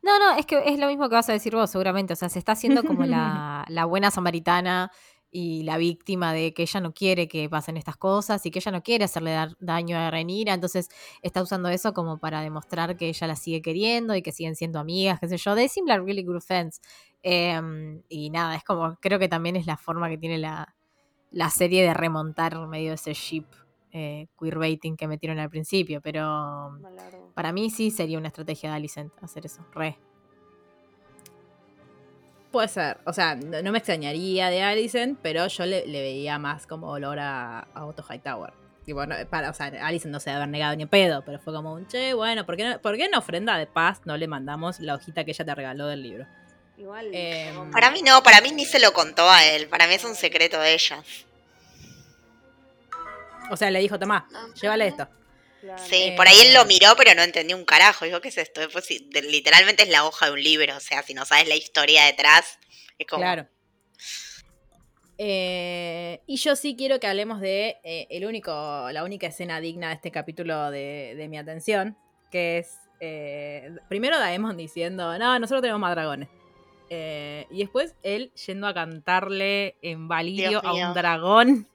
No, 0.02 0.18
no, 0.18 0.36
es 0.36 0.46
que 0.46 0.62
es 0.66 0.78
lo 0.78 0.86
mismo 0.88 1.08
que 1.08 1.14
vas 1.14 1.28
a 1.28 1.32
decir 1.32 1.54
vos, 1.54 1.70
seguramente. 1.70 2.12
O 2.12 2.16
sea, 2.16 2.28
se 2.28 2.38
está 2.38 2.52
haciendo 2.52 2.84
como 2.84 3.04
la, 3.06 3.64
la 3.68 3.84
buena 3.86 4.10
samaritana 4.10 4.90
y 5.38 5.64
la 5.64 5.76
víctima 5.76 6.32
de 6.32 6.54
que 6.54 6.62
ella 6.62 6.80
no 6.80 6.94
quiere 6.94 7.28
que 7.28 7.46
pasen 7.50 7.76
estas 7.76 7.98
cosas 7.98 8.46
y 8.46 8.50
que 8.50 8.58
ella 8.58 8.72
no 8.72 8.82
quiere 8.82 9.04
hacerle 9.04 9.32
dar 9.32 9.54
daño 9.60 9.98
a 9.98 10.10
Renira. 10.10 10.54
Entonces 10.54 10.88
está 11.20 11.42
usando 11.42 11.68
eso 11.68 11.92
como 11.92 12.16
para 12.16 12.40
demostrar 12.40 12.96
que 12.96 13.10
ella 13.10 13.26
la 13.26 13.36
sigue 13.36 13.60
queriendo 13.60 14.16
y 14.16 14.22
que 14.22 14.32
siguen 14.32 14.56
siendo 14.56 14.78
amigas, 14.78 15.20
qué 15.20 15.28
sé 15.28 15.36
yo. 15.36 15.54
They 15.54 15.68
seem 15.68 15.84
like 15.86 16.00
really 16.00 16.22
good 16.22 16.40
friends. 16.40 16.80
Em, 17.22 18.00
y 18.08 18.30
nada, 18.30 18.56
es 18.56 18.64
como, 18.64 18.96
creo 18.98 19.18
que 19.18 19.28
también 19.28 19.56
es 19.56 19.66
la 19.66 19.76
forma 19.76 20.08
que 20.08 20.16
tiene 20.16 20.38
la, 20.38 20.74
la 21.30 21.50
serie 21.50 21.82
de 21.82 21.92
remontar 21.92 22.56
medio 22.66 22.94
ese 22.94 23.12
ship 23.12 23.44
eh, 23.92 24.28
queerbaiting 24.40 24.96
que 24.96 25.06
metieron 25.06 25.38
al 25.38 25.50
principio. 25.50 26.00
Pero 26.00 26.22
Malardo. 26.80 27.30
para 27.34 27.52
mí 27.52 27.68
sí 27.68 27.90
sería 27.90 28.16
una 28.16 28.28
estrategia 28.28 28.70
de 28.70 28.76
Alicent 28.76 29.12
hacer 29.22 29.44
eso. 29.44 29.66
Re. 29.74 29.98
Puede 32.56 32.68
ser, 32.68 32.96
o 33.04 33.12
sea, 33.12 33.34
no, 33.34 33.60
no 33.60 33.70
me 33.70 33.76
extrañaría 33.76 34.48
de 34.48 34.62
Alicent, 34.62 35.18
pero 35.22 35.46
yo 35.46 35.66
le, 35.66 35.86
le 35.86 36.00
veía 36.00 36.38
más 36.38 36.66
como 36.66 36.88
olor 36.90 37.18
a, 37.18 37.60
a 37.74 37.84
Otto 37.84 38.02
Hightower. 38.08 38.54
Tipo, 38.86 39.04
no, 39.04 39.14
para, 39.28 39.50
o 39.50 39.52
sea, 39.52 39.66
Alison 39.82 40.10
no 40.10 40.20
se 40.20 40.30
debe 40.30 40.38
haber 40.42 40.48
negado 40.48 40.74
ni 40.74 40.84
en 40.84 40.88
pedo, 40.88 41.22
pero 41.26 41.38
fue 41.38 41.52
como 41.52 41.74
un 41.74 41.86
che, 41.86 42.14
bueno, 42.14 42.46
¿por 42.46 42.56
qué, 42.56 42.64
no, 42.70 42.78
¿por 42.80 42.96
qué 42.96 43.04
en 43.04 43.14
ofrenda 43.14 43.58
de 43.58 43.66
paz 43.66 44.00
no 44.06 44.16
le 44.16 44.26
mandamos 44.26 44.80
la 44.80 44.94
hojita 44.94 45.24
que 45.24 45.32
ella 45.32 45.44
te 45.44 45.54
regaló 45.54 45.86
del 45.88 46.02
libro? 46.02 46.26
Igual. 46.78 47.10
Eh, 47.12 47.52
como- 47.54 47.70
Para 47.72 47.90
mí 47.90 48.00
no, 48.00 48.22
para 48.22 48.40
mí 48.40 48.52
ni 48.52 48.64
se 48.64 48.80
lo 48.80 48.94
contó 48.94 49.28
a 49.28 49.44
él. 49.44 49.68
Para 49.68 49.86
mí 49.86 49.92
es 49.92 50.04
un 50.04 50.14
secreto 50.14 50.58
de 50.58 50.72
ellas. 50.72 51.04
O 53.50 53.56
sea, 53.58 53.70
le 53.70 53.80
dijo, 53.80 53.98
Tomá, 53.98 54.26
llévale 54.62 54.86
esto. 54.86 55.06
Claro. 55.66 55.82
Sí, 55.88 55.96
Eh, 55.96 56.14
por 56.16 56.26
ahí 56.26 56.38
él 56.40 56.54
lo 56.54 56.64
miró, 56.64 56.94
pero 56.96 57.14
no 57.14 57.22
entendió 57.22 57.56
un 57.56 57.64
carajo. 57.64 58.04
Dijo, 58.04 58.20
¿qué 58.20 58.28
es 58.28 58.38
esto? 58.38 58.60
Después, 58.60 58.88
literalmente 58.90 59.82
es 59.82 59.88
la 59.88 60.04
hoja 60.04 60.26
de 60.26 60.32
un 60.32 60.42
libro. 60.42 60.76
O 60.76 60.80
sea, 60.80 61.02
si 61.02 61.14
no 61.14 61.24
sabes 61.24 61.48
la 61.48 61.56
historia 61.56 62.04
detrás, 62.04 62.58
es 62.98 63.06
como. 63.06 63.22
Claro. 63.22 63.46
Eh, 65.18 66.20
y 66.26 66.36
yo 66.36 66.56
sí 66.56 66.76
quiero 66.76 67.00
que 67.00 67.06
hablemos 67.06 67.40
de 67.40 67.78
eh, 67.84 68.06
el 68.10 68.26
único, 68.26 68.52
la 68.92 69.02
única 69.04 69.26
escena 69.28 69.60
digna 69.60 69.88
de 69.88 69.94
este 69.94 70.10
capítulo 70.10 70.70
de, 70.70 71.14
de 71.16 71.28
mi 71.28 71.38
atención, 71.38 71.96
que 72.30 72.58
es 72.58 72.76
eh, 73.00 73.76
primero 73.88 74.18
Daemon 74.18 74.56
diciendo, 74.56 75.18
no, 75.18 75.38
nosotros 75.38 75.62
tenemos 75.62 75.80
más 75.80 75.94
dragones. 75.94 76.28
Eh, 76.88 77.46
y 77.50 77.58
después 77.58 77.96
él 78.02 78.30
yendo 78.46 78.66
a 78.66 78.74
cantarle 78.74 79.76
en 79.82 80.06
Valirio 80.06 80.60
a 80.64 80.72
un 80.72 80.94
dragón, 80.94 81.68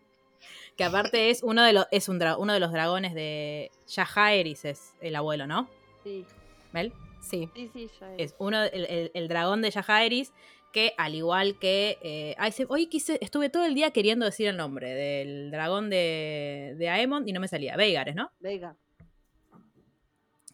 que 0.78 0.84
aparte 0.84 1.30
es 1.30 1.44
uno 1.44 1.64
de 1.64 1.74
los, 1.74 1.88
es 1.92 2.10
un 2.10 2.22
uno 2.38 2.54
de 2.54 2.60
los 2.60 2.72
dragones 2.72 3.14
de 3.14 3.72
Yajaeris, 3.88 4.66
es 4.66 4.94
el 5.02 5.16
abuelo, 5.16 5.48
¿no? 5.48 5.70
Sí, 6.04 6.26
Mel. 6.72 6.94
Sí. 7.22 7.50
sí, 7.54 7.70
sí, 7.72 7.88
ya 8.00 8.16
Es 8.18 8.34
uno, 8.40 8.64
el, 8.64 8.86
el- 8.86 9.12
el 9.14 9.28
dragón 9.28 9.62
de 9.62 9.70
Yajaeris, 9.70 10.34
que 10.74 10.94
al 10.98 11.14
igual 11.16 11.60
que. 11.60 11.98
eh, 12.02 12.34
ay, 12.40 12.52
se- 12.52 12.66
hoy 12.70 12.88
quise, 12.88 13.18
estuve 13.22 13.50
todo 13.50 13.66
el 13.66 13.76
día 13.76 13.92
queriendo 13.92 14.26
decir 14.26 14.48
el 14.48 14.58
nombre 14.58 14.94
del 14.96 15.52
dragón 15.52 15.90
de, 15.90 16.76
de 16.78 16.90
Aemon 16.90 17.28
y 17.28 17.34
no 17.34 17.40
me 17.40 17.48
salía. 17.48 17.76
Veigares, 17.78 18.16
¿no? 18.16 18.32
Vega. 18.40 18.76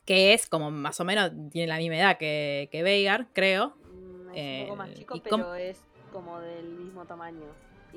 Que 0.05 0.33
es 0.33 0.47
como 0.47 0.71
más 0.71 0.99
o 0.99 1.05
menos, 1.05 1.31
tiene 1.51 1.67
la 1.67 1.77
misma 1.77 1.97
edad 1.97 2.17
que, 2.17 2.69
que 2.71 2.81
Veigar, 2.83 3.27
creo. 3.33 3.75
Mm, 3.91 4.35
es 4.35 4.61
un 4.61 4.65
poco 4.67 4.75
más 4.77 4.89
Eh, 4.89 4.93
chico, 4.95 5.19
pero 5.23 5.55
es 5.55 5.79
como 6.11 6.39
del 6.39 6.65
mismo 6.69 7.05
tamaño. 7.05 7.45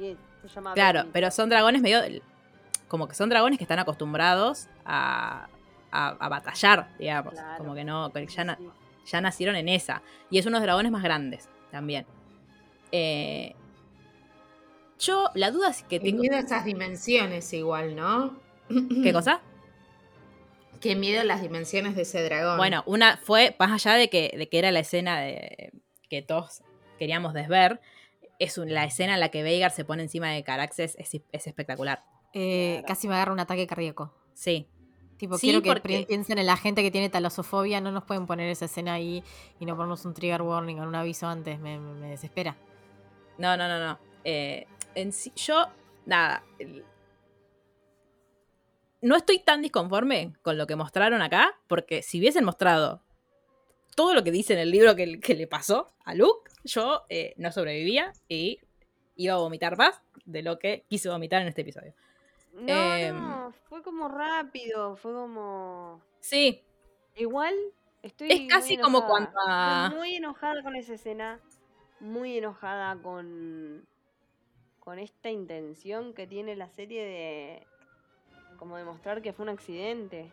Y 0.00 0.16
se 0.42 0.48
llama 0.54 0.74
Claro, 0.74 1.04
pero 1.12 1.30
son 1.30 1.48
dragones 1.50 1.82
medio. 1.82 2.00
Como 2.88 3.06
que 3.06 3.14
son 3.14 3.28
dragones 3.28 3.58
que 3.58 3.64
están 3.64 3.78
acostumbrados 3.78 4.68
a, 4.84 5.48
a, 5.92 6.08
a 6.08 6.28
batallar, 6.28 6.88
digamos. 6.98 7.34
Claro. 7.34 7.58
Como 7.58 7.74
que 7.74 7.84
no. 7.84 8.12
que 8.12 8.26
ya, 8.26 8.44
na- 8.44 8.58
ya 9.06 9.20
nacieron 9.20 9.54
en 9.56 9.68
esa. 9.68 10.02
Y 10.30 10.38
es 10.38 10.46
unos 10.46 10.62
dragones 10.62 10.90
más 10.90 11.02
grandes 11.02 11.48
también. 11.70 12.06
Eh, 12.92 13.54
yo, 14.98 15.30
la 15.34 15.50
duda 15.50 15.70
es 15.70 15.82
que 15.82 16.00
Qué 16.00 16.06
tengo. 16.10 16.20
miedo 16.22 16.36
esas 16.36 16.64
dimensiones 16.64 17.52
igual, 17.52 17.94
¿no? 17.96 18.36
¿Qué 19.02 19.12
cosa? 19.12 19.40
Qué 20.80 20.96
miedo 20.96 21.22
las 21.24 21.42
dimensiones 21.42 21.94
de 21.94 22.02
ese 22.02 22.22
dragón. 22.24 22.56
Bueno, 22.56 22.82
una 22.86 23.18
fue, 23.18 23.54
más 23.58 23.70
allá 23.72 23.96
de 23.96 24.08
que, 24.08 24.34
de 24.36 24.48
que 24.48 24.58
era 24.58 24.72
la 24.72 24.80
escena 24.80 25.20
de, 25.20 25.72
que 26.08 26.22
todos 26.22 26.62
queríamos 26.98 27.34
desver, 27.34 27.80
es 28.40 28.58
un- 28.58 28.74
la 28.74 28.84
escena 28.84 29.14
en 29.14 29.20
la 29.20 29.28
que 29.28 29.42
Veigar 29.44 29.70
se 29.70 29.84
pone 29.84 30.02
encima 30.02 30.30
de 30.30 30.42
Caraxes, 30.42 30.96
es, 30.98 31.14
es 31.30 31.46
espectacular. 31.46 32.02
Eh, 32.34 32.78
Claro. 32.80 32.86
Casi 32.88 33.06
me 33.08 33.14
agarra 33.14 33.32
un 33.32 33.40
ataque 33.40 33.66
cardíaco. 33.68 34.12
Sí. 34.34 34.66
Tipo, 35.16 35.36
Sí, 35.36 35.48
quiero 35.48 35.60
que 35.62 35.68
porque- 35.68 36.06
piensen 36.08 36.38
en 36.38 36.46
la 36.46 36.56
gente 36.56 36.82
que 36.82 36.90
tiene 36.90 37.10
talosofobia, 37.10 37.80
no 37.80 37.92
nos 37.92 38.04
pueden 38.04 38.26
poner 38.26 38.48
esa 38.50 38.64
escena 38.64 38.94
ahí 38.94 39.22
y 39.58 39.66
no 39.66 39.76
ponernos 39.76 40.04
un 40.06 40.14
trigger 40.14 40.42
warning 40.42 40.80
o 40.80 40.84
un 40.88 40.94
aviso 40.94 41.26
antes, 41.28 41.58
me, 41.60 41.78
me- 41.78 41.94
me 42.00 42.08
desespera. 42.10 42.56
No, 43.38 43.56
no, 43.56 43.68
no, 43.68 43.78
no. 43.78 43.98
Eh, 44.24 44.66
en 44.94 45.12
sí- 45.12 45.32
yo, 45.36 45.66
nada. 46.06 46.42
No 49.02 49.16
estoy 49.16 49.38
tan 49.38 49.62
disconforme 49.62 50.34
con 50.42 50.58
lo 50.58 50.66
que 50.66 50.76
mostraron 50.76 51.22
acá, 51.22 51.58
porque 51.68 52.02
si 52.02 52.18
hubiesen 52.18 52.44
mostrado 52.44 53.02
todo 53.96 54.14
lo 54.14 54.22
que 54.22 54.30
dice 54.30 54.52
en 54.52 54.58
el 54.60 54.70
libro 54.70 54.94
que, 54.94 55.20
que 55.20 55.34
le 55.34 55.46
pasó 55.46 55.88
a 56.04 56.14
Luke, 56.14 56.49
yo 56.64 57.04
eh, 57.08 57.34
no 57.36 57.52
sobrevivía 57.52 58.12
y 58.28 58.60
iba 59.16 59.34
a 59.34 59.38
vomitar 59.38 59.76
más 59.76 60.00
de 60.24 60.42
lo 60.42 60.58
que 60.58 60.84
quise 60.88 61.08
vomitar 61.08 61.42
en 61.42 61.48
este 61.48 61.62
episodio. 61.62 61.94
No, 62.52 62.94
Em, 62.94 63.16
no, 63.16 63.52
fue 63.68 63.82
como 63.82 64.08
rápido, 64.08 64.96
fue 64.96 65.12
como... 65.12 66.02
Sí, 66.20 66.64
Igual 67.16 67.54
estoy 68.02 68.28
Es 68.30 68.40
casi 68.48 68.76
muy 68.76 68.82
como 68.82 69.06
cuando 69.06 69.30
Estoy 69.30 69.98
muy 69.98 70.14
enojada 70.14 70.62
con 70.62 70.76
esa 70.76 70.94
escena, 70.94 71.40
muy 72.00 72.38
enojada 72.38 72.96
con 73.02 73.86
con 74.78 74.98
esta 74.98 75.30
intención 75.30 76.14
que 76.14 76.26
tiene 76.26 76.56
la 76.56 76.70
serie 76.70 77.04
de 77.04 77.66
como 78.58 78.78
demostrar 78.78 79.20
que 79.20 79.32
fue 79.32 79.42
un 79.44 79.50
accidente. 79.50 80.32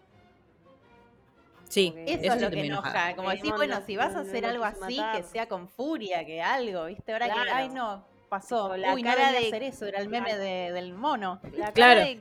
Sí. 1.69 1.93
Eso 2.05 2.33
es 2.33 2.41
lo 2.41 2.49
que 2.49 2.65
enoja. 2.65 2.89
enojada. 2.89 3.15
Como 3.15 3.29
decir, 3.29 3.53
bueno, 3.55 3.79
no- 3.79 3.85
si 3.85 3.95
vas 3.97 4.15
a 4.15 4.19
hacer 4.21 4.45
algo 4.45 4.63
así, 4.63 4.97
matar. 4.97 5.17
que 5.17 5.23
sea 5.23 5.47
con 5.47 5.67
furia, 5.67 6.25
que 6.25 6.41
algo, 6.41 6.85
¿viste? 6.85 7.13
Ahora 7.13 7.27
que, 7.27 7.39
ay, 7.51 7.69
no, 7.69 8.03
pasó. 8.29 8.75
La 8.77 8.93
Uy, 8.93 9.03
cara 9.03 9.31
no 9.31 9.39
de- 9.39 9.47
hacer 9.47 9.63
eso, 9.63 9.85
era 9.85 9.99
el 9.99 10.09
meme 10.09 10.35
de- 10.37 10.71
del 10.71 10.93
mono. 10.93 11.39
La 11.53 11.65
cara 11.67 11.73
Claro. 11.73 11.99
de 12.01 12.19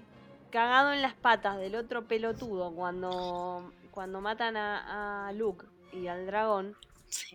cagado 0.50 0.92
en 0.92 1.02
las 1.02 1.14
patas 1.14 1.58
del 1.58 1.74
otro 1.74 2.06
pelotudo 2.06 2.72
cuando 2.74 3.72
cuando 3.90 4.20
matan 4.20 4.56
a, 4.58 5.26
a 5.28 5.32
Luke 5.32 5.64
y 5.92 6.06
al 6.06 6.26
dragón 6.26 6.76
Sí. 7.08 7.34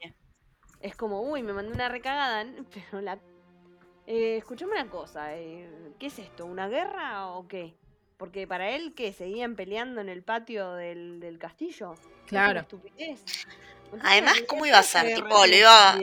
es 0.80 0.96
como, 0.96 1.22
uy, 1.22 1.42
me 1.42 1.54
mandé 1.54 1.72
una 1.74 1.90
recagada, 1.90 2.46
pero 2.92 3.02
la... 3.02 3.18
Eh, 4.06 4.38
escuchame 4.38 4.74
una 4.74 4.88
cosa, 4.90 5.36
eh, 5.36 5.68
¿qué 6.00 6.08
es 6.08 6.20
esto? 6.20 6.46
¿Una 6.46 6.68
guerra 6.68 7.30
o 7.30 7.48
qué? 7.48 7.76
Porque 8.22 8.46
para 8.46 8.70
él, 8.70 8.94
¿qué? 8.96 9.14
¿Seguían 9.14 9.56
peleando 9.56 10.00
en 10.00 10.08
el 10.08 10.22
patio 10.22 10.74
del, 10.74 11.20
del 11.20 11.40
castillo? 11.40 11.94
¿Es 11.94 12.00
una 12.06 12.28
Claro. 12.28 12.60
estupidez? 12.60 13.20
Además, 14.04 14.44
¿cómo 14.48 14.62
¿qué 14.62 14.68
iba 14.70 14.78
a 14.78 14.84
ser? 14.84 15.16
Tipo, 15.16 15.48
lo 15.48 15.56
iba-? 15.56 15.98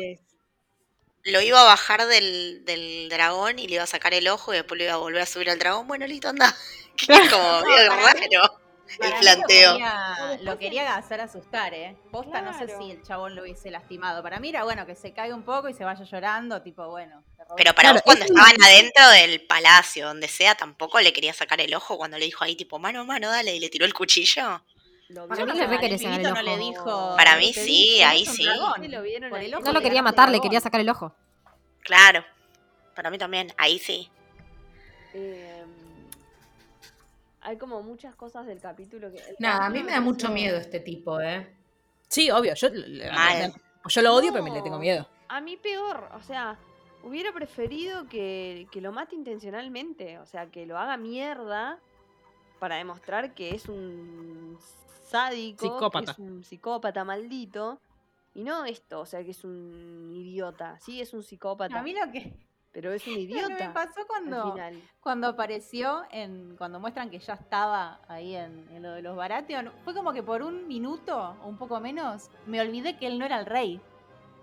Lo 1.22 1.40
iba 1.42 1.60
a 1.60 1.64
bajar 1.64 2.06
del, 2.06 2.64
del 2.64 3.08
dragón 3.08 3.60
y 3.60 3.68
le 3.68 3.74
iba 3.74 3.84
a 3.84 3.86
sacar 3.86 4.14
el 4.14 4.26
ojo 4.26 4.52
y 4.52 4.56
después 4.56 4.76
lo 4.78 4.84
iba 4.84 4.94
a 4.94 4.96
volver 4.96 5.22
a 5.22 5.26
subir 5.26 5.48
al 5.48 5.60
dragón. 5.60 5.86
Bueno, 5.86 6.08
listo, 6.08 6.28
anda. 6.28 6.52
Que 6.96 7.12
es 7.12 7.30
como 7.30 7.44
para 7.62 8.14
mí- 8.14 8.26
raro 8.34 8.58
el 8.98 9.14
planteo. 9.20 9.72
Lo 9.74 9.76
quería, 9.78 10.38
lo 10.42 10.58
quería 10.58 10.96
hacer 10.96 11.20
asustar, 11.20 11.72
¿eh? 11.72 11.96
Posta, 12.10 12.42
no 12.42 12.52
sé 12.58 12.66
si 12.66 12.90
el 12.90 13.02
chabón 13.04 13.36
lo 13.36 13.42
hubiese 13.42 13.70
lastimado. 13.70 14.24
Para 14.24 14.40
mí 14.40 14.48
era 14.48 14.64
bueno 14.64 14.86
que 14.86 14.96
se 14.96 15.12
caiga 15.12 15.36
un 15.36 15.44
poco 15.44 15.68
y 15.68 15.72
se 15.74 15.84
vaya 15.84 16.02
llorando, 16.04 16.62
tipo, 16.62 16.88
bueno. 16.88 17.22
Pero 17.56 17.74
para 17.74 17.90
Claro, 17.90 17.94
vos 17.94 18.02
cuando 18.04 18.24
estaban 18.24 18.62
adentro 18.62 19.08
del 19.10 19.40
palacio, 19.46 20.06
donde 20.06 20.28
sea, 20.28 20.54
tampoco 20.54 21.00
le 21.00 21.12
quería 21.12 21.32
sacar 21.32 21.60
el 21.60 21.74
ojo 21.74 21.96
cuando 21.96 22.18
le 22.18 22.26
dijo 22.26 22.44
ahí 22.44 22.54
tipo, 22.56 22.78
mano, 22.78 23.04
mano, 23.04 23.30
dale, 23.30 23.56
y 23.56 23.60
le 23.60 23.68
tiró 23.70 23.86
el 23.86 23.94
cuchillo. 23.94 24.62
Lo 25.08 25.26
Para 25.26 25.46
mí 25.46 25.52
le 25.54 25.66
re 25.66 25.74
El 25.76 25.80
quería 25.80 25.98
sacar 25.98 26.10
el 26.10 26.18
pibito 26.18 26.34
no 26.34 26.42
le 26.42 26.50
ojo. 26.52 26.58
dijo. 26.68 27.14
Para 27.16 27.36
mí 27.36 27.52
sí, 27.54 28.02
ahí 28.02 28.26
sí. 28.26 28.44
lo 28.44 29.02
vieron 29.02 29.30
Por 29.30 29.38
ahí. 29.38 29.46
el 29.46 29.54
ojo 29.54 29.64
No 29.64 29.72
lo 29.72 29.80
quería 29.80 30.02
matar, 30.02 30.28
le 30.28 30.40
quería 30.40 30.60
sacar 30.60 30.80
el 30.82 30.88
ojo. 30.90 31.14
Claro. 31.80 32.24
Para 32.94 33.10
mí 33.10 33.16
también, 33.16 33.50
ahí 33.56 33.78
sí. 33.78 34.10
Eh, 35.14 35.64
hay 37.40 37.56
como 37.56 37.82
muchas 37.82 38.14
cosas 38.14 38.46
del 38.46 38.60
capítulo 38.60 39.10
que... 39.10 39.22
Nada, 39.38 39.64
a 39.66 39.70
mí 39.70 39.82
me 39.82 39.92
da 39.92 40.00
mucho 40.02 40.28
miedo 40.28 40.58
este 40.58 40.80
tipo, 40.80 41.18
¿eh? 41.20 41.54
Sí, 42.08 42.30
obvio. 42.30 42.52
Yo, 42.54 42.68
yo 42.68 44.02
lo 44.02 44.14
odio, 44.14 44.32
pero 44.32 44.44
me 44.44 44.50
le 44.50 44.58
No. 44.58 44.62
tengo 44.64 44.78
miedo. 44.78 45.08
A 45.28 45.40
mí 45.40 45.56
peor, 45.56 46.10
o 46.14 46.20
sea, 46.22 46.58
hubiera 47.02 47.32
preferido 47.32 48.06
que, 48.08 48.66
que 48.70 48.80
lo 48.80 48.92
mate 48.92 49.14
intencionalmente, 49.14 50.18
o 50.18 50.26
sea, 50.26 50.50
que 50.50 50.66
lo 50.66 50.78
haga 50.78 50.96
mierda 50.96 51.78
para 52.58 52.76
demostrar 52.76 53.34
que 53.34 53.54
es 53.54 53.68
un 53.68 54.58
sádico, 55.06 55.62
que 55.62 55.68
Psicópata. 55.68 56.12
es 56.12 56.18
un 56.18 56.44
psicópata 56.44 57.04
maldito, 57.04 57.80
y 58.34 58.44
no 58.44 58.64
esto, 58.64 59.00
o 59.00 59.06
sea, 59.06 59.24
que 59.24 59.30
es 59.30 59.44
un 59.44 60.12
idiota. 60.14 60.78
Sí, 60.80 61.00
es 61.00 61.12
un 61.14 61.22
psicópata, 61.22 61.78
A 61.78 61.82
mí 61.82 61.92
lo 61.92 62.10
que, 62.12 62.34
pero 62.72 62.92
es 62.92 63.06
un 63.06 63.14
lo 63.14 63.18
que 63.18 63.26
me 63.26 63.32
idiota 63.32 63.72
pasó 63.72 64.06
cuando, 64.06 64.54
cuando 65.00 65.28
apareció, 65.28 66.02
en, 66.10 66.56
cuando 66.56 66.78
muestran 66.78 67.10
que 67.10 67.18
ya 67.18 67.34
estaba 67.34 68.00
ahí 68.08 68.34
en, 68.34 68.68
en 68.70 68.82
lo 68.82 68.92
de 68.92 69.02
los 69.02 69.16
Baratheon, 69.16 69.72
fue 69.84 69.94
como 69.94 70.12
que 70.12 70.22
por 70.22 70.42
un 70.42 70.68
minuto 70.68 71.36
o 71.42 71.48
un 71.48 71.56
poco 71.56 71.80
menos 71.80 72.30
me 72.46 72.60
olvidé 72.60 72.96
que 72.96 73.06
él 73.06 73.18
no 73.18 73.24
era 73.24 73.40
el 73.40 73.46
rey. 73.46 73.80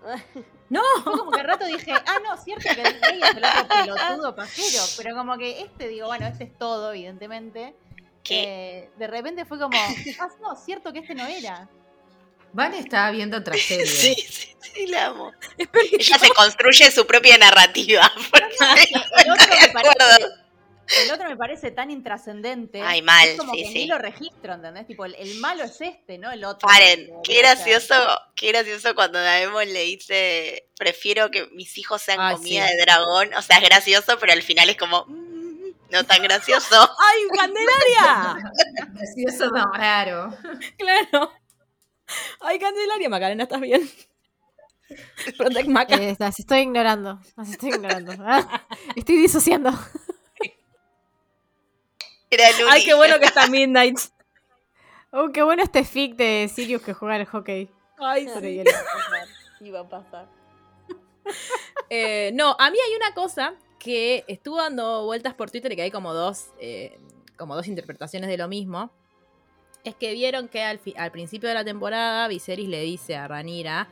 ¡No! 0.70 0.82
Fue 1.04 1.12
como 1.18 1.30
que 1.30 1.40
al 1.40 1.46
rato 1.46 1.66
dije, 1.66 1.92
ah, 1.92 2.18
no, 2.24 2.36
cierto 2.36 2.68
que 2.74 2.82
el 2.82 3.00
rey 3.00 3.20
es 3.22 3.36
el 3.36 3.44
otro 3.44 3.68
pelotudo 3.68 4.36
pajero. 4.36 4.82
Pero 4.96 5.16
como 5.16 5.38
que 5.38 5.60
este, 5.60 5.88
digo, 5.88 6.06
bueno, 6.06 6.26
este 6.26 6.44
es 6.44 6.58
todo, 6.58 6.92
evidentemente. 6.92 7.74
¿Qué? 8.24 8.42
Eh, 8.42 8.90
de 8.98 9.06
repente 9.06 9.44
fue 9.44 9.58
como, 9.58 9.78
ah, 10.20 10.28
no, 10.40 10.56
cierto 10.56 10.92
que 10.92 11.00
este 11.00 11.14
no 11.14 11.26
era. 11.26 11.68
Van 12.52 12.74
estaba 12.74 13.10
viendo 13.10 13.36
otra 13.36 13.54
serie. 13.56 13.86
Sí, 13.86 14.14
sí, 14.28 14.56
sí, 14.60 14.86
la 14.86 15.06
amo. 15.06 15.30
Que 15.56 15.68
Ella 15.92 16.18
se 16.18 16.28
construye 16.30 16.90
su 16.90 17.06
propia 17.06 17.36
narrativa. 17.38 18.10
El 19.22 19.30
otro, 19.30 19.46
me 19.48 19.60
De 19.60 19.66
acuerdo. 19.66 19.94
parece, 19.98 20.45
el 21.04 21.10
otro 21.12 21.28
me 21.28 21.36
parece 21.36 21.70
tan 21.70 21.90
intrascendente. 21.90 22.80
Ay, 22.82 23.02
mal, 23.02 23.28
es 23.28 23.38
como 23.38 23.52
sí, 23.52 23.62
que 23.62 23.68
sí. 23.68 23.74
ni 23.74 23.86
lo 23.86 23.98
registro, 23.98 24.54
¿entendés? 24.54 24.86
Tipo, 24.86 25.04
el, 25.04 25.14
el 25.16 25.38
malo 25.40 25.64
es 25.64 25.80
este, 25.80 26.18
¿no? 26.18 26.30
El 26.30 26.44
otro. 26.44 26.68
Paren, 26.68 27.10
qué 27.24 27.38
gracioso, 27.38 27.94
qué 28.34 28.48
gracioso 28.48 28.94
cuando 28.94 29.18
Daemon 29.20 29.72
le 29.72 29.82
dice, 29.84 30.68
prefiero 30.78 31.30
que 31.30 31.46
mis 31.52 31.76
hijos 31.78 32.02
sean 32.02 32.20
Ay, 32.20 32.36
comida 32.36 32.66
sí. 32.68 32.74
de 32.76 32.82
dragón. 32.82 33.34
O 33.34 33.42
sea, 33.42 33.58
es 33.58 33.64
gracioso, 33.64 34.16
pero 34.20 34.32
al 34.32 34.42
final 34.42 34.68
es 34.70 34.76
como, 34.76 35.04
"Mm, 35.06 35.36
No 35.90 36.02
tan 36.04 36.20
gracioso. 36.22 36.74
¡Ay, 36.98 37.38
Candelaria! 37.38 38.36
Gracioso, 38.92 39.50
no, 39.50 39.72
raro. 39.72 40.36
claro. 40.76 41.32
¡Ay, 42.40 42.58
Candelaria! 42.58 43.08
Macarena, 43.08 43.44
¿estás 43.44 43.60
bien? 43.60 43.88
Protect 45.36 45.68
Maca. 45.68 45.96
Eh, 45.96 46.16
las 46.18 46.38
estoy 46.38 46.60
ignorando. 46.60 47.20
Las 47.36 47.50
estoy 47.50 47.70
ignorando. 47.70 48.12
Ah, 48.20 48.66
estoy 48.94 49.16
disociando. 49.16 49.70
Era 52.30 52.48
el 52.48 52.54
¡Ay, 52.68 52.84
qué 52.84 52.94
bueno 52.94 53.18
que 53.18 53.26
está 53.26 53.46
Midnight! 53.50 53.98
Oh, 55.12 55.30
qué 55.32 55.42
bueno 55.42 55.62
este 55.62 55.84
fic 55.84 56.16
de 56.16 56.50
Sirius 56.52 56.82
que 56.82 56.92
juega 56.92 57.14
al 57.14 57.26
hockey. 57.26 57.70
¡Ay, 57.98 58.28
Sí, 58.28 58.48
iba 58.48 58.62
a 58.62 58.84
pasar, 58.84 59.28
Iba 59.60 59.80
a 59.80 59.88
pasar. 59.88 60.28
Eh, 61.88 62.32
no, 62.34 62.56
a 62.58 62.70
mí 62.70 62.76
hay 62.84 62.96
una 62.96 63.14
cosa 63.14 63.54
que 63.78 64.24
estuvo 64.28 64.56
dando 64.56 65.04
vueltas 65.04 65.34
por 65.34 65.50
Twitter 65.50 65.72
y 65.72 65.76
que 65.76 65.82
hay 65.82 65.90
como 65.90 66.12
dos, 66.12 66.48
eh, 66.58 66.98
como 67.36 67.54
dos 67.54 67.68
interpretaciones 67.68 68.28
de 68.28 68.36
lo 68.36 68.48
mismo. 68.48 68.90
Es 69.84 69.94
que 69.94 70.12
vieron 70.12 70.48
que 70.48 70.64
al, 70.64 70.80
principio 71.12 71.48
de 71.48 71.54
la 71.54 71.64
temporada 71.64 72.26
Viserys 72.26 72.68
le 72.68 72.80
dice 72.80 73.16
a 73.16 73.28
Ranira, 73.28 73.88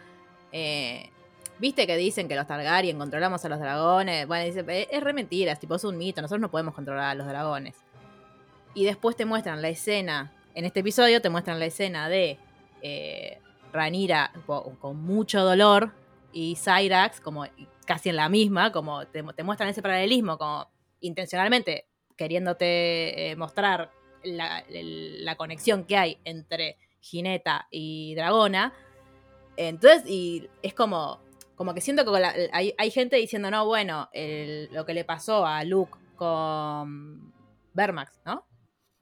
eh, 0.51 1.11
viste 1.59 1.87
que 1.87 1.97
dicen 1.97 2.27
que 2.27 2.35
los 2.35 2.47
Targaryen 2.49 2.99
controlamos 2.99 3.45
a 3.45 3.49
los 3.49 3.61
dragones. 3.61 4.27
Bueno, 4.27 4.45
dice, 4.45 4.65
"Eh, 4.69 4.89
es 4.91 5.03
re 5.03 5.13
mentira, 5.13 5.53
es 5.53 5.61
tipo, 5.61 5.77
es 5.77 5.85
un 5.85 5.97
mito, 5.97 6.21
nosotros 6.21 6.41
no 6.41 6.51
podemos 6.51 6.75
controlar 6.75 7.11
a 7.11 7.15
los 7.15 7.27
dragones. 7.27 7.84
Y 8.75 8.85
después 8.85 9.17
te 9.17 9.25
muestran 9.25 9.63
la 9.63 9.69
escena, 9.69 10.33
en 10.55 10.65
este 10.65 10.81
episodio 10.81 11.21
te 11.21 11.31
muestran 11.31 11.59
la 11.59 11.67
escena 11.67 12.09
de 12.09 12.39
eh, 12.83 13.39
Ranira 13.73 14.33
con 14.47 14.97
mucho 15.03 15.43
dolor 15.43 15.93
y 16.33 16.57
Cyrax 16.57 17.21
como 17.21 17.45
casi 17.87 18.09
en 18.09 18.17
la 18.17 18.29
misma, 18.29 18.73
como 18.73 19.07
te, 19.07 19.23
muestran 19.23 19.69
ese 19.69 19.83
paralelismo, 19.83 20.39
como 20.39 20.69
intencionalmente 21.01 21.87
queriéndote 22.17 23.31
eh, 23.31 23.37
mostrar 23.37 23.91
la, 24.23 25.37
conexión 25.37 25.85
que 25.85 25.97
hay 25.97 26.19
entre 26.25 26.79
Gineta 27.01 27.67
y 27.71 28.15
Dragona. 28.15 28.73
Entonces, 29.57 30.05
y 30.07 30.49
es 30.63 30.75
como, 30.75 31.21
como 31.57 31.75
que 31.75 31.81
siento 31.81 32.05
que 32.05 32.49
hay, 32.53 32.91
gente 32.91 33.17
diciendo, 33.17 33.51
no, 33.51 33.67
bueno, 33.67 34.09
lo 34.71 34.87
que 34.87 34.95
le 34.95 35.05
pasó 35.05 35.45
a 35.47 35.65
Luke 35.65 35.99
con 36.17 37.33
Bermax, 37.73 38.21
¿no? 38.25 38.45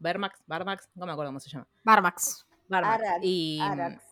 Bermax, 0.02 0.42
Barmax, 0.46 0.88
no 0.96 1.06
me 1.06 1.12
acuerdo 1.12 1.28
cómo 1.28 1.38
se 1.38 1.48
llama. 1.48 1.66
Barmax. 1.84 2.44
Barmax. 2.68 3.02
Arax, 3.02 3.20
y, 3.22 3.60
Arax. 3.60 4.02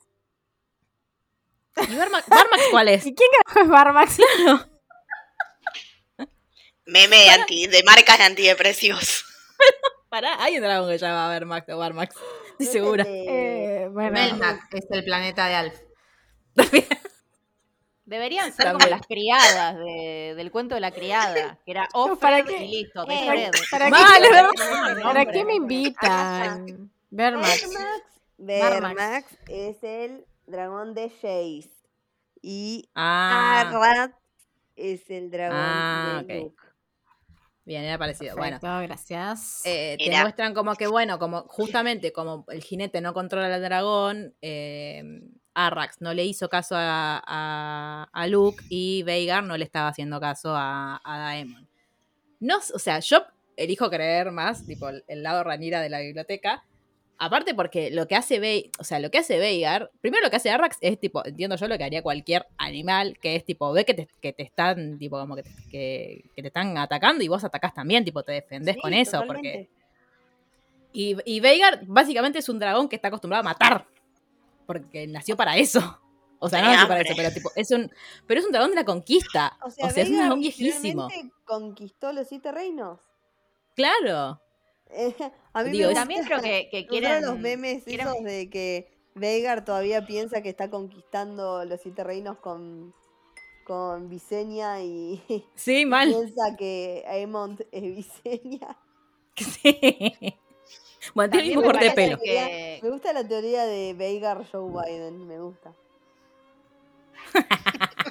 ¿y 1.88 1.96
Barmax, 1.96 2.28
Barmax 2.28 2.62
cuál 2.70 2.88
es? 2.88 3.06
¿Y 3.06 3.14
quién 3.14 3.28
carajo 3.44 3.60
es 3.60 3.68
Barmax? 3.68 4.18
Meme 6.86 7.16
de, 7.16 7.30
anti, 7.30 7.66
de 7.66 7.82
marcas 7.82 8.18
de 8.18 8.24
antidepresivos. 8.24 9.24
Pará, 10.08 10.42
hay 10.42 10.56
un 10.56 10.62
dragón 10.62 10.88
que 10.90 10.98
se 10.98 11.06
llama 11.06 11.28
Barmax 11.28 11.68
o 11.68 11.78
Barmax. 11.78 12.14
Estoy 12.14 12.26
¿No 12.58 12.64
es 12.64 12.72
segura. 12.72 13.04
Eh, 13.06 13.88
bueno. 13.90 14.12
Melmac 14.12 14.72
es 14.72 14.86
el 14.90 15.04
planeta 15.04 15.46
de 15.46 15.54
Alf. 15.54 15.80
Deberían 18.10 18.52
ser 18.52 18.72
como 18.72 18.86
las 18.86 19.06
criadas 19.06 19.76
de- 19.78 20.34
del 20.36 20.50
cuento 20.50 20.74
de 20.74 20.80
la 20.80 20.90
criada, 20.90 21.58
que 21.64 21.70
era 21.70 21.88
Offred 21.94 22.18
¿para 22.18 22.42
qué? 22.42 22.64
y 22.64 22.68
listo, 22.82 23.04
de 23.04 23.14
Eh. 23.14 23.50
¿Para 23.70 23.84
qué, 23.86 23.90
Vale, 23.92 24.28
¿Para 25.02 25.26
qué 25.26 25.44
me 25.44 25.54
invitan? 25.54 26.90
Vermax. 27.10 27.70
Vermax. 28.36 29.26
Es 29.48 29.82
el 29.84 30.24
dragón 30.46 30.92
de 30.94 31.08
Jace. 31.10 31.70
Y 32.42 32.88
Ah, 32.96 33.60
Arrat 33.68 34.12
es 34.74 35.08
el 35.10 35.30
dragón 35.30 35.56
Ah, 35.60 36.22
de 36.26 36.38
ok. 36.38 36.42
Luke. 36.44 36.62
bien, 37.64 37.84
era 37.84 37.96
parecido. 37.98 38.34
Bueno, 38.34 38.58
gracias. 38.60 39.60
eh, 39.64 39.94
te 39.98 40.08
Era. 40.08 40.22
muestran 40.22 40.52
como 40.54 40.74
que, 40.74 40.88
bueno, 40.88 41.18
como 41.20 41.42
justamente 41.42 42.12
como 42.12 42.44
el 42.48 42.60
jinete 42.62 43.00
no 43.00 43.14
controla 43.14 43.54
al 43.54 43.62
dragón, 43.62 44.34
eh, 44.42 45.04
Arrax 45.54 46.00
no 46.00 46.14
le 46.14 46.24
hizo 46.24 46.48
caso 46.48 46.74
a, 46.76 47.22
a, 47.26 48.08
a 48.12 48.26
Luke 48.26 48.64
y 48.68 49.02
Veigar 49.02 49.44
no 49.44 49.56
le 49.56 49.64
estaba 49.64 49.88
haciendo 49.88 50.20
caso 50.20 50.54
a, 50.54 51.00
a 51.04 51.18
Daemon. 51.18 51.68
No, 52.40 52.58
o 52.74 52.78
sea, 52.78 53.00
yo 53.00 53.24
elijo 53.56 53.90
creer 53.90 54.30
más, 54.32 54.66
tipo, 54.66 54.88
el, 54.88 55.22
lado 55.22 55.44
ranira 55.44 55.80
de 55.80 55.90
la 55.90 56.00
biblioteca. 56.00 56.64
Aparte 57.18 57.54
porque 57.54 57.90
lo 57.90 58.08
que 58.08 58.16
hace 58.16 58.40
Ve 58.40 58.70
o 58.78 58.84
sea, 58.84 58.98
lo 58.98 59.10
que 59.10 59.18
hace 59.18 59.38
Veigar, 59.38 59.90
primero 60.00 60.24
lo 60.24 60.30
que 60.30 60.36
hace 60.36 60.48
Arrax 60.48 60.78
es 60.80 60.98
tipo, 60.98 61.22
entiendo 61.26 61.56
yo 61.56 61.68
lo 61.68 61.76
que 61.76 61.84
haría 61.84 62.02
cualquier 62.02 62.46
animal, 62.56 63.18
que 63.20 63.36
es 63.36 63.44
tipo, 63.44 63.70
ve 63.72 63.84
que 63.84 63.92
te, 63.92 64.08
que 64.22 64.32
te 64.32 64.42
están, 64.42 64.98
tipo, 64.98 65.18
como 65.18 65.36
que 65.36 65.42
te, 65.42 65.50
que, 65.70 66.24
que 66.34 66.40
te 66.40 66.48
están 66.48 66.78
atacando 66.78 67.22
y 67.22 67.28
vos 67.28 67.44
atacás 67.44 67.74
también, 67.74 68.06
tipo, 68.06 68.22
te 68.22 68.32
defendés 68.32 68.76
Sí, 68.76 68.80
con 68.80 68.94
eso, 68.94 69.20
totalmente. 69.20 69.68
porque... 69.68 69.80
Y, 70.92 71.16
y 71.26 71.40
Veigar 71.40 71.80
básicamente 71.86 72.38
es 72.38 72.48
un 72.48 72.58
dragón 72.58 72.88
que 72.88 72.96
está 72.96 73.08
acostumbrado 73.08 73.42
a 73.42 73.44
matar, 73.44 73.86
porque 74.72 75.06
nació 75.08 75.36
para 75.36 75.56
eso. 75.56 76.00
O 76.38 76.48
sea, 76.48 76.62
no 76.62 76.68
nació 76.68 76.88
para 76.88 77.00
eso, 77.00 77.12
pero 77.16 77.30
tipo, 77.32 77.50
es 77.56 77.70
un, 77.70 77.90
pero 78.26 78.40
es 78.40 78.46
un 78.46 78.52
dragón 78.52 78.70
de 78.70 78.76
la 78.76 78.84
conquista. 78.84 79.58
O 79.62 79.66
O 79.66 79.70
sea, 79.70 79.88
es 79.88 80.08
un 80.08 80.16
dragón 80.16 80.40
viejísimo. 80.40 81.08
conquistó 81.44 82.12
los 82.12 82.28
siete 82.28 82.52
reinos. 82.52 83.00
Claro. 83.74 84.40
Eh, 84.90 85.14
a 85.52 85.62
mí 85.64 85.70
Digo, 85.70 85.82
me 85.88 85.94
gusta, 85.94 86.00
También 86.00 86.24
creo 86.24 86.40
que, 86.40 86.86
quieren... 86.88 87.22
los 87.26 87.38
memes 87.38 87.84
quieren- 87.84 88.08
esos 88.08 88.22
de 88.24 88.48
que 88.50 88.90
Veigar 89.14 89.64
todavía 89.64 90.06
piensa 90.06 90.40
que 90.42 90.48
está 90.48 90.70
conquistando 90.70 91.64
los 91.64 91.80
siete 91.80 92.04
reinos 92.04 92.38
con, 92.38 92.94
con 93.66 94.08
Visenya 94.08 94.80
y 94.82 95.22
Sí, 95.56 95.84
mal. 95.86 96.08
piensa 96.08 96.56
que 96.56 97.04
Aemond 97.08 97.62
es 97.72 97.82
Visenya. 97.82 98.78
Sí. 99.36 100.34
Bueno, 101.14 101.30
tiene 101.30 101.44
el 101.44 101.48
mismo 101.48 101.62
me 101.62 101.68
corte 101.68 101.84
de 101.86 101.90
pelo. 101.92 102.18
que- 102.22 102.80
Me 102.82 102.90
gusta 102.90 103.12
la 103.12 103.26
teoría 103.26 103.64
de 103.64 103.94
Veigar 103.94 104.44
Joe 104.50 104.70
Biden, 104.70 105.26
me 105.26 105.38
gusta. 105.40 105.72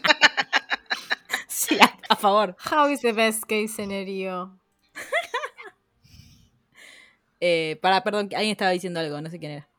Sí, 1.47 1.77
a, 1.79 1.97
a 2.09 2.15
favor. 2.15 2.55
How 2.71 2.87
is 2.89 3.01
the 3.01 3.11
best 3.13 3.43
case 3.43 3.67
scenario? 3.69 4.57
Eh, 7.41 7.79
para, 7.81 8.03
perdón, 8.03 8.27
alguien 8.35 8.51
estaba 8.51 8.71
diciendo 8.71 8.99
algo, 8.99 9.21
no 9.21 9.29
sé 9.29 9.39
quién 9.39 9.53
era. 9.53 9.69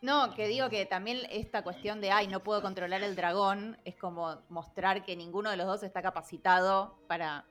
No, 0.00 0.32
que 0.36 0.46
digo 0.46 0.70
que 0.70 0.86
también 0.86 1.18
esta 1.28 1.62
cuestión 1.64 2.00
de, 2.00 2.12
ay, 2.12 2.28
no 2.28 2.44
puedo 2.44 2.62
controlar 2.62 3.02
el 3.02 3.16
dragón, 3.16 3.76
es 3.84 3.96
como 3.96 4.40
mostrar 4.48 5.04
que 5.04 5.16
ninguno 5.16 5.50
de 5.50 5.56
los 5.56 5.66
dos 5.66 5.82
está 5.82 6.02
capacitado 6.02 6.96
para 7.08 7.46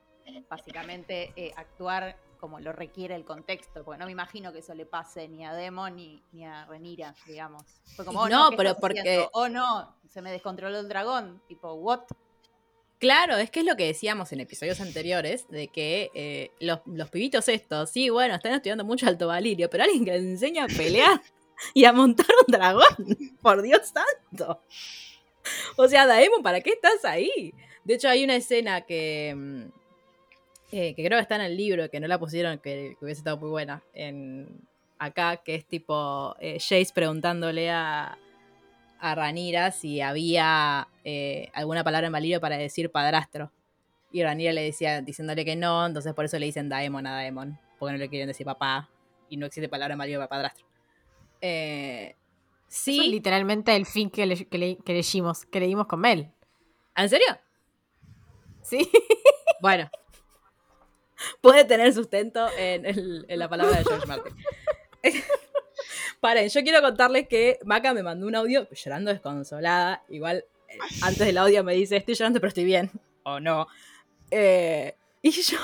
básicamente 0.49 1.33
eh, 1.35 1.51
actuar 1.57 2.15
como 2.43 2.59
lo 2.59 2.73
requiere 2.73 3.15
el 3.15 3.23
contexto, 3.23 3.85
porque 3.85 3.97
no 3.97 4.05
me 4.05 4.11
imagino 4.11 4.51
que 4.51 4.59
eso 4.59 4.73
le 4.73 4.85
pase 4.85 5.29
ni 5.29 5.45
a 5.45 5.53
Demon 5.53 5.95
ni, 5.95 6.21
ni 6.33 6.43
a 6.45 6.65
Renira, 6.65 7.15
digamos. 7.25 7.63
Fue 7.95 8.03
como, 8.03 8.19
oh, 8.19 8.27
No, 8.27 8.49
¿qué 8.49 8.57
pero 8.57 8.75
porque- 8.75 8.99
haciendo? 8.99 9.29
Oh, 9.31 9.47
no, 9.47 9.95
se 10.09 10.21
me 10.21 10.29
descontroló 10.29 10.77
el 10.77 10.89
dragón, 10.89 11.41
tipo, 11.47 11.71
what? 11.75 12.01
Claro, 12.99 13.37
es 13.37 13.49
que 13.49 13.61
es 13.61 13.65
lo 13.65 13.77
que 13.77 13.85
decíamos 13.85 14.33
en 14.33 14.41
episodios 14.41 14.81
anteriores, 14.81 15.47
de 15.47 15.69
que 15.69 16.11
eh, 16.13 16.51
los, 16.59 16.81
los 16.85 17.09
pibitos 17.09 17.47
estos, 17.47 17.89
sí, 17.91 18.09
bueno, 18.09 18.35
están 18.35 18.51
estudiando 18.51 18.83
mucho 18.83 19.07
alto 19.07 19.27
valirio, 19.27 19.69
pero 19.69 19.85
alguien 19.85 20.03
que 20.03 20.11
les 20.11 20.23
enseña 20.23 20.65
a 20.65 20.67
pelear 20.67 21.21
y 21.73 21.85
a 21.85 21.93
montar 21.93 22.25
un 22.45 22.51
dragón, 22.51 22.83
por 23.41 23.61
Dios 23.61 23.83
santo. 23.93 24.59
O 25.77 25.87
sea, 25.87 26.05
Daemon, 26.07 26.43
¿para 26.43 26.59
qué 26.59 26.71
estás 26.71 27.05
ahí? 27.05 27.53
De 27.85 27.93
hecho, 27.93 28.09
hay 28.09 28.25
una 28.25 28.35
escena 28.35 28.81
que, 28.81 29.33
mm, 29.33 29.82
eh, 30.75 30.93
que 30.95 31.03
creo 31.05 31.17
que 31.17 31.21
está 31.21 31.35
en 31.35 31.41
el 31.41 31.55
libro, 31.57 31.89
que 31.89 31.99
no 31.99 32.07
la 32.07 32.19
pusieron, 32.19 32.57
que, 32.59 32.95
que 32.99 33.05
hubiese 33.05 33.19
estado 33.19 33.37
muy 33.37 33.49
buena, 33.49 33.83
en 33.93 34.47
acá, 34.97 35.37
que 35.37 35.55
es 35.55 35.65
tipo 35.65 36.35
eh, 36.39 36.53
Jace 36.59 36.91
preguntándole 36.93 37.69
a, 37.69 38.17
a 38.99 39.15
Ranira 39.15 39.71
si 39.71 40.01
había 40.01 40.87
eh, 41.03 41.49
alguna 41.53 41.83
palabra 41.83 42.07
en 42.07 42.13
valirio 42.13 42.39
para 42.41 42.57
decir 42.57 42.91
padrastro. 42.91 43.51
Y 44.11 44.23
Ranira 44.23 44.53
le 44.53 44.61
decía, 44.63 45.01
diciéndole 45.01 45.43
que 45.43 45.55
no, 45.55 45.85
entonces 45.85 46.13
por 46.13 46.25
eso 46.25 46.37
le 46.39 46.45
dicen 46.45 46.69
Daemon 46.69 47.07
a 47.07 47.13
Daemon, 47.15 47.59
porque 47.79 47.93
no 47.93 47.97
le 47.97 48.09
quieren 48.09 48.27
decir 48.27 48.45
papá, 48.45 48.89
y 49.29 49.37
no 49.37 49.45
existe 49.47 49.67
palabra 49.69 49.93
en 49.93 49.99
valirio 49.99 50.19
para 50.19 50.29
padrastro. 50.29 50.65
Eh, 51.41 52.09
Eso 52.11 52.17
es 52.67 52.73
sí, 52.75 53.07
literalmente 53.09 53.75
el 53.75 53.85
fin 53.85 54.09
que, 54.09 54.25
le- 54.25 54.45
que, 54.47 54.57
le- 54.57 54.77
que 54.77 54.93
leímos, 54.93 55.45
que 55.45 55.59
leímos 55.59 55.87
con 55.87 55.99
Mel. 55.99 56.31
¿en 56.95 57.09
serio? 57.09 57.27
¿Sí? 58.61 58.87
Bueno. 59.61 59.89
Puede 61.41 61.65
tener 61.65 61.93
sustento 61.93 62.47
en, 62.57 63.25
la 63.27 63.49
palabra 63.49 63.77
de 63.77 63.83
George 63.83 64.07
Martin. 64.07 64.35
Paren, 66.21 66.49
yo 66.49 66.61
quiero 66.63 66.81
contarles 66.81 67.27
que 67.27 67.59
Maca 67.65 67.93
me 67.93 68.03
mandó 68.03 68.27
un 68.27 68.35
audio 68.35 68.67
llorando 68.69 69.11
desconsolada. 69.11 70.03
Igual, 70.09 70.45
eh, 70.69 70.77
antes 71.01 71.25
del 71.25 71.37
audio 71.37 71.63
me 71.63 71.73
dice, 71.73 71.97
estoy 71.97 72.15
llorando 72.15 72.39
pero 72.39 72.49
estoy 72.49 72.65
bien. 72.65 72.91
O 73.23 73.39
no. 73.39 73.67
Eh, 74.31 74.95
y 75.21 75.31
yo, 75.31 75.57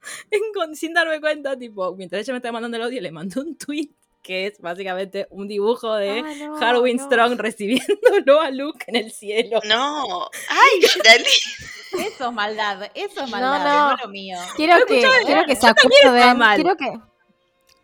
sin 0.74 0.94
darme 0.94 1.20
cuenta, 1.20 1.58
tipo, 1.58 1.94
mientras 1.96 2.22
ella 2.22 2.32
me 2.32 2.38
estaba 2.38 2.52
mandando 2.52 2.76
el 2.76 2.84
audio, 2.84 3.00
le 3.00 3.10
mandé 3.10 3.40
un 3.40 3.56
tweet 3.56 3.90
que 4.28 4.46
es 4.46 4.60
básicamente 4.60 5.26
un 5.30 5.48
dibujo 5.48 5.94
de 5.94 6.20
Ah, 6.20 6.34
no, 6.38 6.56
Harwin 6.58 6.98
no. 6.98 7.04
Strong 7.06 7.38
recibiéndolo 7.38 8.42
a 8.42 8.50
Luke 8.50 8.84
en 8.86 8.96
el 8.96 9.10
cielo. 9.10 9.60
No. 9.66 10.28
¡Ay! 10.50 10.80
Es 11.08 11.78
Eso 12.14 12.28
es 12.28 12.32
maldad, 12.34 12.90
eso 12.94 13.24
es 13.24 13.30
maldad, 13.30 13.64
no. 13.64 13.90
no, 13.90 13.96
lo 13.96 14.08
mío. 14.10 14.36
Quiero 14.56 14.84
que, 14.84 15.02
quiero 15.24 15.46
que 15.46 15.56
se 15.56 15.66
acuerden. 15.66 16.38
Quiero 16.56 16.76
que, 16.76 17.00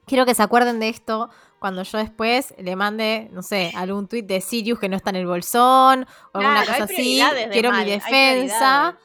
quiero 0.05 0.27
que 0.27 0.35
se 0.35 0.43
acuerden 0.43 0.79
de 0.79 0.91
esto 0.91 1.31
cuando 1.59 1.83
yo 1.85 1.97
después 1.97 2.55
le 2.59 2.77
mande, 2.77 3.31
no 3.33 3.43
sé, 3.43 3.73
algún 3.75 4.07
tuit 4.07 4.27
de 4.27 4.43
Sirius 4.43 4.79
que 4.79 4.91
no 4.91 4.97
está 4.97 5.09
en 5.09 5.17
el 5.17 5.27
bolsón 5.27 6.07
o 6.35 6.39
alguna 6.39 6.65
Claro, 6.65 6.85
cosa 6.85 6.85
así. 6.85 7.23
Quiero 7.51 7.71
mal, 7.71 7.87
mi 7.87 7.91
defensa 7.91 8.99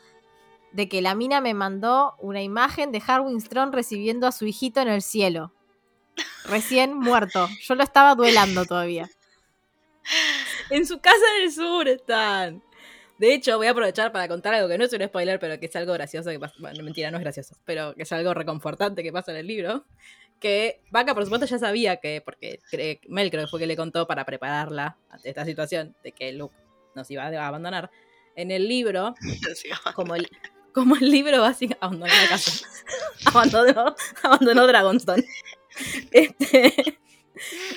de 0.74 0.90
que 0.90 1.02
la 1.02 1.16
mina 1.16 1.40
me 1.40 1.54
mandó 1.54 2.16
una 2.20 2.42
imagen 2.42 2.92
de 2.92 3.02
Harwin 3.08 3.40
Strong 3.40 3.74
recibiendo 3.74 4.28
a 4.28 4.34
su 4.34 4.46
hijito 4.46 4.82
en 4.82 4.90
el 4.90 5.02
cielo. 5.02 5.54
Recién 6.46 6.94
muerto. 6.98 7.48
Yo 7.62 7.76
lo 7.76 7.84
estaba 7.84 8.16
duelando 8.16 8.66
todavía. 8.66 9.10
En 10.70 10.86
su 10.86 11.00
casa 11.00 11.18
en 11.38 11.44
el 11.44 11.52
sur 11.52 11.88
están. 11.88 12.64
De 13.18 13.34
hecho, 13.34 13.58
voy 13.58 13.68
a 13.68 13.72
aprovechar 13.72 14.12
para 14.12 14.28
contar 14.28 14.54
algo 14.54 14.70
que 14.70 14.78
no 14.78 14.86
es 14.86 14.94
un 14.94 15.04
spoiler, 15.06 15.40
pero 15.40 15.60
que 15.60 15.66
es 15.66 15.76
algo 15.76 15.94
gracioso 15.94 16.30
que 16.30 16.40
pasa. 16.40 16.56
Bueno, 16.60 16.84
mentira, 16.84 17.12
no 17.12 17.18
es 17.18 17.24
gracioso, 17.24 17.56
pero 17.66 17.94
que 17.96 18.04
es 18.04 18.12
algo 18.14 18.34
reconfortante 18.34 19.04
que 19.04 19.12
pasa 19.12 19.32
en 19.32 19.38
el 19.38 19.48
libro. 19.48 19.86
Que 20.40 20.82
Vaca, 20.90 21.14
por 21.14 21.24
supuesto, 21.26 21.46
ya 21.46 21.60
sabía 21.60 21.98
que, 21.98 22.22
porque 22.24 22.62
cre- 22.72 23.02
Mel 23.10 23.30
creo 23.30 23.44
que 23.44 23.50
fue 23.50 23.60
que 23.60 23.68
le 23.68 23.76
contó 23.76 24.08
para 24.08 24.26
prepararla 24.26 24.96
ante 25.10 25.28
esta 25.30 25.44
situación 25.44 25.96
de 26.02 26.14
que 26.14 26.32
Luke 26.32 26.56
nos 26.96 27.12
iba 27.12 27.24
a 27.26 27.48
abandonar. 27.48 27.92
En 28.38 28.52
el 28.52 28.70
libro, 28.70 29.16
como 29.96 30.16
el, 30.16 30.30
como 30.74 30.96
el 30.96 31.12
libro 31.12 31.42
básico, 31.42 31.76
abandonó 31.82 32.14
la 32.14 32.30
casa. 32.30 32.66
abandonó, 33.26 33.96
abandonó 34.24 34.66
Dragonstone. 34.66 35.26
Este, 36.42 37.00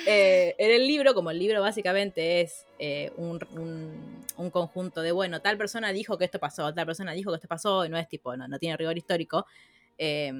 eh, 0.07 0.55
en 0.59 0.71
el 0.73 0.87
libro, 0.87 1.15
como 1.15 1.31
el 1.31 1.39
libro 1.39 1.61
básicamente 1.61 2.41
es 2.41 2.67
eh, 2.79 3.13
un, 3.17 3.39
un- 3.53 4.25
un 4.37 4.51
conjunto 4.51 5.03
de, 5.03 5.13
bueno, 5.13 5.41
tal 5.41 5.57
persona 5.57 5.93
dijo 5.93 6.19
que 6.19 6.25
esto 6.25 6.41
pasó, 6.41 6.73
tal 6.75 6.87
persona 6.87 7.13
dijo 7.13 7.31
que 7.31 7.37
esto 7.37 7.47
pasó, 7.49 7.85
y 7.85 7.89
no 7.89 7.97
es 7.99 8.09
tipo, 8.09 8.37
no, 8.37 8.49
no 8.49 8.59
tiene 8.59 8.77
rigor 8.77 8.97
histórico, 8.97 9.47
eh, 9.99 10.33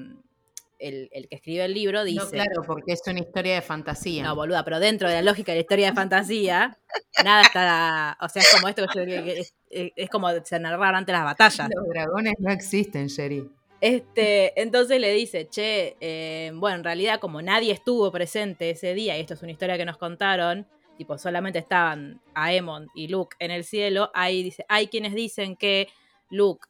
el, 0.79 1.07
el 1.13 1.29
que 1.29 1.35
escribe 1.35 1.63
el 1.63 1.73
libro 1.73 2.03
dice... 2.03 2.19
No, 2.25 2.29
claro, 2.29 2.63
porque 2.67 2.91
es 2.91 3.01
una 3.07 3.19
historia 3.19 3.55
de 3.55 3.61
fantasía. 3.61 4.23
No, 4.23 4.35
boluda, 4.35 4.65
pero 4.65 4.81
dentro 4.81 5.07
de 5.07 5.13
la 5.15 5.21
lógica 5.21 5.53
de 5.53 5.59
la 5.59 5.61
historia 5.61 5.87
de 5.91 5.93
fantasía, 5.95 6.77
nada 7.23 7.43
está. 7.43 8.17
O 8.19 8.27
sea, 8.27 8.41
es 8.41 8.51
como 8.53 8.67
esto 8.67 8.85
que 8.87 9.07
yo- 9.07 9.21
es, 9.21 9.53
es 9.95 10.09
como 10.09 10.27
se 10.43 10.59
narrar 10.59 10.93
antes 10.95 11.13
las 11.13 11.23
batallas. 11.23 11.69
Los 11.73 11.87
dragones 11.87 12.33
no 12.39 12.51
existen, 12.51 13.07
Sherry. 13.07 13.49
Este, 13.83 14.61
entonces 14.61 14.97
le 15.01 15.11
dice, 15.11 15.49
che, 15.49 15.97
eh, 15.99 16.53
bueno, 16.53 16.77
en 16.77 16.83
realidad 16.85 17.19
como 17.19 17.41
nadie 17.41 17.73
estuvo 17.73 18.09
presente 18.13 18.69
ese 18.69 18.93
día, 18.93 19.17
y 19.17 19.19
esto 19.19 19.33
es 19.33 19.41
una 19.41 19.51
historia 19.51 19.75
que 19.75 19.83
nos 19.83 19.97
contaron, 19.97 20.65
tipo, 20.97 21.17
solamente 21.17 21.59
estaban 21.59 22.21
Aemon 22.33 22.87
y 22.95 23.09
Luke 23.09 23.35
en 23.39 23.51
el 23.51 23.65
cielo, 23.65 24.09
ahí 24.13 24.41
dice, 24.41 24.65
hay 24.69 24.87
quienes 24.87 25.13
dicen 25.13 25.57
que 25.57 25.89
Luke 26.29 26.65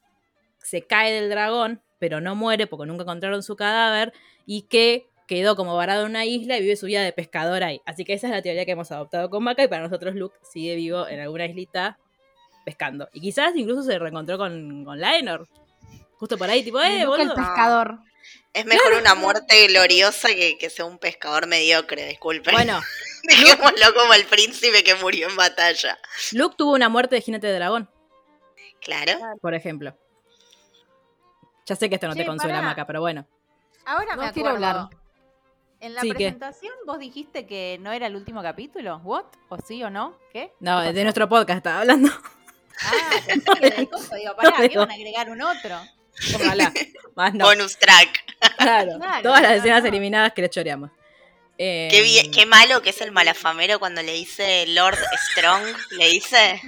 se 0.58 0.88
cae 0.88 1.14
del 1.14 1.30
dragón, 1.30 1.84
pero 2.00 2.20
no 2.20 2.34
muere 2.34 2.66
porque 2.66 2.88
nunca 2.88 3.04
encontraron 3.04 3.44
su 3.44 3.56
cadáver, 3.56 4.12
y 4.48 4.64
que 4.64 5.06
quedó 5.28 5.56
como 5.56 5.76
varado 5.76 6.06
en 6.06 6.10
una 6.10 6.26
isla 6.26 6.58
y 6.58 6.62
vive 6.62 6.76
su 6.76 6.88
vida 6.88 7.04
de 7.04 7.14
pescador 7.14 7.62
ahí. 7.64 7.80
Así 7.86 8.06
que 8.06 8.14
esa 8.14 8.26
es 8.26 8.34
la 8.34 8.42
teoría 8.42 8.66
que 8.66 8.72
hemos 8.72 8.92
adoptado 8.92 9.30
con 9.30 9.44
Maca, 9.44 9.64
y 9.64 9.68
para 9.68 9.84
nosotros 9.84 10.16
Luke 10.16 10.36
sigue 10.42 10.74
vivo 10.74 11.08
en 11.08 11.20
alguna 11.20 11.46
islita 11.46 12.00
pescando. 12.66 13.08
Y 13.14 13.22
quizás 13.22 13.56
incluso 13.56 13.84
se 13.84 14.00
reencontró 14.00 14.40
con, 14.40 14.84
con 14.84 15.00
Laenor. 15.00 15.48
Justo 16.24 16.38
por 16.38 16.50
ahí, 16.50 16.64
tipo, 16.64 16.80
eh, 16.80 17.04
Luke 17.04 17.22
el 17.22 17.28
boludo. 17.28 17.36
pescador. 17.36 18.00
Es 18.54 18.66
mejor 18.66 18.94
una 18.94 19.14
muerte 19.14 19.68
gloriosa 19.68 20.30
que, 20.30 20.58
que 20.58 20.70
sea 20.70 20.86
un 20.86 20.98
pescador 20.98 21.48
mediocre, 21.48 22.06
disculpen. 22.06 22.54
Bueno, 22.54 22.80
Dejémoslo 23.24 23.94
como 23.94 24.14
el 24.14 24.24
príncipe 24.26 24.86
que 24.86 24.96
murió 24.96 25.28
en 25.28 25.36
batalla. 25.36 26.00
Luke 26.32 26.56
tuvo 26.58 26.72
una 26.76 26.88
muerte 26.88 27.16
de 27.16 27.22
jinete 27.22 27.48
de 27.48 27.56
dragón, 27.56 27.90
Claro. 28.80 29.20
por 29.42 29.54
ejemplo. 29.54 29.98
Ya 31.66 31.76
sé 31.76 31.90
que 31.90 31.96
esto 31.96 32.08
no 32.08 32.16
te 32.16 32.26
consuela, 32.26 32.56
pará. 32.56 32.68
Maca, 32.68 32.88
pero 32.88 33.02
bueno. 33.02 33.28
Ahora 33.86 34.16
No 34.16 34.24
me 34.24 34.32
quiero 34.32 34.50
hablar. 34.50 34.88
En 35.82 35.94
la 35.96 36.00
Sí, 36.02 36.08
¿qué? 36.12 36.16
presentación 36.16 36.74
vos 36.88 37.00
dijiste 37.00 37.46
que 37.46 37.78
no 37.82 37.92
era 37.92 38.08
el 38.08 38.16
último 38.16 38.42
capítulo. 38.42 39.02
¿What? 39.04 39.26
¿O 39.50 39.58
sí 39.58 39.84
o 39.84 39.90
no? 39.90 40.18
¿Qué? 40.32 40.54
No, 40.62 40.82
¿Qué 40.84 40.94
de 40.94 41.04
nuestro 41.04 41.28
podcast 41.28 41.58
estaba 41.58 41.80
hablando. 41.82 42.10
Ah, 42.82 42.92
pensé 43.28 43.52
que 43.60 43.70
de. 43.70 43.76
Digo, 44.18 44.36
pará, 44.38 44.56
que 44.68 44.74
iban 44.74 44.90
a 44.92 44.94
agregar 44.94 45.30
un 45.30 45.42
otro. 45.42 45.78
Ojalá. 46.36 46.72
Más 47.16 47.34
no. 47.34 47.46
Bonus 47.46 47.78
track. 47.78 48.24
Claro. 48.58 48.98
Claro, 48.98 49.22
Todas 49.24 49.42
las 49.42 49.52
escenas 49.58 49.84
no. 49.84 49.90
eliminadas 49.90 50.34
que 50.34 50.42
le 50.42 50.50
choreamos. 50.50 50.90
Eh, 51.58 51.88
Qué, 51.92 52.02
bien- 52.02 52.32
qué 52.32 52.46
malo 52.48 52.82
que 52.82 52.90
es 52.90 53.02
el 53.02 53.12
malafamero 53.12 53.80
cuando 53.80 54.02
le 54.02 54.14
dice 54.14 54.66
Lord 54.68 54.98
Strong. 55.32 55.64
Le 55.92 56.10
dice. 56.10 56.62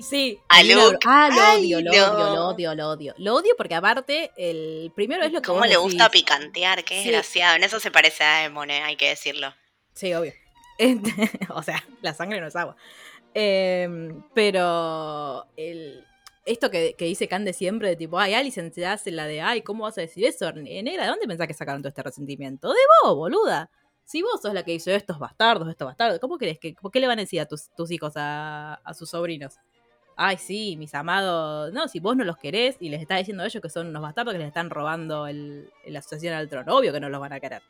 Sí. 0.00 0.38
A 0.48 0.62
Luke. 0.62 0.98
Ah, 1.06 1.28
lo 1.32 1.40
Ay, 1.42 1.74
odio, 1.74 1.80
lo 1.82 1.92
no. 1.92 2.12
odio, 2.12 2.34
lo 2.34 2.46
odio, 2.48 2.74
lo 2.74 2.88
odio. 2.90 3.14
Lo 3.18 3.34
odio 3.36 3.54
porque 3.56 3.74
aparte, 3.74 4.30
el 4.36 4.90
primero 4.94 5.24
es 5.24 5.32
lo 5.32 5.40
que 5.42 5.46
¿Cómo 5.46 5.60
le 5.62 5.68
decís. 5.70 5.82
gusta 5.82 6.08
picantear? 6.10 6.84
Qué 6.84 6.98
Sí. 7.02 7.04
desgraciado. 7.10 7.56
En 7.56 7.64
eso 7.64 7.78
se 7.80 7.90
parece 7.90 8.24
a 8.24 8.44
Emon, 8.44 8.70
eh, 8.70 8.82
hay 8.82 8.96
que 8.96 9.08
decirlo. 9.10 9.54
Sí, 9.94 10.12
obvio. 10.14 10.32
Este, 10.78 11.12
o 11.50 11.62
sea, 11.62 11.84
la 12.00 12.14
sangre 12.14 12.40
no 12.40 12.46
es 12.48 12.56
agua. 12.56 12.76
Eh, 13.34 13.88
pero 14.34 15.46
el, 15.56 16.04
esto 16.44 16.70
que, 16.70 16.94
que 16.96 17.04
dice 17.04 17.28
Cande 17.28 17.52
siempre, 17.52 17.88
de 17.88 17.96
tipo, 17.96 18.18
ay, 18.18 18.34
Alicent 18.34 18.74
se 18.74 18.86
hace 18.86 19.10
la 19.10 19.26
de, 19.26 19.40
ay, 19.40 19.62
¿cómo 19.62 19.84
vas 19.84 19.96
a 19.98 20.00
decir 20.00 20.24
eso? 20.24 20.50
Negra, 20.52 21.04
¿de 21.04 21.08
dónde 21.10 21.26
pensás 21.26 21.46
que 21.46 21.54
sacaron 21.54 21.82
todo 21.82 21.88
este 21.88 22.02
resentimiento? 22.02 22.68
De 22.70 22.80
vos, 23.04 23.16
boluda. 23.16 23.70
Si 24.04 24.20
vos 24.22 24.42
sos 24.42 24.52
la 24.52 24.64
que 24.64 24.74
hizo 24.74 24.90
estos 24.90 25.18
bastardos, 25.18 25.68
estos 25.68 25.86
bastardos, 25.86 26.18
¿cómo 26.18 26.36
crees 26.38 26.58
que, 26.58 26.74
qué 26.74 27.00
le 27.00 27.06
van 27.06 27.18
a 27.18 27.22
decir 27.22 27.40
a 27.40 27.46
tus, 27.46 27.70
tus 27.76 27.90
hijos, 27.92 28.12
a, 28.16 28.74
a 28.74 28.94
sus 28.94 29.10
sobrinos? 29.10 29.54
Ay, 30.16 30.36
sí, 30.36 30.76
mis 30.76 30.94
amados. 30.94 31.72
No, 31.72 31.88
si 31.88 32.00
vos 32.00 32.16
no 32.16 32.24
los 32.24 32.36
querés 32.36 32.76
y 32.80 32.88
les 32.90 33.00
está 33.00 33.16
diciendo 33.16 33.42
a 33.42 33.46
ellos 33.46 33.62
que 33.62 33.70
son 33.70 33.86
unos 33.86 34.02
bastardos 34.02 34.34
que 34.34 34.38
les 34.38 34.48
están 34.48 34.68
robando 34.68 35.26
el, 35.26 35.70
la 35.86 36.00
asociación 36.00 36.34
al 36.34 36.48
trono, 36.48 36.76
obvio 36.76 36.92
que 36.92 37.00
no 37.00 37.08
los 37.08 37.20
van 37.20 37.32
a 37.32 37.40
querer. 37.40 37.62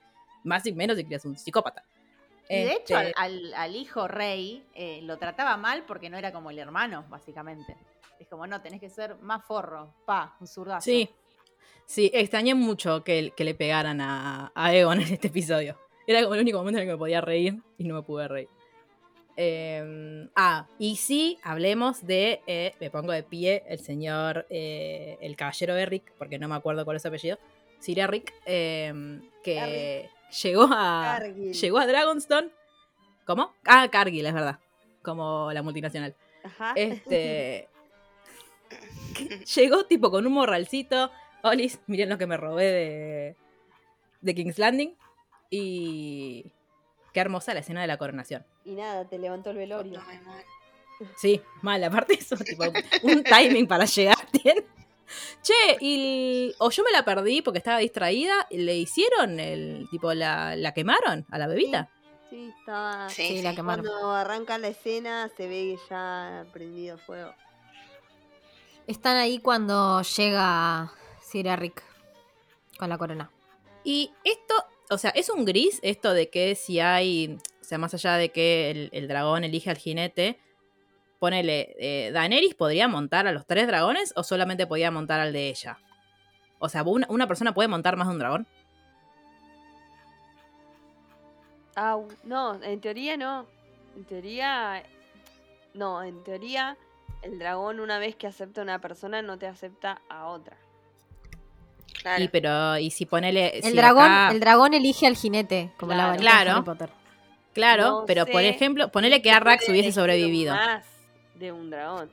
Más 0.43 0.67
y 0.67 0.73
menos 0.73 0.97
si 0.97 1.05
crees 1.05 1.25
un 1.25 1.37
psicópata. 1.37 1.85
Y 2.49 2.57
de 2.57 2.73
hecho, 2.73 2.97
al, 2.97 3.07
Este, 3.09 3.21
al- 3.21 3.55
al 3.55 3.77
hijo 3.77 4.09
rey 4.09 4.65
eh, 4.75 5.01
lo 5.03 5.19
trataba 5.19 5.57
mal 5.57 5.85
porque 5.87 6.11
no 6.11 6.17
era 6.19 6.33
como 6.33 6.51
el 6.51 6.59
hermano, 6.59 7.05
básicamente. 7.09 7.77
Es 8.23 8.29
como, 8.29 8.47
no, 8.47 8.63
tenés 8.63 8.81
que 8.81 8.89
ser 8.89 9.17
más 9.17 9.45
forro. 9.45 9.93
Pa, 10.07 10.37
un 10.39 10.47
zurdazo. 10.47 10.85
Sí, 10.85 11.11
sí, 11.87 12.09
extrañé 12.15 12.55
mucho 12.55 13.03
que, 13.03 13.33
que 13.37 13.43
le 13.43 13.57
pegaran 13.57 14.01
a, 14.01 14.53
a 14.55 14.73
Egon 14.73 15.01
en 15.01 15.13
este 15.13 15.27
episodio. 15.27 15.77
Era 16.07 16.23
como 16.23 16.37
el 16.37 16.41
único 16.41 16.59
momento 16.59 16.79
en 16.79 16.83
el 16.83 16.89
que 16.89 16.93
me 16.93 16.99
podía 16.99 17.21
reír 17.21 17.61
y 17.79 17.85
no 17.85 17.97
me 17.97 18.03
pude 18.03 18.29
reír. 18.29 18.49
Eh, 19.37 20.29
ah, 20.37 20.69
y 20.79 20.95
sí, 20.97 21.39
hablemos 21.43 22.07
de, 22.07 22.43
eh, 22.47 22.75
me 22.79 22.91
pongo 22.91 23.11
de 23.11 23.25
pie, 23.25 23.65
el 23.67 23.81
señor, 23.81 24.47
eh, 24.51 25.19
el 25.21 25.35
caballero 25.35 25.77
Eric, 25.77 26.13
porque 26.17 26.39
no 26.39 26.47
me 26.47 26.55
acuerdo 26.55 26.85
cuál 26.85 26.99
es 26.99 27.03
su 27.03 27.09
apellido, 27.09 27.39
Sir 27.81 27.99
Eric, 27.99 28.33
eh, 28.47 29.21
que 29.43 30.09
llegó 30.43 30.69
a, 30.71 31.17
Cargill. 31.19 31.53
llegó 31.55 31.79
a 31.79 31.87
Dragonstone. 31.89 32.51
¿Cómo? 33.25 33.53
Ah, 33.67 33.89
Cargill, 33.91 34.27
es 34.27 34.35
verdad, 34.35 34.61
como 35.03 35.51
la 35.53 35.63
multinacional. 35.63 36.15
Ajá. 36.45 36.73
Este. 36.77 37.69
llegó 39.55 39.85
tipo 39.87 40.11
con 40.11 40.27
un 40.27 40.33
morralcito. 40.33 41.11
Olis, 41.43 41.81
miren 41.87 42.09
lo 42.09 42.19
que 42.19 42.27
me 42.27 42.37
robé 42.37 42.65
de. 42.65 43.37
de 44.21 44.35
King's 44.35 44.59
Landing. 44.59 44.97
Y. 45.51 46.53
Qué 47.13 47.21
hermosa 47.21 47.53
la 47.53 47.61
escena 47.61 47.83
de 47.83 47.87
la 47.87 47.99
coronación. 47.99 48.45
Y 48.65 48.73
nada, 48.73 49.07
te 49.09 49.19
levantó 49.19 49.51
el 49.51 49.59
velorio. 49.59 50.01
Sí, 51.17 51.43
mal, 51.63 51.83
aparte 51.85 52.15
eso, 52.15 52.37
tipo, 52.37 52.65
un 53.03 53.23
timing 53.25 53.67
para 53.67 53.85
llegar 53.85 54.17
tiene. 54.31 54.65
Che, 55.43 55.77
y. 55.81 56.55
O 56.59 56.71
yo 56.71 56.85
me 56.85 56.93
la 56.93 57.05
perdí 57.05 57.43
porque 57.43 57.59
estaba 57.59 57.79
distraída. 57.79 58.47
¿Le 58.51 58.77
hicieron 58.77 59.39
el. 59.41 59.89
tipo, 59.91 60.15
la, 60.15 60.57
la 60.57 60.73
quemaron 60.73 61.27
a 61.31 61.39
la 61.39 61.47
bebita? 61.49 61.91
Sí, 62.31 62.51
estaba. 62.59 63.11
Sí, 63.11 63.23
Sí, 63.27 63.37
sí. 63.39 63.43
la 63.43 63.55
quemaron. 63.55 63.85
Cuando 63.85 64.13
arranca 64.13 64.57
la 64.57 64.69
escena 64.69 65.29
se 65.37 65.49
ve 65.49 65.75
que 65.75 65.79
ya 65.91 66.41
ha 66.41 66.45
prendido 66.45 66.97
fuego. 66.99 67.35
Están 68.87 69.17
ahí 69.17 69.39
cuando 69.39 70.03
llega 70.03 70.93
Sir 71.23 71.47
Eric 71.47 71.83
con 72.79 72.89
la 72.89 72.99
corona. 72.99 73.31
Y 73.85 74.11
esto, 74.25 74.55
o 74.91 74.99
sea, 74.99 75.11
es 75.11 75.31
un 75.31 75.45
gris 75.45 75.79
esto 75.83 76.13
de 76.13 76.31
que 76.31 76.55
si 76.55 76.81
hay, 76.81 77.39
o 77.61 77.65
sea, 77.65 77.79
más 77.79 77.95
allá 77.95 78.17
de 78.17 78.31
que 78.31 78.71
el, 78.71 78.91
el 78.93 79.09
dragón 79.09 79.45
elige 79.45 79.71
al 79.71 79.79
jinete, 79.79 80.39
ponele, 81.19 81.77
eh, 81.79 82.11
¿Daenerys 82.13 82.55
podría 82.55 82.89
montar 82.89 83.29
a 83.29 83.33
los 83.33 83.47
tres 83.47 83.69
dragones 83.69 84.13
o 84.17 84.25
solamente 84.25 84.67
podía 84.67 84.91
montar 84.91 85.21
al 85.21 85.33
de 85.33 85.49
ella? 85.49 85.79
O 86.59 86.69
sea, 86.69 86.83
¿una, 86.83 87.07
una 87.09 87.29
persona 87.29 87.55
puede 87.55 87.69
montar 87.69 87.97
más 87.97 88.09
de 88.09 88.13
un 88.13 88.19
dragón? 88.19 88.47
Ah, 91.77 91.99
no, 92.25 92.61
en 92.63 92.81
teoría 92.81 93.17
no. 93.17 93.47
En 93.97 94.05
teoría. 94.05 94.83
No, 95.75 96.03
en 96.03 96.23
teoría 96.25 96.77
el 97.23 97.39
dragón 97.39 97.81
una 97.81 97.99
vez 97.99 98.17
que 98.17 98.27
acepta 98.27 98.61
a 98.61 98.65
una 98.65 98.81
persona 98.81 99.23
no 99.23 99.39
te 99.39 99.47
acepta 99.47 100.01
a 100.09 100.27
otra. 100.27 100.57
Claro. 102.03 102.23
Y 102.25 102.29
pero, 102.29 102.79
y 102.79 102.91
si 102.91 103.07
ponele... 103.07 103.59
El 103.59 103.63
si 103.65 103.73
dragón, 103.77 104.05
acá- 104.05 104.33
el 104.33 104.41
dragón 104.41 104.75
elige 104.75 105.07
al 105.07 105.17
jinete, 105.17 105.73
como 105.79 105.93
la 105.93 105.97
Claro. 105.97 106.11
varita 106.17 106.23
de 106.23 106.43
Claro. 106.45 106.51
Harry 106.57 106.65
Potter. 106.65 106.91
claro, 107.55 107.83
No 108.01 108.05
pero 108.07 108.27
por 108.27 108.43
ejemplo, 108.43 108.91
ponele 108.91 109.23
que 109.23 109.31
Arrax 109.31 109.69
hubiese 109.69 109.93
sobrevivido. 109.93 110.55
Más 110.55 110.85
de 111.37 111.53
un 111.53 111.71
dragón. 111.71 112.11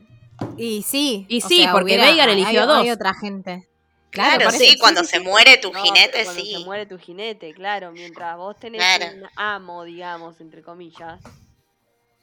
Y 0.57 0.83
sí. 0.83 1.25
Y 1.27 1.41
sí, 1.41 1.57
sea, 1.63 1.71
porque 1.71 1.85
hubiera- 1.85 2.05
Veigar 2.05 2.29
eligió 2.29 2.61
hay, 2.61 2.67
dos. 2.67 2.77
Hay 2.81 2.91
otra 2.91 3.13
gente. 3.13 3.67
Claro, 4.11 4.49
sí, 4.51 4.75
cuando 4.79 5.03
se 5.03 5.19
muere 5.19 5.57
tu 5.57 5.71
No, 5.71 5.83
jinete, 5.83 6.09
pero 6.13 6.23
cuando 6.25 6.41
sí. 6.43 6.51
se 6.53 6.59
muere 6.65 6.85
tu 6.87 6.97
jinete, 6.97 7.53
claro, 7.53 7.91
mientras 7.91 8.37
vos 8.37 8.57
tenés 8.57 8.81
Claro. 8.81 9.15
un 9.17 9.27
amo, 9.35 9.83
digamos, 9.83 10.39
entre 10.41 10.61
comillas, 10.63 11.19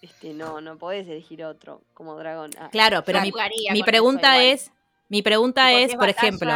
este 0.03 0.32
no, 0.32 0.61
no 0.61 0.76
podés 0.78 1.07
elegir 1.09 1.44
otro 1.44 1.80
como 1.94 2.16
dragón. 2.16 2.51
Ah, 2.59 2.68
Claro, 2.70 3.03
pero 3.05 3.20
mi, 3.20 3.32
mi 3.72 3.82
pregunta 3.82 4.42
es, 4.42 4.70
mi 5.09 5.22
pregunta 5.22 5.72
es, 5.72 5.90
por 5.94 6.07
batalla, 6.07 6.18
ejemplo, 6.28 6.53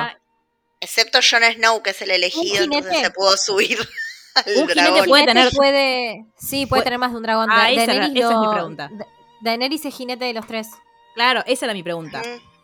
Excepto 0.81 1.19
Jon 1.23 1.43
Snow, 1.43 1.83
que 1.83 1.91
es 1.91 2.01
el 2.03 2.11
elegido, 2.11 2.65
entonces 2.65 2.99
se 3.01 3.11
pudo 3.11 3.37
subir 3.37 3.79
al 4.35 4.45
Un 4.57 4.69
jinete 4.69 4.75
dragón. 4.75 5.09
puede 5.09 5.27
tener- 5.27 5.51
puede. 5.53 6.25
Sí, 6.39 6.67
puede 6.67 6.83
tener 6.83 6.99
más 6.99 7.11
de 7.11 7.17
un 7.19 7.23
dragón. 7.23 7.49
Ah, 7.51 7.57
Da- 7.65 7.71
esa 7.71 7.83
era- 7.85 7.93
Daenerys 8.09 8.25
esa 8.25 8.33
es 8.35 8.41
mi 8.41 8.49
pregunta. 8.55 8.91
Da- 8.93 9.07
Daenerys 9.43 9.85
es 9.85 9.95
jinete 9.95 10.25
de 10.25 10.33
los 10.33 10.47
tres. 10.47 10.69
claro, 11.15 11.43
esa 11.47 11.67
era 11.67 11.75
mi 11.75 11.83
pregunta. 11.83 12.23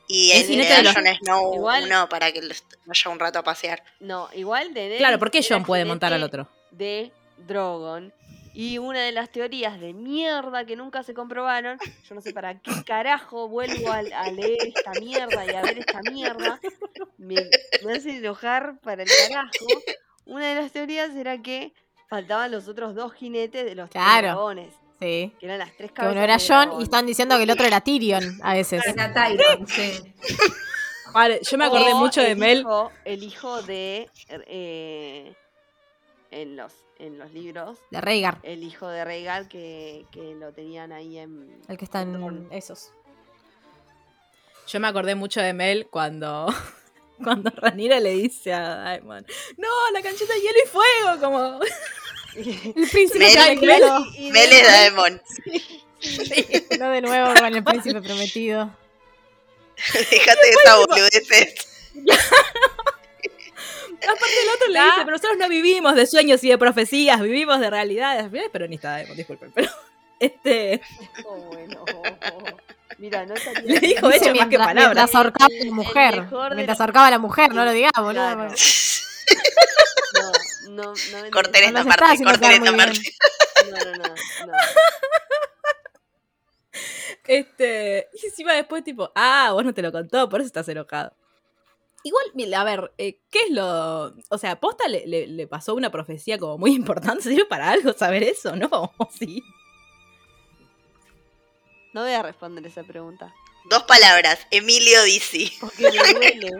Y 0.08 0.30
El 0.30 0.44
jinete 0.46 0.68
de 0.70 0.76
de 0.76 0.82
los- 0.84 0.94
Jon 0.94 1.04
Snow 1.20 1.54
Igual- 1.56 1.84
uno 1.84 2.08
para 2.08 2.30
que 2.32 2.40
vaya 2.86 3.10
un 3.10 3.18
rato 3.18 3.38
a 3.40 3.42
pasear. 3.42 3.82
No, 4.00 4.28
igual 4.34 4.72
de 4.72 4.94
Claro, 4.98 5.18
¿por 5.18 5.30
qué 5.30 5.44
John 5.46 5.64
puede 5.64 5.84
montar 5.84 6.12
al 6.12 6.22
otro? 6.22 6.48
De 6.70 7.12
Drogon. 7.46 8.14
Y 8.58 8.78
una 8.78 9.00
de 9.00 9.12
las 9.12 9.28
teorías 9.30 9.78
de 9.78 9.92
mierda 9.92 10.64
que 10.64 10.76
nunca 10.76 11.02
se 11.02 11.12
comprobaron, 11.12 11.78
yo 12.08 12.14
no 12.14 12.22
sé 12.22 12.32
para 12.32 12.58
qué 12.58 12.70
carajo 12.86 13.48
vuelvo 13.48 13.90
a, 13.92 13.98
a 13.98 14.30
leer 14.30 14.68
esta 14.74 14.92
mierda 14.98 15.44
y 15.44 15.50
a 15.54 15.60
ver 15.60 15.78
esta 15.80 16.00
mierda, 16.10 16.58
me, 17.18 17.34
me 17.84 17.92
hace 17.92 18.16
enojar 18.16 18.78
para 18.80 19.02
el 19.02 19.10
carajo. 19.28 19.50
Una 20.24 20.48
de 20.48 20.54
las 20.54 20.72
teorías 20.72 21.14
era 21.14 21.42
que 21.42 21.74
faltaban 22.08 22.50
los 22.50 22.66
otros 22.66 22.94
dos 22.94 23.12
jinetes 23.12 23.64
de 23.66 23.74
los 23.74 23.90
tres 23.90 24.02
Claro. 24.02 24.26
dragones, 24.28 24.72
Sí. 25.00 25.34
que 25.38 25.44
eran 25.44 25.58
las 25.58 25.76
tres 25.76 25.90
Que 25.90 25.96
cabezas 25.96 26.14
uno 26.14 26.22
era 26.24 26.38
John 26.70 26.80
y 26.80 26.84
están 26.84 27.04
diciendo 27.04 27.36
que 27.36 27.42
el 27.42 27.50
otro 27.50 27.66
era 27.66 27.82
Tyrion 27.82 28.38
a 28.42 28.54
veces. 28.54 28.82
Era 28.86 29.12
Tyrion, 29.12 29.66
sí. 29.68 29.92
Vale, 31.12 31.40
yo 31.42 31.58
me 31.58 31.66
acordé 31.66 31.92
O 31.92 31.96
mucho 31.98 32.22
de 32.22 32.30
el 32.32 32.38
Mel. 32.38 32.60
hijo- 32.60 32.90
el 33.04 33.22
hijo 33.22 33.62
de. 33.62 34.08
eh, 34.28 35.34
en, 36.30 36.56
los, 36.56 36.72
en 36.98 37.18
los 37.18 37.32
libros. 37.32 37.78
De 37.90 38.00
Rhaegar. 38.00 38.38
El 38.42 38.62
hijo 38.62 38.88
de 38.88 39.04
Rhaegar 39.04 39.48
que, 39.48 40.04
que 40.10 40.34
lo 40.34 40.52
tenían 40.52 40.92
ahí 40.92 41.18
en. 41.18 41.62
El 41.68 41.76
que 41.76 41.84
está 41.84 42.02
en 42.02 42.48
esos. 42.50 42.90
Yo 44.68 44.80
me 44.80 44.88
acordé 44.88 45.14
mucho 45.14 45.40
de 45.40 45.52
Mel 45.52 45.86
cuando, 45.88 46.46
cuando 47.22 47.50
Ranira 47.50 48.00
le 48.00 48.10
dice 48.10 48.52
a 48.52 48.76
Daemon, 48.76 49.24
no, 49.58 49.68
la 49.92 50.02
canchita 50.02 50.34
de 50.34 50.40
hielo 50.40 50.58
y 50.64 50.68
fuego, 50.68 51.20
como... 51.20 51.60
El 52.36 52.88
príncipe 52.90 53.18
Mel- 53.60 54.04
y 54.18 54.30
Mel 54.30 54.52
es 54.52 54.66
Daemon. 54.66 55.22
No 56.78 56.90
de 56.90 57.00
nuevo 57.00 57.34
con 57.34 57.54
el 57.56 57.64
príncipe 57.64 58.02
prometido. 58.02 58.70
Déjate 59.94 60.46
de 60.46 60.50
esa 60.50 60.76
boludeces. 60.76 61.54
Aparte 63.96 64.42
el 64.42 64.48
otro 64.54 64.68
le 64.68 64.80
dice, 64.80 64.96
pero 64.98 65.10
nosotros 65.10 65.38
no 65.38 65.48
vivimos 65.48 65.94
de 65.94 66.06
sueños 66.06 66.42
y 66.44 66.48
de 66.48 66.58
profecías, 66.58 67.20
vivimos 67.20 67.60
de 67.60 67.70
realidades. 67.70 68.32
Es 68.32 68.50
peronista 68.50 68.90
Daemon, 68.90 69.16
disculpen, 69.16 69.52
pero... 69.54 69.68
Este, 70.18 70.80
Oh, 71.26 71.36
bueno. 71.52 71.84
Mira, 72.96 73.26
no 73.26 73.34
estaría. 73.34 73.60
le 73.62 73.80
dijo 73.80 74.10
hecho 74.10 74.34
más 74.34 74.48
que 74.48 74.56
palabras. 74.56 74.86
mientras 74.86 75.14
ahorcaba 75.14 75.50
a 75.52 75.64
la 75.66 75.72
mujer. 75.72 76.26
Mientras 76.54 76.80
ahorcaba 76.80 77.06
a 77.08 77.10
la 77.10 77.18
mujer, 77.18 77.52
no 77.52 77.66
lo 77.66 77.72
digamos. 77.72 78.14
Claro. 78.14 78.48
No, 80.14 80.70
no, 80.70 80.94
no. 81.12 81.22
me 81.22 81.30
Corten 81.30 81.74
No 81.74 81.80
esta 81.80 81.96
parte, 81.96 82.24
corten 82.24 82.50
esta 82.50 82.76
parte. 82.76 83.00
No, 83.70 83.76
no, 83.76 83.92
no. 83.92 84.14
no. 84.46 84.52
Este, 87.26 88.08
y 88.14 88.26
encima 88.26 88.52
después 88.52 88.84
tipo, 88.84 89.10
ah, 89.14 89.50
vos 89.52 89.64
no 89.64 89.74
te 89.74 89.82
lo 89.82 89.90
contó, 89.92 90.28
por 90.28 90.40
eso 90.40 90.46
estás 90.46 90.68
enojado. 90.68 91.12
Igual, 92.06 92.54
a 92.54 92.62
ver, 92.64 92.92
eh, 92.98 93.18
¿qué 93.30 93.40
es 93.46 93.50
lo...? 93.50 94.14
O 94.28 94.38
sea, 94.38 94.60
¿Posta 94.60 94.86
le, 94.86 95.06
le- 95.08 95.26
le 95.26 95.46
pasó 95.48 95.74
una 95.74 95.90
profecía 95.90 96.38
como 96.38 96.56
muy 96.56 96.72
importante? 96.76 97.24
¿Sirve 97.24 97.46
para 97.46 97.70
algo 97.70 97.92
saber 97.94 98.22
eso, 98.22 98.54
no? 98.54 98.68
¿O 98.98 99.08
sí? 99.10 99.42
No 101.92 102.02
voy 102.02 102.12
a 102.12 102.22
responder 102.22 102.64
esa 102.66 102.84
pregunta. 102.84 103.34
Dos 103.70 103.82
palabras, 103.84 104.38
Emilio 104.52 105.02
Dizzy. 105.02 105.50
Porque 105.60 105.82
me 105.90 105.90
duele. 106.14 106.50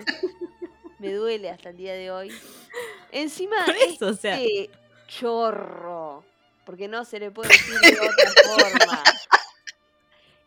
me 0.98 1.12
duele 1.12 1.50
hasta 1.50 1.68
el 1.68 1.76
día 1.76 1.92
de 1.94 2.10
hoy. 2.10 2.32
Encima, 3.12 3.64
Por 3.66 3.76
eso, 3.76 4.06
o 4.08 4.14
sea. 4.14 4.40
este 4.40 4.70
chorro. 5.06 6.24
Porque 6.64 6.88
no 6.88 7.04
se 7.04 7.20
le 7.20 7.30
puede 7.30 7.50
decir 7.50 7.78
de 7.78 8.00
otra 8.00 8.32
forma. 8.56 9.04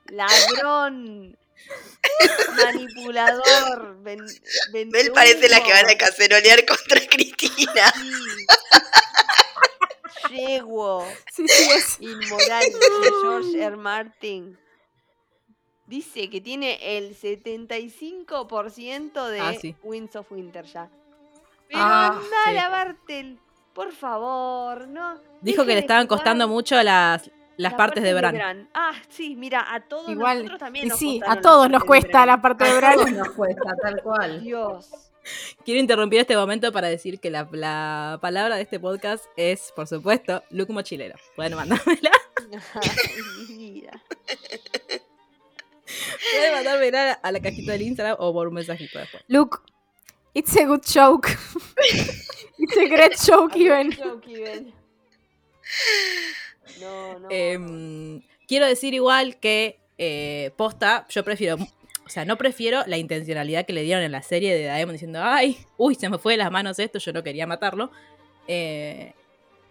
Ladrón. 0.07 1.37
Manipulador. 2.63 3.97
ven- 4.03 4.25
Mel 4.91 5.11
parece 5.13 5.47
la 5.49 5.63
que 5.63 5.71
van 5.71 5.89
a 5.89 5.95
cacerolear 5.97 6.65
contra 6.65 6.99
Cristina. 7.09 7.91
sí. 10.27 10.35
Yegua. 10.35 11.05
Sí, 11.31 11.47
sí, 11.47 11.69
es. 11.71 11.97
Inmoral 11.99 12.63
de 12.63 13.11
George 13.21 13.63
R. 13.63 13.75
Martin. 13.77 14.57
Dice 15.87 16.29
que 16.29 16.39
tiene 16.41 16.97
el 16.97 17.15
75% 17.17 19.27
de 19.27 19.39
Ah, 19.39 19.53
sí. 19.59 19.75
Winds 19.81 20.15
of 20.15 20.31
Winter 20.31 20.63
ya. 20.65 20.87
Pero 21.67 21.79
Ah, 21.81 22.07
anda 22.09 22.21
sí. 22.21 22.49
a 22.49 22.51
lavarte 22.53 23.19
el- 23.19 23.39
Por 23.73 23.91
favor, 23.93 24.87
no. 24.87 25.19
Dijo 25.41 25.65
que 25.65 25.73
le 25.73 25.79
estaban 25.79 26.05
jugar 26.05 26.19
costando 26.19 26.47
mucho 26.47 26.81
las, 26.83 27.31
las 27.59 27.73
la 27.73 27.77
partes 27.77 28.03
de 28.03 28.13
Bran. 28.13 28.69
Ah, 28.73 28.93
sí, 29.09 29.35
mira, 29.35 29.73
a 29.73 29.81
todos 29.81 30.09
Igual. 30.09 30.37
nosotros 30.37 30.59
también 30.59 30.85
Y 30.85 30.89
nos 30.89 30.97
sí, 30.99 31.19
a 31.27 31.41
todos 31.41 31.69
nos 31.69 31.83
cuesta 31.83 32.23
Bran. 32.23 32.27
la 32.27 32.41
parte 32.41 32.63
de 32.63 32.69
A 32.71 32.93
todos 32.93 33.03
Bran. 33.05 33.17
nos 33.17 33.29
cuesta, 33.35 33.75
tal 33.81 34.01
cual. 34.01 34.41
Dios. 34.41 34.89
Quiero 35.65 35.79
interrumpir 35.81 36.21
este 36.21 36.35
momento 36.37 36.71
para 36.71 36.87
decir 36.87 37.19
que 37.19 37.29
la, 37.29 37.47
la 37.51 38.17
palabra 38.21 38.55
de 38.55 38.61
este 38.61 38.79
podcast 38.79 39.25
es, 39.35 39.71
por 39.75 39.87
supuesto, 39.87 40.41
Luke 40.49 40.71
Mochilero. 40.71 41.15
Pueden 41.35 41.55
mandármela. 41.55 42.11
Ay. 42.75 43.87
Pueden 46.31 46.53
mandármela 46.53 47.11
a 47.11 47.31
la 47.31 47.39
cajita 47.41 47.73
del 47.73 47.81
Instagram 47.81 48.15
o 48.19 48.31
por 48.33 48.47
un 48.47 48.53
mensajito 48.53 48.99
después. 48.99 49.23
Look, 49.27 49.63
it's 50.33 50.55
a 50.57 50.63
good 50.65 50.81
joke. 50.85 51.27
it's 52.57 52.77
a 52.77 52.87
great 52.87 53.17
joke 53.19 53.55
even. 53.57 53.91
Joke, 53.91 54.25
even. 54.27 54.73
No, 56.79 57.19
no. 57.19 57.27
Em, 57.29 58.21
quiero 58.47 58.65
decir 58.65 58.93
igual 58.93 59.37
que 59.37 59.79
eh, 59.97 60.51
posta, 60.55 61.05
yo 61.09 61.23
prefiero, 61.23 61.55
o 61.55 62.09
sea, 62.09 62.25
no 62.25 62.37
prefiero 62.37 62.83
la 62.87 62.97
intencionalidad 62.97 63.65
que 63.65 63.73
le 63.73 63.83
dieron 63.83 64.03
en 64.03 64.11
la 64.11 64.23
serie 64.23 64.53
de 64.55 64.63
Daemon 64.63 64.93
diciendo, 64.93 65.19
ay, 65.21 65.57
uy, 65.77 65.95
se 65.95 66.09
me 66.09 66.17
fue 66.17 66.33
de 66.33 66.37
las 66.37 66.51
manos 66.51 66.79
esto, 66.79 66.99
yo 66.99 67.13
no 67.13 67.23
quería 67.23 67.45
matarlo. 67.45 67.91
Eh, 68.47 69.13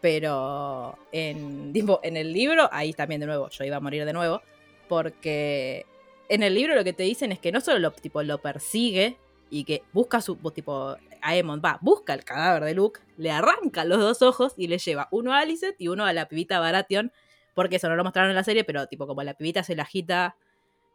pero 0.01 0.96
en, 1.11 1.72
tipo, 1.72 2.01
en 2.03 2.16
el 2.16 2.32
libro, 2.32 2.68
ahí 2.70 2.92
también 2.92 3.20
de 3.20 3.26
nuevo, 3.26 3.49
yo 3.49 3.64
iba 3.64 3.76
a 3.76 3.80
morir 3.80 4.05
de 4.05 4.12
nuevo, 4.12 4.42
porque 4.88 5.84
en 6.28 6.42
el 6.42 6.55
libro 6.55 6.74
lo 6.74 6.84
que 6.84 6.92
te 6.92 7.03
dicen 7.03 7.32
es 7.32 7.38
que 7.38 7.51
no 7.51 7.61
solo 7.61 7.78
lo, 7.78 7.90
tipo, 7.90 8.22
lo 8.22 8.38
persigue 8.38 9.16
y 9.51 9.64
que 9.64 9.82
busca 9.92 10.20
su, 10.20 10.36
tipo, 10.53 10.96
Aemon 11.23 11.62
va, 11.64 11.79
busca 11.81 12.14
el 12.14 12.25
cadáver 12.25 12.64
de 12.64 12.75
Luke, 12.75 13.01
le 13.16 13.31
arranca 13.31 13.85
los 13.85 13.99
dos 13.99 14.23
ojos 14.23 14.55
y 14.57 14.69
le 14.69 14.79
lleva 14.79 15.09
uno 15.11 15.33
a 15.33 15.41
Alicent 15.41 15.77
y 15.79 15.89
uno 15.89 16.05
a 16.05 16.12
la 16.12 16.29
pibita 16.29 16.61
Baratheon, 16.61 17.12
porque 17.55 17.77
eso 17.77 17.89
no 17.89 17.97
lo 17.97 18.05
mostraron 18.05 18.31
en 18.31 18.37
la 18.37 18.45
serie, 18.45 18.64
pero 18.64 18.87
tipo 18.87 19.07
como 19.07 19.23
la 19.23 19.35
pibita 19.35 19.62
se 19.62 19.75
la 19.75 19.83
agita, 19.83 20.37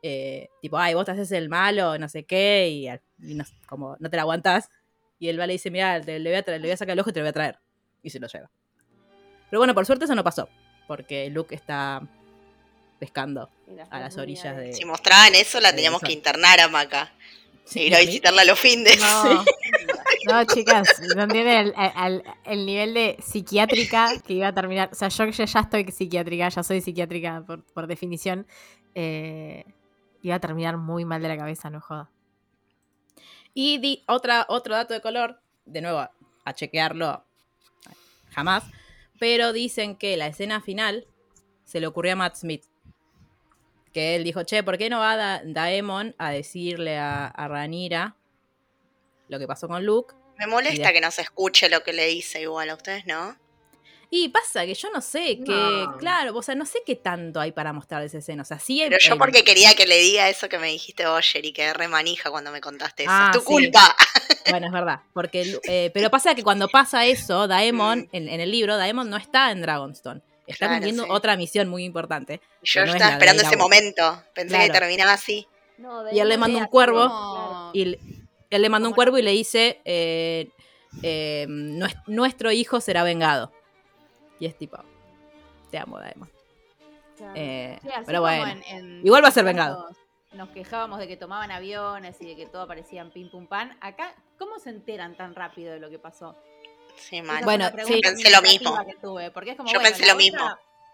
eh, 0.02 0.50
tipo, 0.62 0.78
ay, 0.78 0.94
vos 0.94 1.06
te 1.06 1.12
haces 1.12 1.32
el 1.32 1.50
malo, 1.50 1.98
no 1.98 2.10
sé 2.10 2.26
qué, 2.26 2.70
y, 2.70 3.34
no, 3.36 3.44
como 3.68 3.96
no 4.00 4.10
te 4.10 4.16
la 4.16 4.24
aguantás, 4.24 4.70
y 5.20 5.30
el 5.30 5.38
vale 5.38 5.54
dice, 5.54 5.72
mira, 5.72 6.00
le, 6.00 6.20
voy 6.20 6.34
a 6.34 6.44
le 6.52 6.60
voy 6.60 6.72
a 6.72 6.78
sacar 6.78 6.94
el 6.94 7.00
ojo 7.00 7.10
y 7.10 7.14
te 7.14 7.20
lo 7.20 7.24
voy 7.24 7.30
a 7.30 7.34
traer, 7.34 7.60
y 8.02 8.10
se 8.10 8.20
lo 8.20 8.28
lleva. 8.28 8.52
Pero 9.50 9.60
bueno, 9.60 9.74
por 9.74 9.86
suerte 9.86 10.06
eso 10.06 10.16
no 10.16 10.24
pasó, 10.24 10.50
porque 10.88 11.30
Luke 11.30 11.54
está 11.56 12.02
pescando 13.00 13.50
a 13.90 14.00
las 14.00 14.18
orillas 14.18 14.56
de... 14.56 14.74
Si 14.74 14.86
mostraban 14.86 15.36
eso, 15.36 15.60
la 15.60 15.72
teníamos 15.76 16.02
eso. 16.02 16.08
que 16.08 16.14
internar 16.14 16.60
a 16.60 16.70
Maca. 16.70 17.12
Sí, 17.66 17.82
Ir 17.82 17.96
a 17.96 17.98
a 17.98 18.02
visitarla 18.02 18.42
a 18.42 18.46
los 18.46 18.60
findes. 18.60 19.00
No, 19.00 19.44
no, 20.26 20.44
chicas, 20.46 21.02
no 21.16 21.24
entienden 21.24 21.68
el, 21.68 21.74
el- 22.06 22.24
el 22.46 22.66
nivel 22.66 22.94
de 22.94 23.18
psiquiátrica 23.22 24.10
que 24.26 24.34
iba 24.34 24.48
a 24.48 24.54
terminar. 24.54 24.90
O 24.92 24.96
sea, 24.96 25.10
yo 25.10 25.26
ya, 25.26 25.46
ya 25.46 25.60
estoy 25.60 25.86
psiquiátrica, 25.92 26.50
ya 26.50 26.64
soy 26.64 26.82
psiquiátrica 26.82 27.44
por, 27.46 27.64
por 27.64 27.88
definición. 27.88 28.46
eh, 28.96 29.66
iba 30.22 30.36
a 30.36 30.40
terminar 30.40 30.78
muy 30.78 31.04
mal 31.06 31.22
de 31.22 31.28
la 31.28 31.36
cabeza, 31.38 31.70
no 31.70 31.82
joda. 31.82 32.10
Y 33.54 33.78
di 33.80 34.04
otra, 34.08 34.46
otro 34.50 34.74
dato 34.76 34.94
de 34.94 35.02
color, 35.02 35.42
de 35.66 35.82
nuevo, 35.82 36.00
a 36.46 36.54
chequearlo 36.54 37.24
jamás, 38.32 38.64
pero 39.20 39.52
dicen 39.54 39.96
que 39.96 40.16
la 40.18 40.28
escena 40.28 40.62
final 40.62 41.06
se 41.66 41.80
le 41.80 41.88
ocurrió 41.88 42.14
a 42.14 42.16
Matt 42.16 42.36
Smith. 42.36 42.64
Que 43.92 44.16
él 44.16 44.24
dijo, 44.24 44.44
che, 44.44 44.64
¿por 44.64 44.78
qué 44.78 44.90
no 44.90 45.00
va 45.00 45.16
Da- 45.18 45.42
Daemon 45.46 46.16
a 46.18 46.32
decirle 46.32 46.98
a 46.98 47.32
Ranira 47.48 48.16
lo 49.28 49.40
que 49.40 49.48
pasó 49.48 49.68
con 49.68 49.86
Luke? 49.86 50.14
Me 50.38 50.48
molesta 50.48 50.82
Y 50.82 50.86
de- 50.88 50.94
que 50.94 51.02
no 51.02 51.12
se 51.12 51.22
escuche 51.22 51.70
lo 51.70 51.84
que 51.84 51.94
le 51.94 52.08
dice 52.08 52.42
igual 52.42 52.70
a 52.70 52.76
ustedes, 52.76 53.06
¿no? 53.06 53.38
Y 54.16 54.30
pasa 54.30 54.64
que 54.66 54.76
yo 54.76 54.92
no 54.92 55.02
sé 55.02 55.40
que, 55.44 55.52
No. 55.52 55.98
claro, 55.98 56.36
o 56.38 56.44
sea, 56.44 56.54
no 56.54 56.68
sé 56.68 56.80
qué 56.86 56.96
tanto 56.96 57.40
hay 57.40 57.52
para 57.52 57.74
mostrar 57.74 58.02
de 58.02 58.08
esa 58.08 58.20
escena. 58.20 58.44
O 58.44 58.46
sea, 58.46 58.60
sí 58.60 58.80
Pero 58.84 59.00
yo 59.00 59.18
porque 59.18 59.44
quería 59.44 59.74
que 59.74 59.88
le 59.88 59.98
diga 59.98 60.30
eso 60.30 60.48
que 60.50 60.60
me 60.60 60.68
dijiste 60.68 61.08
vos, 61.08 61.26
Sherry, 61.26 61.52
que 61.52 61.74
re 61.74 61.88
manija 61.88 62.30
cuando 62.30 62.52
me 62.52 62.62
contaste 62.62 63.04
eso. 63.04 63.12
Ah, 63.12 63.32
es 63.32 63.38
tu 63.38 63.40
sí. 63.40 63.46
culpa. 63.46 63.96
Bueno, 64.50 64.68
es 64.68 64.74
verdad. 64.74 65.00
Porque, 65.14 65.58
eh, 65.64 65.90
pero 65.94 66.12
pasa 66.12 66.36
que 66.36 66.44
cuando 66.44 66.68
pasa 66.68 67.06
eso, 67.06 67.48
Daemon, 67.48 68.02
Mm. 68.02 68.10
en, 68.12 68.28
en 68.30 68.40
el 68.42 68.52
libro, 68.52 68.76
Daemon 68.78 69.10
no 69.10 69.16
está 69.18 69.50
en 69.52 69.62
Dragonstone. 69.62 70.22
Está 70.46 70.66
Claro, 70.66 70.74
cumpliendo 70.74 71.04
sí. 71.06 71.10
otra 71.12 71.38
misión 71.38 71.70
muy 71.70 71.86
importante. 71.86 72.42
Yo 72.62 72.82
no 72.82 72.88
es 72.90 72.96
estaba 72.96 73.14
esperando 73.14 73.42
ese 73.44 73.56
momento. 73.58 74.22
Pensé 74.36 74.60
que 74.60 74.70
terminaba 74.70 75.14
así. 75.14 75.48
No, 75.78 76.12
Y 76.12 76.20
él 76.20 76.28
le 76.30 76.38
manda 76.38 76.60
un 76.60 76.66
cuervo 76.68 77.08
como- 77.08 77.72
y 77.74 77.98
él 78.56 78.62
le 78.62 78.70
manda 78.70 78.88
un 78.88 78.94
cuervo 78.96 79.18
y 79.18 79.22
le 79.22 79.32
dice, 79.32 79.82
eh, 79.86 80.50
eh, 81.02 81.46
"Nues- 81.50 82.02
nuestro 82.08 82.52
hijo 82.52 82.80
será 82.82 83.04
vengado. 83.04 83.52
Y 84.40 84.46
es 84.46 84.58
tipo, 84.58 84.78
te 85.72 85.78
amo, 85.78 86.00
Daemon. 86.00 86.30
Claro. 87.18 87.34
Eh, 87.36 87.80
Sí, 87.82 87.90
pero 88.06 88.22
bueno, 88.22 88.48
en- 88.48 88.64
en- 88.68 89.06
igual 89.06 89.24
va 89.24 89.28
a 89.28 89.32
ser 89.32 89.46
vengado. 89.46 89.88
Nos 90.34 90.50
quejábamos 90.50 90.98
de 91.00 91.08
que 91.08 91.16
tomaban 91.16 91.52
aviones 91.52 92.20
y 92.22 92.26
de 92.26 92.36
que 92.36 92.48
todo 92.48 92.68
parecía 92.68 93.06
pim 93.12 93.30
pum 93.30 93.46
pan. 93.48 93.78
Acá, 93.82 94.16
¿cómo 94.40 94.58
se 94.58 94.72
enteran 94.72 95.16
tan 95.16 95.36
rápido 95.36 95.72
de 95.74 95.80
lo 95.80 95.90
que 95.92 96.00
pasó? 96.00 96.36
Sí, 96.98 97.22
mal. 97.22 97.44
Bueno, 97.44 97.70
sí. 97.86 98.00
Pensé 98.02 98.32
lo 98.32 98.42
mismo. 98.42 98.76
que 98.86 98.96
tuve, 98.96 99.30
porque 99.32 99.52
es 99.52 99.58
como, 99.58 99.70
Yo 99.70 99.80
bueno, 99.80 99.90
pensé 99.96 100.08
lo 100.12 100.16
mismo. 100.18 100.40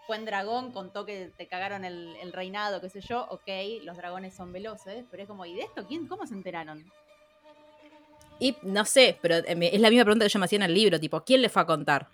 Fue 0.06 0.16
en 0.16 0.24
dragón, 0.24 0.72
contó 0.72 1.06
que 1.06 1.30
te 1.36 1.46
cagaron 1.46 1.84
el, 1.84 2.16
el 2.20 2.32
reinado, 2.32 2.80
qué 2.80 2.88
sé 2.90 3.00
yo. 3.00 3.26
Ok, 3.30 3.48
los 3.82 3.96
dragones 3.96 4.34
son 4.34 4.52
veloces, 4.52 5.04
pero 5.10 5.22
es 5.22 5.28
como, 5.28 5.46
¿y 5.46 5.54
de 5.54 5.62
esto 5.62 5.86
quién, 5.86 6.06
cómo 6.06 6.26
se 6.26 6.34
enteraron? 6.34 6.84
Y 8.40 8.56
no 8.62 8.84
sé, 8.84 9.16
pero 9.22 9.36
eh, 9.36 9.54
me- 9.54 9.72
es 9.74 9.80
la 9.80 9.90
misma 9.90 10.04
pregunta 10.04 10.24
que 10.24 10.30
yo 10.30 10.38
me 10.38 10.46
hacía 10.46 10.56
en 10.56 10.62
el 10.62 10.74
libro, 10.74 10.98
tipo, 10.98 11.22
¿quién 11.24 11.42
le 11.42 11.48
fue 11.48 11.62
a 11.62 11.66
contar? 11.66 12.08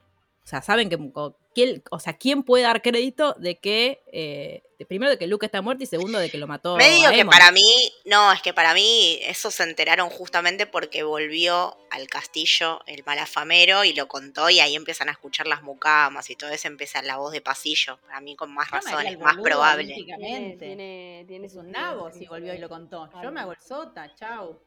O 0.45 0.49
sea, 0.49 0.63
saben 0.63 0.89
que, 0.89 0.97
o, 1.15 1.37
¿quién, 1.57 1.83
o 1.91 1.99
sea, 1.99 2.13
¿quién 2.13 2.45
puede 2.45 2.63
dar 2.63 2.81
crédito 2.81 3.35
de 3.37 3.59
que, 3.59 4.01
eh, 4.13 4.63
de- 4.79 4.87
primero 4.87 5.11
de 5.11 5.19
que 5.19 5.27
Luke 5.27 5.45
está 5.45 5.61
muerto 5.61 5.83
y 5.83 5.87
segundo 5.87 6.21
de 6.21 6.31
que 6.31 6.39
lo 6.39 6.47
mató 6.47 6.77
Medio 6.77 7.11
que 7.11 7.17
Aemon? 7.17 7.33
para 7.33 7.51
mí, 7.51 7.93
no, 8.05 8.31
es 8.33 8.43
que 8.43 8.53
para 8.55 8.73
mí 8.73 9.19
eso 9.23 9.51
se 9.51 9.65
enteraron 9.65 10.09
justamente 10.09 10.67
porque 10.67 11.03
volvió 11.03 11.77
al 11.91 12.07
castillo 12.07 12.81
el 12.87 13.03
malafamero 13.05 13.83
y 13.83 13.93
lo 13.95 14.07
contó 14.07 14.49
y 14.49 14.61
ahí 14.61 14.77
empiezan 14.77 15.09
a 15.09 15.13
escuchar 15.13 15.49
las 15.49 15.63
mucamas 15.65 16.31
y 16.31 16.37
todo 16.37 16.51
eso 16.51 16.69
empieza 16.69 17.03
la 17.03 17.17
voz 17.17 17.33
de 17.33 17.41
pasillo, 17.41 17.99
para 18.07 18.21
mí 18.21 18.37
con 18.37 18.55
más 18.55 18.71
me 18.71 18.79
razones, 18.79 19.13
el 19.13 19.19
más 19.19 19.33
boludo 19.37 19.43
probable. 19.51 19.95
Tiene, 19.95 20.57
tiene, 20.61 21.25
tiene 21.27 21.47
Es 21.47 21.55
un 21.55 21.63
sentido 21.65 21.81
nabo 21.83 22.07
que 22.07 22.13
si 22.13 22.19
se 22.21 22.29
volvió 22.29 22.55
y 22.55 22.59
lo 22.59 22.69
contó. 22.69 23.11
Yo 23.21 23.33
me 23.33 23.41
hago 23.41 23.51
el 23.51 23.59
sota, 23.61 24.15
chau. 24.15 24.61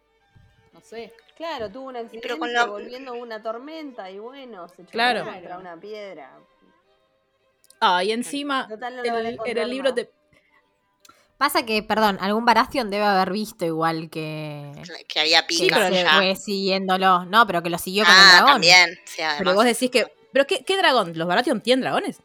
No 0.74 0.82
sé. 0.82 1.14
Claro, 1.36 1.70
tuvo 1.72 1.88
un 1.88 1.96
accidente 1.96 2.28
Pero 2.28 2.38
con 2.40 2.52
la- 2.54 2.66
volviendo 2.66 3.14
una 3.14 3.42
tormenta 3.42 4.10
y 4.10 4.20
bueno, 4.20 4.68
se 4.70 4.78
chocó 4.78 4.92
Claro. 4.92 5.26
contra 5.26 5.58
una 5.58 5.76
piedra. 5.80 6.32
Ah, 7.80 8.04
y 8.04 8.12
encima, 8.12 8.68
Total, 8.68 8.96
no 8.98 9.04
lo 9.04 9.18
en 9.20 9.26
el, 9.26 9.40
en 9.46 9.58
el 9.58 9.70
libro 9.70 9.94
te... 9.94 10.12
Pasa 11.38 11.64
que, 11.66 11.82
perdón, 11.84 12.18
algún 12.20 12.44
Baratheon 12.44 12.90
debe 12.90 13.06
haber 13.06 13.32
visto 13.32 13.64
igual 13.66 14.10
que, 14.10 14.74
Que 15.08 15.22
había 15.22 15.48
picas 15.48 15.80
pero 15.80 15.96
se 15.96 16.04
ya. 16.04 16.18
fue 16.18 16.36
siguiéndolo. 16.36 17.24
No, 17.26 17.48
pero 17.48 17.64
que 17.64 17.70
lo 17.70 17.78
siguió 17.78 18.04
con 18.04 18.14
el 18.14 18.20
Ah, 18.20 18.32
dragón. 18.34 18.52
también. 18.52 19.00
Sí, 19.06 19.22
Pero 19.38 19.54
vos 19.54 19.64
decís 19.64 19.90
que... 19.90 20.12
¿Pero 20.34 20.46
qué, 20.46 20.66
qué 20.66 20.76
dragón? 20.78 21.18
¿Los 21.18 21.28
Baratheon 21.30 21.62
tienen 21.62 21.82
dragones? 21.82 22.22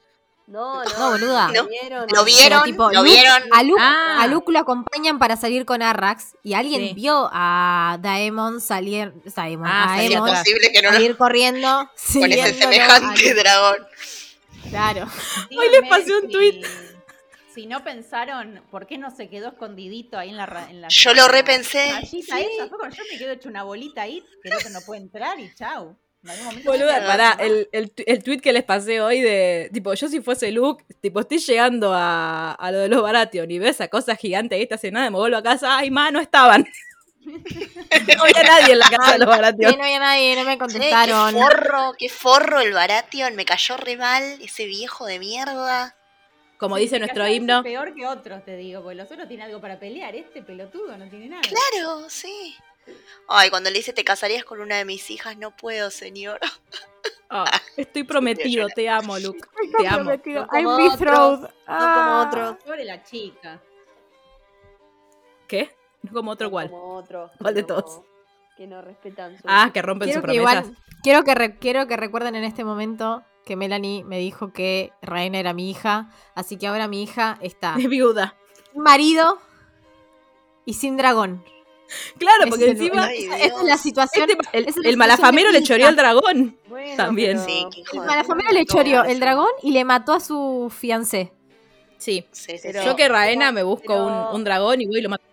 No, 0.47 0.84
no, 0.84 0.90
No, 0.99 1.11
boluda. 1.12 1.49
Lo 1.53 1.62
No, 1.62 1.68
vieron. 1.68 2.07
Lo 2.12 2.24
vieron, 2.24 2.64
tipo, 2.64 2.90
lo 2.92 3.01
Luke- 3.03 3.11
vieron. 3.11 3.42
A 3.53 3.62
Luke, 3.62 3.80
Ah. 3.82 4.18
a 4.22 4.26
Luke 4.26 4.53
lo 4.53 4.59
acompañan 4.59 5.18
para 5.18 5.36
salir 5.36 5.64
con 5.64 5.80
Arrax 5.82 6.36
y 6.42 6.53
alguien 6.55 6.88
Sí. 6.88 6.95
vio 6.95 7.30
a 7.32 7.99
Daemon 8.03 8.61
salir, 8.61 9.12
Daemon, 9.34 9.66
Ah, 9.66 9.84
a 9.84 9.88
salir 9.97 10.11
Es 10.11 10.14
Aemon 10.16 10.28
atrás. 10.28 10.47
imposible 10.47 10.72
que 10.72 10.82
no 10.82 10.88
lo 10.90 10.95
salir 10.97 11.16
corriendo 11.16 11.90
con 12.12 12.32
ese 12.32 12.42
a 12.42 12.55
semejante 12.55 13.34
dragón. 13.34 13.76
Claro. 14.68 15.07
Hoy 15.59 15.68
les 15.70 15.88
pasé 15.88 16.14
un 16.14 16.22
si- 16.26 16.28
tuit. 16.32 16.66
Si 17.55 17.66
no 17.66 17.84
pensaron, 17.84 18.62
¿por 18.70 18.86
qué 18.86 18.99
no 18.99 19.14
se 19.14 19.28
quedó 19.30 19.51
escondidito 19.51 20.18
ahí 20.18 20.30
en 20.30 20.36
la 20.36 20.66
en 20.68 20.80
la 20.80 20.88
Yo 20.88 21.14
lo 21.14 21.28
repensé. 21.28 21.88
Sí. 22.05 22.18
esa? 22.20 22.66
Yo 22.66 23.03
me 23.12 23.16
quedo 23.16 23.30
hecho 23.30 23.49
una 23.49 23.62
bolita 23.62 24.03
ahí, 24.03 24.24
que 24.42 24.49
el 24.49 24.57
otro 24.57 24.70
no 24.70 24.80
puede 24.80 25.01
entrar 25.03 25.38
y 25.38 25.55
chau. 25.55 25.97
Boluda, 26.64 27.07
pará, 27.07 27.37
el, 27.39 27.68
el, 27.72 27.93
el 28.07 28.22
tweet 28.22 28.39
que 28.41 28.53
les 28.53 28.64
pasé 28.64 29.01
hoy 29.01 29.20
de, 29.20 29.70
tipo, 29.72 29.93
yo 29.95 30.09
si 30.09 30.20
fuese 30.20 30.51
Luke, 30.53 30.85
tipo, 31.01 31.20
estoy 31.20 31.39
llegando 31.39 31.93
a, 31.95 32.53
a 32.53 32.70
lo 32.72 32.79
de 32.79 32.89
los 32.89 33.03
Baratheon 33.03 33.51
y 33.51 33.59
veo 33.59 33.70
esa 33.70 33.89
cosa 33.89 34.16
gigante 34.16 34.55
ahí 34.55 34.62
estacionada, 34.62 35.11
me 35.11 35.18
vuelvo 35.18 35.37
a 35.37 35.43
casa, 35.43 35.77
ay, 35.77 35.91
ma, 35.91 36.11
no 36.11 36.20
estaban. 36.20 36.66
no 37.25 38.25
había 38.25 38.43
nadie 38.47 38.72
en 38.72 38.79
la 38.79 38.89
casa 38.91 39.12
de 39.12 39.18
los 39.18 39.27
Sí, 39.27 39.41
Baratheon. 39.41 39.77
no 39.79 39.85
había 39.85 39.99
nadie, 39.99 40.37
no 40.37 40.45
me 40.45 40.53
Che, 40.53 40.53
qué 40.53 40.59
contestaron. 40.59 41.33
forro, 41.35 41.93
qué 41.99 42.09
forro 42.09 42.61
el 42.61 42.72
Baratheon. 42.72 43.35
Me 43.37 43.45
cayó 43.45 43.77
re 43.77 43.97
mal 43.97 44.22
ese 44.43 44.66
viejo 44.66 45.07
de 45.07 45.18
mierda. 45.18 45.97
Como 46.59 46.77
Sí, 46.77 46.83
dice 46.83 46.97
sí, 46.97 47.01
nuestro 47.01 47.27
himno, 47.29 47.62
peor 47.62 47.95
que 47.95 48.07
otros, 48.07 48.45
te 48.45 48.57
digo, 48.57 48.83
porque 48.83 48.95
los 48.97 49.11
otros 49.11 49.27
tienen 49.29 49.47
algo 49.47 49.61
para 49.61 49.79
pelear. 49.79 50.14
Este 50.14 50.43
pelotudo 50.43 50.97
no 50.97 51.09
tiene 51.09 51.29
nada. 51.29 51.43
Claro, 51.43 52.09
sí. 52.09 52.55
Ay, 53.28 53.51
cuando 53.51 53.70
le 53.70 53.76
dice 53.78 53.93
te 53.93 54.05
casarías 54.05 54.45
con 54.45 54.61
una 54.61 54.76
de 54.76 54.85
mis 54.85 55.11
hijas, 55.11 55.37
no 55.39 55.57
puedo, 55.57 55.91
señor. 55.91 56.39
ah, 57.30 57.45
estoy 57.76 58.05
prometido, 58.05 58.66
te 58.68 58.89
amo, 58.89 59.18
Luke, 59.18 59.41
te 59.78 59.87
amo. 59.89 60.11
No 60.12 60.47
como 60.49 60.70
otros, 60.93 61.41
no 61.41 61.49
como 61.95 62.20
otros. 62.20 62.57
Pobre 62.64 62.85
la 62.85 63.03
chica. 63.03 63.61
¿Qué? 65.49 65.74
No 66.03 66.12
como 66.12 66.30
otro 66.32 66.47
no 66.49 66.51
cual. 66.53 66.70
Como 66.70 66.95
otros. 66.97 67.30
¿Cuál 67.41 67.55
de 67.55 67.62
no- 67.62 67.66
todos? 67.68 68.01
Que 68.57 68.66
no 68.68 68.82
respetan 68.82 69.37
su. 69.37 69.43
Ah, 69.47 69.70
que 69.74 69.82
rompen 69.82 70.07
Quiero 70.09 70.20
sus 70.20 70.30
que 70.30 70.37
promesas. 70.41 70.66
igual, 70.68 70.78
quiero 71.03 71.24
que, 71.24 71.35
re- 71.35 71.59
quiero 71.59 71.87
que 71.89 71.97
recuerden 71.97 72.37
en 72.37 72.45
este 72.45 72.62
momento 72.64 73.24
que 73.45 73.57
Melanie 73.57 74.05
me 74.05 74.18
dijo 74.18 74.53
que 74.53 74.93
Raina 75.03 75.39
era 75.39 75.53
mi 75.53 75.70
hija, 75.70 76.09
así 76.37 76.57
que 76.57 76.66
ahora 76.68 76.87
mi 76.89 77.03
hija 77.03 77.37
está 77.43 77.74
Es 77.78 77.89
viuda. 77.89 78.37
sin 78.72 78.80
marido 78.82 79.39
y 80.64 80.74
sin 80.74 80.97
dragón. 80.97 81.45
Claro, 82.18 82.45
porque 82.49 82.64
es 82.64 82.70
encima 82.72 83.05
Ay, 83.07 83.24
esa, 83.24 83.37
esa 83.39 83.57
es 83.61 83.62
la 83.64 83.76
situación. 83.78 84.30
este- 84.30 84.59
el, 84.59 84.62
esa 84.64 84.70
es 84.70 84.76
la 84.76 84.89
el 84.91 84.95
situación 84.95 84.99
malafamero 84.99 85.51
le 85.53 85.62
choreó 85.62 85.87
al 85.89 85.97
dragón. 85.97 86.57
Bueno, 86.68 86.97
También. 86.97 87.32
pero- 87.45 87.45
Sí, 87.72 87.82
El 87.93 88.01
malafamero 88.01 88.51
le 88.53 88.64
choreó 88.66 89.05
el 89.05 89.20
dragón 89.20 89.49
y 89.62 89.70
le 89.72 89.85
mató 89.85 90.12
a 90.14 90.20
su 90.20 90.72
fiancé. 90.76 91.32
Sí. 91.99 92.26
Sí, 92.32 92.53
sí, 92.53 92.59
Pero- 92.62 92.80
sí. 92.80 92.87
Yo 92.87 92.97
que 92.97 93.09
Raena 93.09 93.53
me 93.53 93.62
busco 93.62 93.82
pero- 93.89 94.07
un, 94.30 94.37
un 94.37 94.45
dragón 94.45 94.80
y 94.80 94.87
voy 94.87 94.99
y 94.99 95.03
lo 95.03 95.09
mato. 95.11 95.24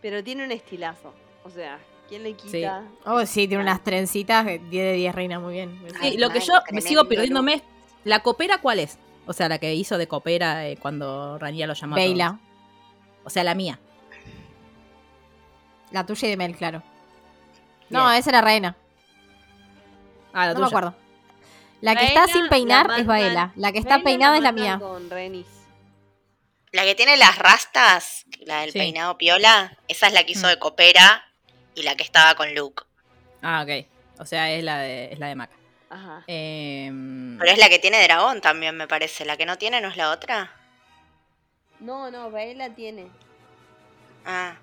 Pero 0.00 0.22
tiene 0.22 0.44
un 0.44 0.52
estilazo. 0.52 1.12
O 1.44 1.50
sea, 1.50 1.78
¿quién 2.08 2.22
le 2.24 2.34
quita? 2.34 2.84
Oh, 3.04 3.24
sí, 3.24 3.48
tiene 3.48 3.62
unas 3.62 3.82
trencitas 3.82 4.44
de 4.44 4.58
10 4.58 4.70
de 4.84 4.92
10 4.94 5.14
reina, 5.14 5.38
muy 5.40 5.54
bien. 5.54 5.80
Sí, 5.88 5.96
Ay, 6.00 6.16
lo 6.18 6.30
que 6.30 6.40
yo 6.40 6.52
me 6.72 6.80
sigo 6.80 7.04
perdiéndome 7.06 7.54
es. 7.54 7.62
¿La 8.04 8.20
copera 8.20 8.58
cuál 8.60 8.80
es? 8.80 8.98
O 9.26 9.32
sea, 9.32 9.48
la 9.48 9.58
que 9.58 9.72
hizo 9.74 9.96
de 9.98 10.08
copera 10.08 10.66
eh, 10.68 10.76
cuando 10.76 11.38
Rania 11.38 11.66
lo 11.68 11.74
llamó. 11.74 11.94
a 11.94 11.98
todos. 11.98 12.08
Veila, 12.08 12.40
O 13.24 13.30
sea, 13.30 13.44
la 13.44 13.54
mía. 13.54 13.78
La 15.92 16.04
tuya 16.06 16.26
y 16.28 16.30
de 16.30 16.36
Mel, 16.36 16.56
claro. 16.56 16.82
No, 17.90 18.06
Bien. 18.06 18.18
esa 18.18 18.30
era 18.30 18.40
reina. 18.40 18.76
Ah, 20.32 20.46
la 20.46 20.54
No 20.54 20.60
me 20.60 20.66
acuerdo. 20.66 20.94
La 21.80 21.94
que 21.96 22.06
Reina, 22.06 22.24
está 22.24 22.32
sin 22.32 22.48
peinar 22.48 22.88
la 22.88 22.98
es 22.98 23.06
Baela. 23.06 23.52
La 23.56 23.72
que 23.72 23.78
está 23.78 23.94
Reina 23.96 24.04
peinada 24.04 24.36
es 24.36 24.42
la 24.42 24.52
mía. 24.52 24.78
Con 24.80 25.10
Renis. 25.10 25.46
La 26.70 26.84
que 26.84 26.94
tiene 26.94 27.16
las 27.16 27.36
rastas, 27.38 28.24
la 28.46 28.60
del 28.60 28.72
Sí. 28.72 28.78
peinado 28.78 29.18
piola, 29.18 29.76
esa 29.88 30.06
es 30.06 30.12
la 30.14 30.24
que 30.24 30.32
hizo 30.32 30.46
Mm. 30.46 30.50
de 30.50 30.58
copera 30.58 31.24
y 31.74 31.82
la 31.82 31.96
que 31.96 32.02
estaba 32.04 32.34
con 32.34 32.54
Luke. 32.54 32.84
Ah, 33.42 33.62
ok. 33.66 33.86
O 34.20 34.24
sea, 34.24 34.50
es 34.52 34.62
la 34.64 34.78
de, 34.78 35.12
es 35.12 35.18
la 35.18 35.26
de 35.26 35.34
Maca. 35.34 35.54
Ajá. 35.90 36.24
Em, 36.28 37.36
Pero 37.38 37.50
es 37.50 37.58
la 37.58 37.68
que 37.68 37.78
tiene 37.78 38.02
dragón 38.04 38.40
también, 38.40 38.74
me 38.76 38.86
parece. 38.88 39.24
La 39.26 39.36
que 39.36 39.44
no 39.44 39.58
tiene 39.58 39.80
no 39.82 39.88
es 39.88 39.96
la 39.98 40.10
otra. 40.12 40.50
No, 41.80 42.10
no, 42.10 42.30
Baela 42.30 42.70
tiene. 42.74 43.08
Ah, 44.24 44.54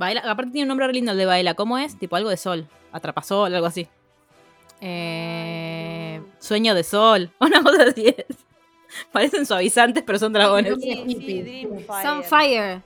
Baela, 0.00 0.22
aparte 0.22 0.50
tiene 0.50 0.64
un 0.64 0.68
nombre 0.68 0.86
re 0.86 0.94
lindo 0.94 1.12
el 1.12 1.18
de 1.18 1.26
Baela. 1.26 1.52
¿Cómo 1.52 1.76
es? 1.76 1.98
Tipo 1.98 2.16
algo 2.16 2.30
de 2.30 2.38
sol. 2.38 2.66
Atrapasol, 2.90 3.54
algo 3.54 3.66
así. 3.66 3.86
Eh, 4.80 6.22
Sueño 6.38 6.74
de 6.74 6.84
sol. 6.84 7.30
Una 7.38 7.62
cosa 7.62 7.82
así 7.84 8.06
es. 8.08 8.36
Parecen 9.12 9.44
suavizantes, 9.44 10.02
pero 10.02 10.18
son 10.18 10.32
dragones. 10.32 10.74
Sí, 10.80 11.04
sí, 11.06 11.42
Dreamfire. 11.42 12.02
Sunfire. 12.02 12.82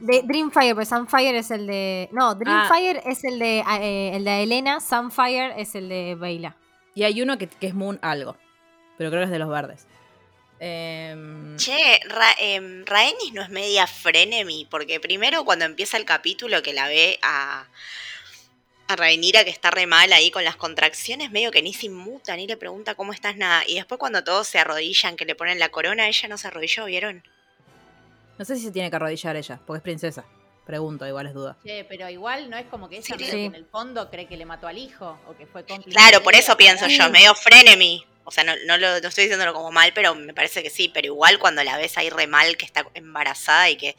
De 0.00 0.22
Dreamfire, 0.24 0.74
pues 0.74 0.90
Sunfire 0.90 1.38
es 1.38 1.50
el 1.50 1.66
de. 1.66 2.10
No, 2.12 2.34
Dreamfire 2.34 3.02
es 3.06 3.24
el 3.24 3.38
de 3.38 3.64
eh, 3.80 4.14
el 4.14 4.24
de 4.24 4.42
Elena, 4.42 4.80
Sunfire 4.80 5.54
es 5.56 5.74
el 5.74 5.88
de 5.88 6.16
Baila. 6.16 6.54
Y 6.94 7.04
hay 7.04 7.22
uno 7.22 7.38
que, 7.38 7.46
que 7.46 7.68
es 7.68 7.74
Moon 7.74 7.98
algo. 8.02 8.36
Pero 8.98 9.08
creo 9.08 9.22
que 9.22 9.24
es 9.24 9.30
de 9.30 9.38
los 9.38 9.48
verdes. 9.48 9.86
Em, 10.64 11.56
Che, 11.56 11.98
Ra- 12.04 12.36
em, 12.38 12.84
Rhaenys 12.86 13.32
no 13.32 13.42
es 13.42 13.48
media 13.48 13.88
frenemy, 13.88 14.68
porque 14.70 15.00
primero 15.00 15.44
cuando 15.44 15.64
empieza 15.64 15.96
el 15.96 16.04
capítulo 16.04 16.62
que 16.62 16.72
la 16.72 16.86
ve 16.86 17.18
a, 17.20 17.66
a 18.86 18.96
Rhaenyra 18.96 19.42
que 19.44 19.50
está 19.50 19.72
re 19.72 19.86
mal 19.86 20.12
ahí 20.12 20.30
con 20.30 20.44
las 20.44 20.54
contracciones, 20.54 21.32
medio 21.32 21.50
que 21.50 21.62
ni 21.62 21.74
se 21.74 21.86
inmuta, 21.86 22.36
ni 22.36 22.46
le 22.46 22.56
pregunta 22.56 22.94
cómo 22.94 23.12
estás, 23.12 23.36
nada. 23.36 23.64
Y 23.66 23.74
después 23.74 23.98
cuando 23.98 24.22
todos 24.22 24.46
se 24.46 24.60
arrodillan, 24.60 25.16
que 25.16 25.24
le 25.24 25.34
ponen 25.34 25.58
la 25.58 25.70
corona, 25.70 26.06
ella 26.06 26.28
no 26.28 26.38
se 26.38 26.46
arrodilló, 26.46 26.84
¿vieron? 26.84 27.24
no 28.38 28.44
sé 28.44 28.56
si 28.56 28.62
se 28.62 28.70
tiene 28.72 28.88
que 28.90 28.96
arrodillar 28.96 29.34
ella, 29.36 29.60
porque 29.66 29.78
es 29.78 29.82
princesa. 29.82 30.24
Pregunto, 30.64 31.04
igual 31.06 31.26
es 31.26 31.34
duda. 31.34 31.56
Che, 31.64 31.84
pero 31.84 32.08
igual 32.08 32.48
no 32.48 32.56
es 32.56 32.66
como 32.66 32.88
que 32.88 32.98
ella 32.98 33.16
Sí, 33.18 33.24
sí. 33.24 33.44
en 33.46 33.54
el 33.56 33.66
fondo 33.66 34.08
cree 34.10 34.26
que 34.28 34.36
le 34.36 34.46
mató 34.46 34.68
al 34.68 34.78
hijo 34.78 35.18
o 35.26 35.36
que 35.36 35.44
fue 35.46 35.64
cómplice. 35.66 35.90
Claro, 35.96 36.22
por 36.22 36.34
eso 36.36 36.56
pienso 36.56 36.86
yo, 36.86 37.08
medio 37.10 37.34
frenemy. 37.34 38.04
O 38.24 38.30
sea, 38.30 38.44
no, 38.44 38.52
no, 38.66 38.76
lo, 38.78 39.00
no 39.00 39.08
estoy 39.08 39.24
diciéndolo 39.24 39.52
como 39.52 39.70
mal, 39.72 39.92
pero 39.94 40.14
me 40.14 40.32
parece 40.34 40.62
que 40.62 40.70
sí. 40.70 40.88
Pero 40.92 41.06
igual 41.06 41.38
cuando 41.38 41.62
la 41.64 41.76
ves 41.76 41.96
ahí 41.98 42.08
re 42.10 42.26
mal, 42.26 42.56
que 42.56 42.64
está 42.64 42.84
embarazada 42.94 43.68
y 43.70 43.76
que 43.76 43.96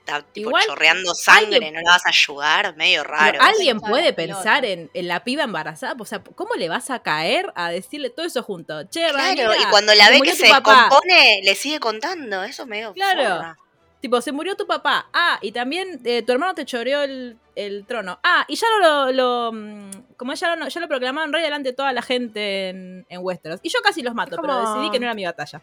está 0.00 0.22
tipo 0.22 0.50
Igual, 0.50 0.64
chorreando 0.66 1.14
sangre, 1.14 1.56
alguien- 1.56 1.74
no 1.74 1.80
la 1.80 1.90
vas 1.90 2.06
a 2.06 2.10
ayudar, 2.10 2.76
medio 2.76 3.02
raro. 3.04 3.40
¿Alguien 3.42 3.80
puede 3.80 4.12
pensar 4.12 4.64
en, 4.64 4.88
en 4.94 5.08
la 5.08 5.24
piba 5.24 5.42
embarazada? 5.44 5.94
O 5.98 6.04
sea, 6.04 6.20
¿cómo 6.20 6.54
le 6.54 6.68
vas 6.68 6.90
a 6.90 7.02
caer 7.02 7.52
a 7.56 7.70
decirle 7.70 8.10
todo 8.10 8.24
eso 8.26 8.42
junto? 8.42 8.84
Che, 8.84 9.00
Claro, 9.08 9.16
Ranira, 9.18 9.56
y 9.60 9.64
cuando 9.70 9.94
la 9.94 10.10
ve 10.10 10.20
que 10.20 10.34
se 10.34 10.48
papá. 10.48 10.72
descompone, 10.88 11.40
le 11.42 11.54
sigue 11.56 11.80
contando. 11.80 12.44
Eso 12.44 12.66
medio 12.66 12.92
Claro. 12.92 13.22
forra. 13.36 13.58
Tipo, 14.00 14.20
se 14.20 14.30
murió 14.32 14.54
tu 14.56 14.66
papá. 14.66 15.08
Ah, 15.12 15.38
y 15.42 15.52
también 15.52 16.00
eh, 16.04 16.22
tu 16.22 16.32
hermano 16.32 16.54
te 16.54 16.64
choreó 16.64 17.02
el, 17.02 17.38
el 17.54 17.86
trono. 17.86 18.18
Ah, 18.22 18.44
y 18.46 18.54
ya 18.56 18.66
lo, 18.80 19.12
lo, 19.12 19.52
mm, 19.52 19.90
como 20.16 20.34
ya 20.34 20.54
lo, 20.54 20.68
ya 20.68 20.80
lo 20.80 20.88
proclamaron 20.88 21.32
rey 21.32 21.42
delante 21.42 21.70
de 21.70 21.74
toda 21.74 21.92
la 21.92 22.02
gente 22.02 22.68
en, 22.68 23.06
en 23.08 23.20
Westeros. 23.22 23.60
Y 23.62 23.68
yo 23.70 23.80
casi 23.82 24.02
los 24.02 24.14
mato, 24.14 24.36
pero 24.40 24.58
decidí 24.60 24.90
que 24.90 24.98
no 25.00 25.06
era 25.06 25.14
mi 25.14 25.24
batalla. 25.24 25.60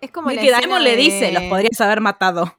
Es 0.00 0.10
como 0.10 0.30
Y 0.30 0.34
la 0.34 0.42
que 0.42 0.50
Daemon 0.50 0.82
le 0.82 0.96
dice, 0.96 1.30
los 1.32 1.44
podrías 1.44 1.80
haber 1.80 2.00
matado. 2.00 2.56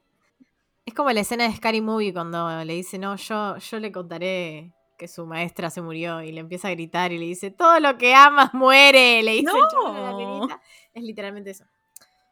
Es 0.84 0.94
como 0.94 1.10
la 1.12 1.20
escena 1.20 1.44
de 1.48 1.54
Scary 1.54 1.80
Movie 1.80 2.12
cuando 2.12 2.64
le 2.64 2.72
dice, 2.72 2.98
no, 2.98 3.14
yo, 3.16 3.56
yo 3.58 3.78
le 3.78 3.92
contaré 3.92 4.72
que 4.98 5.08
su 5.08 5.26
maestra 5.26 5.70
se 5.70 5.80
murió 5.82 6.22
y 6.22 6.32
le 6.32 6.40
empieza 6.40 6.68
a 6.68 6.70
gritar 6.72 7.12
y 7.12 7.18
le 7.18 7.26
dice, 7.26 7.50
todo 7.50 7.78
lo 7.80 7.98
que 7.98 8.14
amas 8.14 8.54
muere, 8.54 9.22
le 9.22 9.32
dice 9.32 9.50
el 9.50 9.92
la 9.94 10.10
No. 10.10 10.18
nenita. 10.18 10.60
Es 10.94 11.02
literalmente 11.02 11.50
eso. 11.50 11.64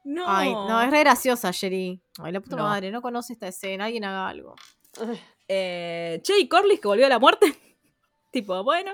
No. 0.05 0.24
Ay, 0.26 0.53
no, 0.53 0.80
es 0.82 0.90
re 0.90 1.01
graciosa, 1.01 1.53
Jerry. 1.53 2.03
Ay, 2.18 2.32
la 2.32 2.40
puta 2.40 2.57
No. 2.57 2.62
madre, 2.64 2.90
no 2.90 3.03
conoce 3.03 3.32
esta 3.32 3.48
escena, 3.48 3.86
alguien 3.86 4.05
haga 4.05 4.28
algo. 4.28 4.55
Eh, 5.48 6.20
che, 6.22 6.38
y 6.38 6.48
Corlys 6.48 6.80
que 6.80 6.88
volvió 6.88 7.07
a 7.07 7.11
la 7.11 7.18
muerte. 7.18 7.46
tipo, 8.32 8.62
bueno. 8.64 8.92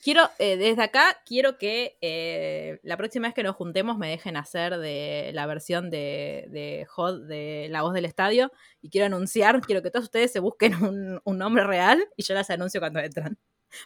Quiero, 0.00 0.30
eh, 0.38 0.56
desde 0.56 0.82
acá, 0.84 1.20
quiero 1.26 1.58
que 1.58 1.98
eh, 2.00 2.78
la 2.84 2.96
próxima 2.96 3.26
vez 3.26 3.34
que 3.34 3.42
nos 3.42 3.56
juntemos 3.56 3.98
me 3.98 4.08
dejen 4.08 4.36
hacer 4.36 4.78
de 4.78 5.32
la 5.34 5.44
versión 5.46 5.90
de, 5.90 6.46
de 6.50 6.86
Hot 6.90 7.22
de 7.22 7.66
La 7.70 7.82
Voz 7.82 7.94
del 7.94 8.04
Estadio. 8.04 8.52
Y 8.80 8.90
quiero 8.90 9.06
anunciar, 9.06 9.60
quiero 9.60 9.82
que 9.82 9.90
todos 9.90 10.04
ustedes 10.04 10.30
se 10.30 10.38
busquen 10.38 10.74
un, 10.84 11.20
un 11.24 11.38
nombre 11.38 11.64
real 11.64 12.06
y 12.16 12.22
yo 12.22 12.34
las 12.34 12.48
anuncio 12.50 12.80
cuando 12.80 13.00
entran. 13.00 13.38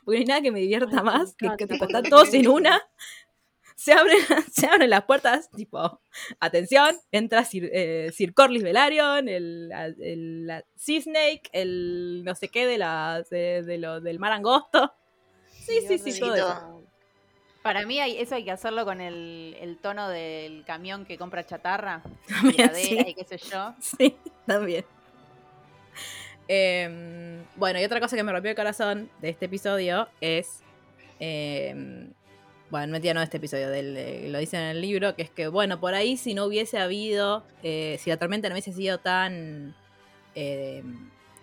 Porque 0.04 0.18
no 0.18 0.20
hay 0.22 0.26
nada 0.26 0.42
que 0.42 0.52
me 0.52 0.60
divierta 0.60 0.98
Ay, 0.98 1.04
más 1.04 1.34
que, 1.34 1.48
que 1.56 1.66
todos 2.08 2.32
en 2.34 2.48
una. 2.48 2.80
Se 3.74 3.92
abren, 3.92 4.18
se 4.52 4.66
abren 4.66 4.90
las 4.90 5.04
puertas, 5.04 5.50
tipo, 5.50 6.00
atención, 6.40 6.96
entra 7.10 7.44
Sir, 7.44 7.70
eh, 7.72 8.10
Sir 8.14 8.34
Corlys 8.34 8.62
Velaryon, 8.62 9.28
el, 9.28 9.70
el, 10.00 10.46
la 10.46 10.64
Sea 10.76 11.00
Snake, 11.00 11.42
el 11.52 12.22
no 12.24 12.34
sé 12.34 12.48
qué 12.48 12.66
de 12.66 12.78
las 12.78 13.28
de, 13.30 13.62
de 13.62 13.78
lo, 13.78 14.00
del 14.00 14.18
mar 14.18 14.32
angosto. 14.32 14.92
Sí, 15.50 15.80
sí, 15.86 15.98
sí, 15.98 16.18
todo 16.20 16.34
eso. 16.34 16.78
Para 17.62 17.86
mí 17.86 18.00
hay- 18.00 18.18
eso 18.18 18.34
hay 18.34 18.44
que 18.44 18.50
hacerlo 18.50 18.84
con 18.84 19.00
el, 19.00 19.56
el 19.60 19.78
tono 19.78 20.08
del 20.08 20.64
camión 20.64 21.04
que 21.04 21.16
compra 21.16 21.46
chatarra. 21.46 22.02
También, 22.28 22.74
sí. 22.74 22.98
y 23.06 23.14
qué 23.14 23.24
sé 23.24 23.38
yo. 23.38 23.74
Sí, 23.80 24.16
también. 24.46 24.84
Em, 26.48 27.44
bueno, 27.56 27.80
y 27.80 27.84
otra 27.84 28.00
cosa 28.00 28.16
que 28.16 28.22
me 28.22 28.32
rompió 28.32 28.50
el 28.50 28.56
corazón 28.56 29.08
de 29.20 29.30
este 29.30 29.46
episodio 29.46 30.08
es. 30.20 30.60
em, 31.20 32.12
bueno, 32.72 32.90
mentira, 32.92 33.12
no 33.14 33.20
de 33.20 33.24
este 33.24 33.36
episodio, 33.36 33.68
del, 33.70 34.32
lo 34.32 34.38
dicen 34.38 34.60
en 34.60 34.68
el 34.68 34.80
libro, 34.80 35.14
que 35.14 35.22
es 35.22 35.30
que, 35.30 35.46
bueno, 35.48 35.78
por 35.78 35.94
ahí 35.94 36.16
si 36.16 36.32
no 36.34 36.46
hubiese 36.46 36.78
habido. 36.78 37.44
eh, 37.62 37.98
si 38.02 38.08
la 38.10 38.16
tormenta 38.16 38.48
no 38.48 38.54
hubiese 38.54 38.72
sido 38.72 38.98
tan. 38.98 39.76
eh, 40.34 40.82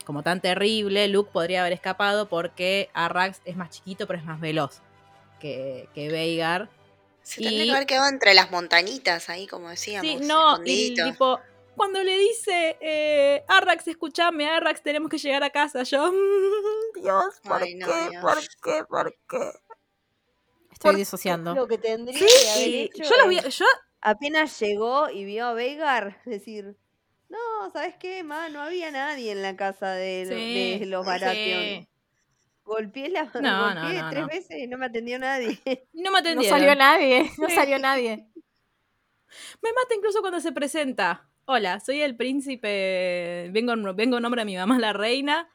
como 0.06 0.24
tan 0.24 0.42
terrible, 0.42 1.08
Luke 1.08 1.30
podría 1.32 1.62
haber 1.62 1.74
escapado 1.74 2.28
porque 2.28 2.90
Arrax 2.94 3.42
es 3.46 3.56
más 3.56 3.70
chiquito, 3.70 4.08
pero 4.08 4.18
es 4.18 4.26
más 4.26 4.42
veloz 4.42 4.82
que, 5.40 5.88
que 5.94 6.10
Veigar. 6.10 6.68
Se 7.22 7.42
tendría 7.44 7.64
Y- 7.64 7.68
que 7.70 7.76
haber 7.76 7.86
quedado 7.86 8.10
entre 8.10 8.34
las 8.34 8.50
montañitas 8.50 9.30
ahí, 9.30 9.46
como 9.46 9.70
decíamos. 9.70 10.10
Sí, 10.10 10.18
no, 10.28 10.58
y 10.66 10.96
tipo, 10.96 11.40
cuando 11.76 12.02
le 12.04 12.18
dice, 12.18 12.76
eh, 12.82 13.44
Arrax, 13.48 13.88
escúchame, 13.88 14.50
Arrax, 14.50 14.82
tenemos 14.82 15.12
que 15.12 15.20
llegar 15.20 15.44
a 15.44 15.52
casa, 15.52 15.84
yo, 15.84 16.12
"Mm, 16.12 16.16
Dios, 17.04 17.36
¿por 17.44 17.62
Ay, 17.62 17.76
no, 17.76 17.86
qué? 17.86 18.10
Dios. 18.10 18.24
¿Por 18.24 18.40
qué? 18.64 18.84
¿Por 18.90 19.16
qué? 19.30 19.52
Estoy 20.80 20.96
disociando. 20.96 21.54
Lo 21.56 21.68
que 21.68 21.78
tendría 21.78 22.18
Sí, 22.18 22.26
que 22.26 22.50
haber 22.52 22.68
y 22.70 22.80
hecho 22.84 23.04
yo 23.04 23.18
lo 23.22 23.28
vi, 23.28 23.38
yo, 23.50 23.66
apenas 24.02 24.58
llegó 24.62 25.10
y 25.10 25.26
vio 25.26 25.48
a 25.48 25.54
Veigar 25.54 26.22
decir, 26.26 26.78
no, 27.28 27.38
¿sabes 27.74 27.96
qué, 28.00 28.24
ma? 28.24 28.48
No 28.50 28.62
había 28.62 28.90
nadie 28.90 29.32
en 29.34 29.42
la 29.42 29.56
casa 29.58 29.92
de, 29.92 30.26
lo- 30.26 30.36
Sí, 30.36 30.80
de 30.80 30.86
los 30.86 31.06
Baratheon. 31.06 31.88
Golpeé, 32.64 33.10
la, 33.10 33.26
No, 33.26 33.74
no, 33.74 33.82
golpeé 33.82 34.02
no, 34.02 34.10
tres 34.10 34.22
no. 34.22 34.28
veces 34.28 34.58
y 34.58 34.68
no 34.68 34.78
me 34.78 34.86
atendió 34.86 35.20
nadie. 35.20 35.60
no 35.94 36.04
me 36.04 36.10
No 36.12 36.18
atendieron. 36.18 36.60
salió 36.60 36.76
nadie, 36.76 37.30
no 37.38 37.48
Sí. 37.50 37.56
salió 37.56 37.78
nadie. 37.80 38.28
Me 39.62 39.72
mata 39.74 39.94
incluso 39.96 40.22
cuando 40.22 40.40
se 40.40 40.52
presenta. 40.52 41.30
Hola, 41.46 41.80
soy 41.80 42.02
el 42.02 42.16
príncipe, 42.16 43.50
vengo, 43.52 43.74
en- 43.74 43.96
vengo 43.96 44.18
en 44.18 44.24
nombre 44.24 44.42
de 44.42 44.46
mi 44.46 44.56
mamá, 44.56 44.80
la 44.80 44.94
reina. 44.94 45.50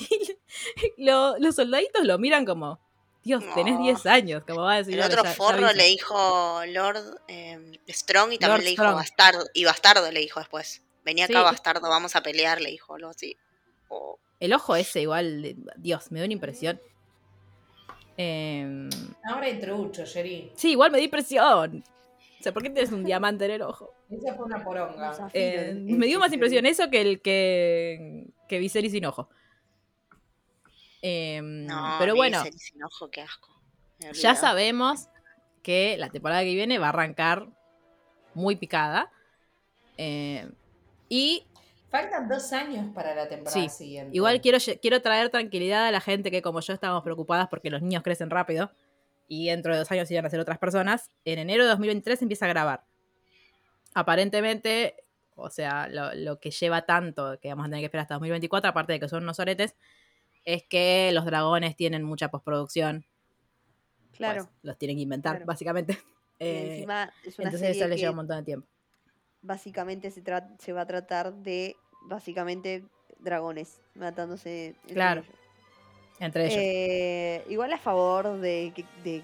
Y 0.00 1.04
lo- 1.04 1.38
los 1.38 1.54
soldaditos 1.56 2.04
lo 2.04 2.18
miran 2.18 2.44
como, 2.44 2.80
Dios, 3.26 3.44
tenés 3.54 3.74
No. 3.74 3.82
10 3.82 4.06
años, 4.06 4.42
como 4.46 4.62
va 4.62 4.74
a 4.74 4.76
decir. 4.78 4.94
El 4.94 5.00
"Dale, 5.00 5.14
otro 5.14 5.24
ya- 5.24 5.32
forro 5.34 5.66
avisa". 5.66 5.72
le 5.74 5.84
dijo 5.84 6.60
Lord 6.68 7.20
eh, 7.28 7.58
Strong 7.88 8.32
y 8.34 8.38
también 8.38 8.58
Lord 8.58 8.64
le 8.64 8.70
dijo 8.70 8.82
Strong. 8.84 8.94
Bastardo. 8.96 9.44
Y 9.52 9.64
Bastardo 9.64 10.10
le 10.12 10.20
dijo 10.20 10.40
después. 10.40 10.82
Venía 11.04 11.24
acá 11.26 11.38
Sí. 11.38 11.44
Bastardo, 11.44 11.88
vamos 11.88 12.14
a 12.16 12.22
pelear, 12.22 12.60
le 12.60 12.70
dijo 12.70 12.94
algo 12.94 13.10
así. 13.10 13.36
Oh. 13.88 14.18
El 14.40 14.52
ojo 14.52 14.76
ese 14.76 15.00
igual, 15.02 15.42
de- 15.42 15.56
Dios, 15.76 16.10
me 16.12 16.18
dio 16.20 16.24
una 16.26 16.34
impresión. 16.34 16.80
Em, 18.16 18.88
Ahora 19.24 19.46
hay 19.46 19.58
trucho, 19.60 20.04
Jerry. 20.06 20.50
Sí, 20.56 20.70
igual 20.72 20.90
me 20.90 20.98
di 20.98 21.04
impresión. 21.04 21.84
O 22.38 22.42
sea, 22.42 22.52
¿por 22.52 22.62
qué 22.62 22.70
tienes 22.70 22.92
un 22.92 23.04
diamante 23.04 23.44
en 23.44 23.50
el 23.52 23.62
ojo? 23.62 23.92
Esa 24.10 24.34
fue 24.34 24.46
una 24.46 24.62
poronga. 24.62 25.30
Eh, 25.32 25.68
el- 25.70 25.80
me 25.82 26.06
dio 26.06 26.18
más 26.20 26.32
impresión 26.32 26.64
eso 26.64 26.88
que 26.90 27.00
el 27.00 27.20
que, 27.20 28.24
que 28.48 28.58
Viserys 28.58 28.92
sin 28.92 29.04
ojo. 29.04 29.28
Em, 31.08 31.66
No, 31.66 31.96
pero 32.00 32.16
bueno, 32.16 32.42
ese 32.42 32.58
sin 32.58 32.82
ojo, 32.82 33.08
qué 33.12 33.22
asco. 33.22 33.48
Me 34.00 34.12
ya 34.12 34.34
sabemos 34.34 35.08
que 35.62 35.96
la 35.98 36.10
temporada 36.10 36.42
que 36.42 36.52
viene 36.52 36.80
va 36.80 36.86
a 36.86 36.88
arrancar 36.88 37.46
muy 38.34 38.56
picada. 38.56 39.12
Em, 39.96 40.50
y 41.08 41.46
Faltan 41.88 42.28
dos 42.28 42.52
años 42.52 42.92
para 42.92 43.14
la 43.14 43.28
temporada 43.28 43.60
Sí, 43.62 43.68
siguiente. 43.68 44.16
Igual 44.16 44.40
quiero, 44.40 44.58
quiero 44.82 45.00
traer 45.00 45.30
tranquilidad 45.30 45.86
a 45.86 45.92
la 45.92 46.00
gente 46.00 46.32
que 46.32 46.42
como 46.42 46.60
yo 46.60 46.72
estamos 46.74 47.04
preocupadas 47.04 47.46
porque 47.48 47.70
los 47.70 47.80
niños 47.80 48.02
crecen 48.02 48.28
rápido 48.28 48.72
y 49.28 49.46
dentro 49.46 49.72
de 49.72 49.78
dos 49.78 49.90
años 49.92 50.10
irán 50.10 50.26
a 50.26 50.30
ser 50.30 50.40
otras 50.40 50.58
personas. 50.58 51.12
En 51.24 51.38
enero 51.38 51.62
de 51.62 51.70
2023 51.70 52.20
empieza 52.22 52.46
a 52.46 52.48
grabar. 52.48 52.84
Aparentemente, 53.94 54.96
o 55.36 55.50
sea, 55.50 55.86
lo, 55.88 56.12
lo 56.14 56.40
que 56.40 56.50
lleva 56.50 56.84
tanto 56.84 57.38
que 57.40 57.48
vamos 57.50 57.66
a 57.66 57.68
tener 57.68 57.80
que 57.82 57.86
esperar 57.86 58.02
hasta 58.02 58.14
2024, 58.14 58.68
aparte 58.70 58.94
de 58.94 59.00
que 59.00 59.08
son 59.08 59.22
unos 59.22 59.38
oretes, 59.38 59.76
es 60.46 60.62
que 60.64 61.10
los 61.12 61.26
dragones 61.26 61.76
tienen 61.76 62.02
mucha 62.04 62.28
postproducción. 62.30 63.04
Claro. 64.12 64.44
Pues, 64.44 64.54
los 64.62 64.78
tienen 64.78 64.96
que 64.96 65.02
inventar, 65.02 65.32
Claro. 65.36 65.46
básicamente. 65.46 65.98
Eh, 66.38 66.74
encima 66.76 67.10
es 67.24 67.38
una 67.38 67.48
entonces 67.48 67.60
serie 67.60 67.80
eso 67.80 67.88
le 67.88 67.96
lleva 67.96 68.10
un 68.10 68.16
montón 68.16 68.36
de 68.38 68.42
tiempo. 68.44 68.68
básicamente 69.40 70.10
se, 70.10 70.22
se 70.58 70.72
va 70.72 70.80
a 70.82 70.86
tratar 70.86 71.32
de, 71.34 71.76
básicamente, 72.02 72.84
dragones 73.20 73.80
matándose 73.94 74.74
entre 74.82 74.94
Claro. 74.94 75.20
ellos. 75.22 75.34
Entre 76.20 76.44
ellos. 76.46 76.58
Eh, 76.58 77.44
igual 77.48 77.72
a 77.72 77.78
favor 77.78 78.38
de, 78.40 78.72
de 79.02 79.22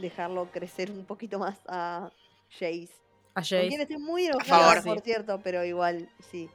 dejarlo 0.00 0.50
crecer 0.50 0.90
un 0.90 1.04
poquito 1.04 1.38
más 1.38 1.56
a 1.68 2.10
Jace. 2.50 2.88
a 3.36 3.40
Jace. 3.40 3.68
quien 3.68 3.80
estoy 3.80 3.98
muy 3.98 4.26
enojada, 4.26 4.82
Sí. 4.82 4.88
por 4.88 5.00
cierto, 5.00 5.40
pero 5.44 5.64
igual, 5.64 6.08
sí. 6.30 6.48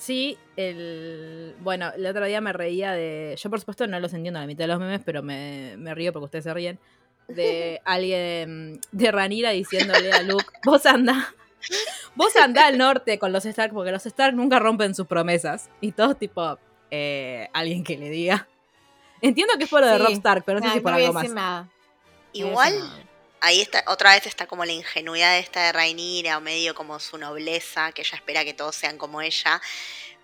Sí, 0.00 0.38
el. 0.56 1.54
Bueno, 1.60 1.92
el 1.94 2.06
otro 2.06 2.24
día 2.24 2.40
me 2.40 2.54
reía 2.54 2.92
de. 2.92 3.36
Yo, 3.38 3.50
por 3.50 3.60
supuesto, 3.60 3.86
no 3.86 4.00
los 4.00 4.14
entiendo 4.14 4.38
a 4.38 4.42
la 4.42 4.46
mitad 4.46 4.64
de 4.64 4.68
los 4.68 4.80
memes, 4.80 5.02
pero 5.04 5.22
me, 5.22 5.74
me 5.76 5.94
río 5.94 6.10
porque 6.14 6.24
ustedes 6.24 6.44
se 6.44 6.54
ríen. 6.54 6.78
De 7.28 7.82
alguien 7.84 8.80
de 8.92 9.12
Ranira 9.12 9.50
diciéndole 9.50 10.10
a 10.10 10.22
Luke: 10.22 10.46
Vos 10.64 10.86
anda. 10.86 11.34
Vos 12.14 12.34
anda 12.36 12.66
al 12.66 12.78
norte 12.78 13.18
con 13.18 13.30
los 13.32 13.44
Stark, 13.44 13.74
porque 13.74 13.92
los 13.92 14.06
Stark 14.06 14.34
nunca 14.34 14.58
rompen 14.58 14.94
sus 14.94 15.06
promesas. 15.06 15.68
Y 15.82 15.92
todos, 15.92 16.18
tipo, 16.18 16.58
eh, 16.90 17.48
alguien 17.52 17.84
que 17.84 17.98
le 17.98 18.08
diga. 18.08 18.48
Entiendo 19.20 19.52
que 19.58 19.64
es 19.64 19.70
por 19.70 19.82
lo 19.82 19.86
de 19.86 19.98
Sí. 19.98 20.02
Rob 20.02 20.12
Stark, 20.12 20.44
pero 20.46 20.60
no 20.60 20.62
sé 20.64 20.68
Nah, 20.68 20.74
si 20.76 20.80
por 20.80 20.92
no 20.92 20.96
algo 20.96 21.12
más. 21.12 21.30
nada. 21.30 21.62
No 21.62 21.68
Igual. 22.32 22.72
Ahí 23.40 23.60
está, 23.60 23.84
otra 23.86 24.14
vez 24.14 24.26
está 24.26 24.46
como 24.46 24.64
la 24.64 24.72
ingenuidad 24.72 25.38
esta 25.38 25.64
de 25.64 25.72
Rainira, 25.72 26.38
o 26.38 26.40
medio 26.40 26.74
como 26.74 27.00
su 27.00 27.18
nobleza, 27.18 27.92
que 27.92 28.02
ella 28.02 28.16
espera 28.16 28.44
que 28.44 28.54
todos 28.54 28.76
sean 28.76 28.98
como 28.98 29.20
ella. 29.20 29.60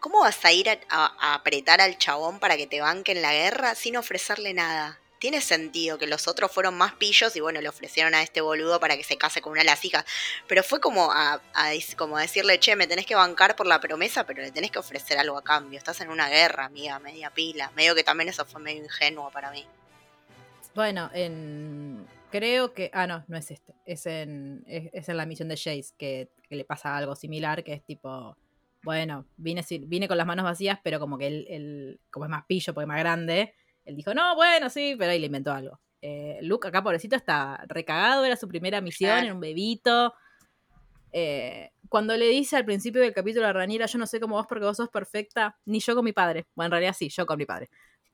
¿Cómo 0.01 0.21
vas 0.21 0.45
a 0.45 0.53
ir 0.53 0.69
a, 0.69 1.35
apretar 1.35 1.81
al 1.81 1.99
chabón 1.99 2.39
para 2.39 2.57
que 2.57 2.67
te 2.67 2.81
banque 2.81 3.13
en 3.13 3.23
la 3.23 3.33
guerra 3.33 3.75
sin 3.75 3.97
ofrecerle 3.97 4.55
nada? 4.55 5.01
Tiene 5.19 5.41
sentido 5.41 5.97
que 5.99 6.07
los 6.07 6.29
otros 6.29 6.53
fueron 6.53 6.77
más 6.77 6.93
pillos 6.93 7.35
y 7.35 7.41
bueno, 7.41 7.61
le 7.63 7.71
ofrecieron 7.71 8.15
a 8.15 8.23
este 8.23 8.43
boludo 8.43 8.79
para 8.79 8.99
que 8.99 9.03
se 9.03 9.17
case 9.17 9.41
con 9.41 9.53
una 9.53 9.63
de 9.63 9.67
las 9.67 9.83
hijas. 9.85 10.05
Pero 10.47 10.63
fue 10.63 10.79
como 10.79 11.11
a, 11.11 11.41
como 11.97 12.19
decirle, 12.19 12.61
che, 12.61 12.77
me 12.77 12.87
tenés 12.87 13.07
que 13.07 13.15
bancar 13.15 13.57
por 13.57 13.67
la 13.67 13.81
promesa, 13.81 14.25
pero 14.25 14.43
le 14.43 14.53
tenés 14.53 14.71
que 14.71 14.79
ofrecer 14.79 15.19
algo 15.19 15.39
a 15.39 15.43
cambio. 15.43 15.79
Estás 15.79 16.03
en 16.03 16.11
una 16.11 16.29
guerra, 16.29 16.67
amiga, 16.67 16.99
media 16.99 17.31
pila. 17.31 17.73
Medio 17.75 17.95
que 17.95 18.05
también 18.05 18.29
eso 18.29 18.45
fue 18.45 18.61
medio 18.61 18.85
ingenuo 18.85 19.31
para 19.31 19.51
mí. 19.51 19.67
Bueno, 20.75 21.11
en. 21.15 22.07
Creo 22.31 22.73
que. 22.75 22.91
Ah, 22.93 23.07
no, 23.07 23.25
no 23.29 23.37
es 23.37 23.51
este. 23.51 23.75
Es 23.85 24.07
en, 24.07 24.65
es, 24.67 24.91
es 24.93 25.09
en 25.09 25.17
la 25.17 25.27
misión 25.27 25.49
de 25.49 25.57
Jace 25.57 25.95
que, 25.97 26.31
que 26.49 26.57
le 26.57 26.65
pasa 26.65 26.97
algo 26.97 27.15
similar, 27.15 27.63
que 27.65 27.73
es 27.75 27.85
tipo. 27.85 28.37
Bueno, 28.83 29.27
vine, 29.37 29.65
vine 29.81 30.07
con 30.07 30.17
las 30.17 30.27
manos 30.27 30.45
vacías, 30.45 30.79
pero 30.83 31.01
como 31.01 31.19
que 31.19 31.27
él, 31.27 31.47
él- 31.49 32.01
como 32.11 32.25
es 32.27 32.31
más 32.31 32.45
pillo 32.47 32.73
porque 32.73 32.85
es 32.85 32.89
más 32.89 33.01
grande, 33.01 33.53
él 33.85 33.97
dijo, 33.97 34.15
no, 34.15 34.37
bueno, 34.37 34.71
sí, 34.71 34.95
pero 34.99 35.11
ahí 35.11 35.19
le 35.19 35.27
inventó 35.27 35.53
algo. 35.53 35.81
Eh, 36.03 36.39
Luke 36.43 36.69
acá, 36.69 36.85
pobrecito, 36.85 37.17
está 37.17 37.65
recagado, 37.67 38.25
era 38.25 38.37
su 38.37 38.47
primera 38.47 38.81
misión, 38.81 39.11
era 39.25 39.35
un 39.35 39.41
bebito. 39.41 40.15
Eh, 41.13 41.71
cuando 41.89 42.17
le 42.17 42.27
dice 42.29 42.57
al 42.57 42.65
principio 42.65 43.01
del 43.01 43.13
capítulo 43.13 43.47
a 43.47 43.53
Raniera, 43.53 43.87
yo 43.87 43.99
no 43.99 44.07
sé 44.07 44.21
cómo 44.21 44.37
vos 44.37 44.47
porque 44.49 44.65
vos 44.67 44.77
sos 44.77 44.89
perfecta, 44.89 45.57
ni 45.65 45.81
yo 45.81 45.95
con 45.95 46.05
mi 46.05 46.13
padre. 46.13 46.47
Bueno, 46.55 46.67
en 46.67 46.73
realidad 46.73 46.95
sí, 46.97 47.09
yo 47.09 47.27
con 47.27 47.39
mi 47.39 47.47
padre. 47.47 47.69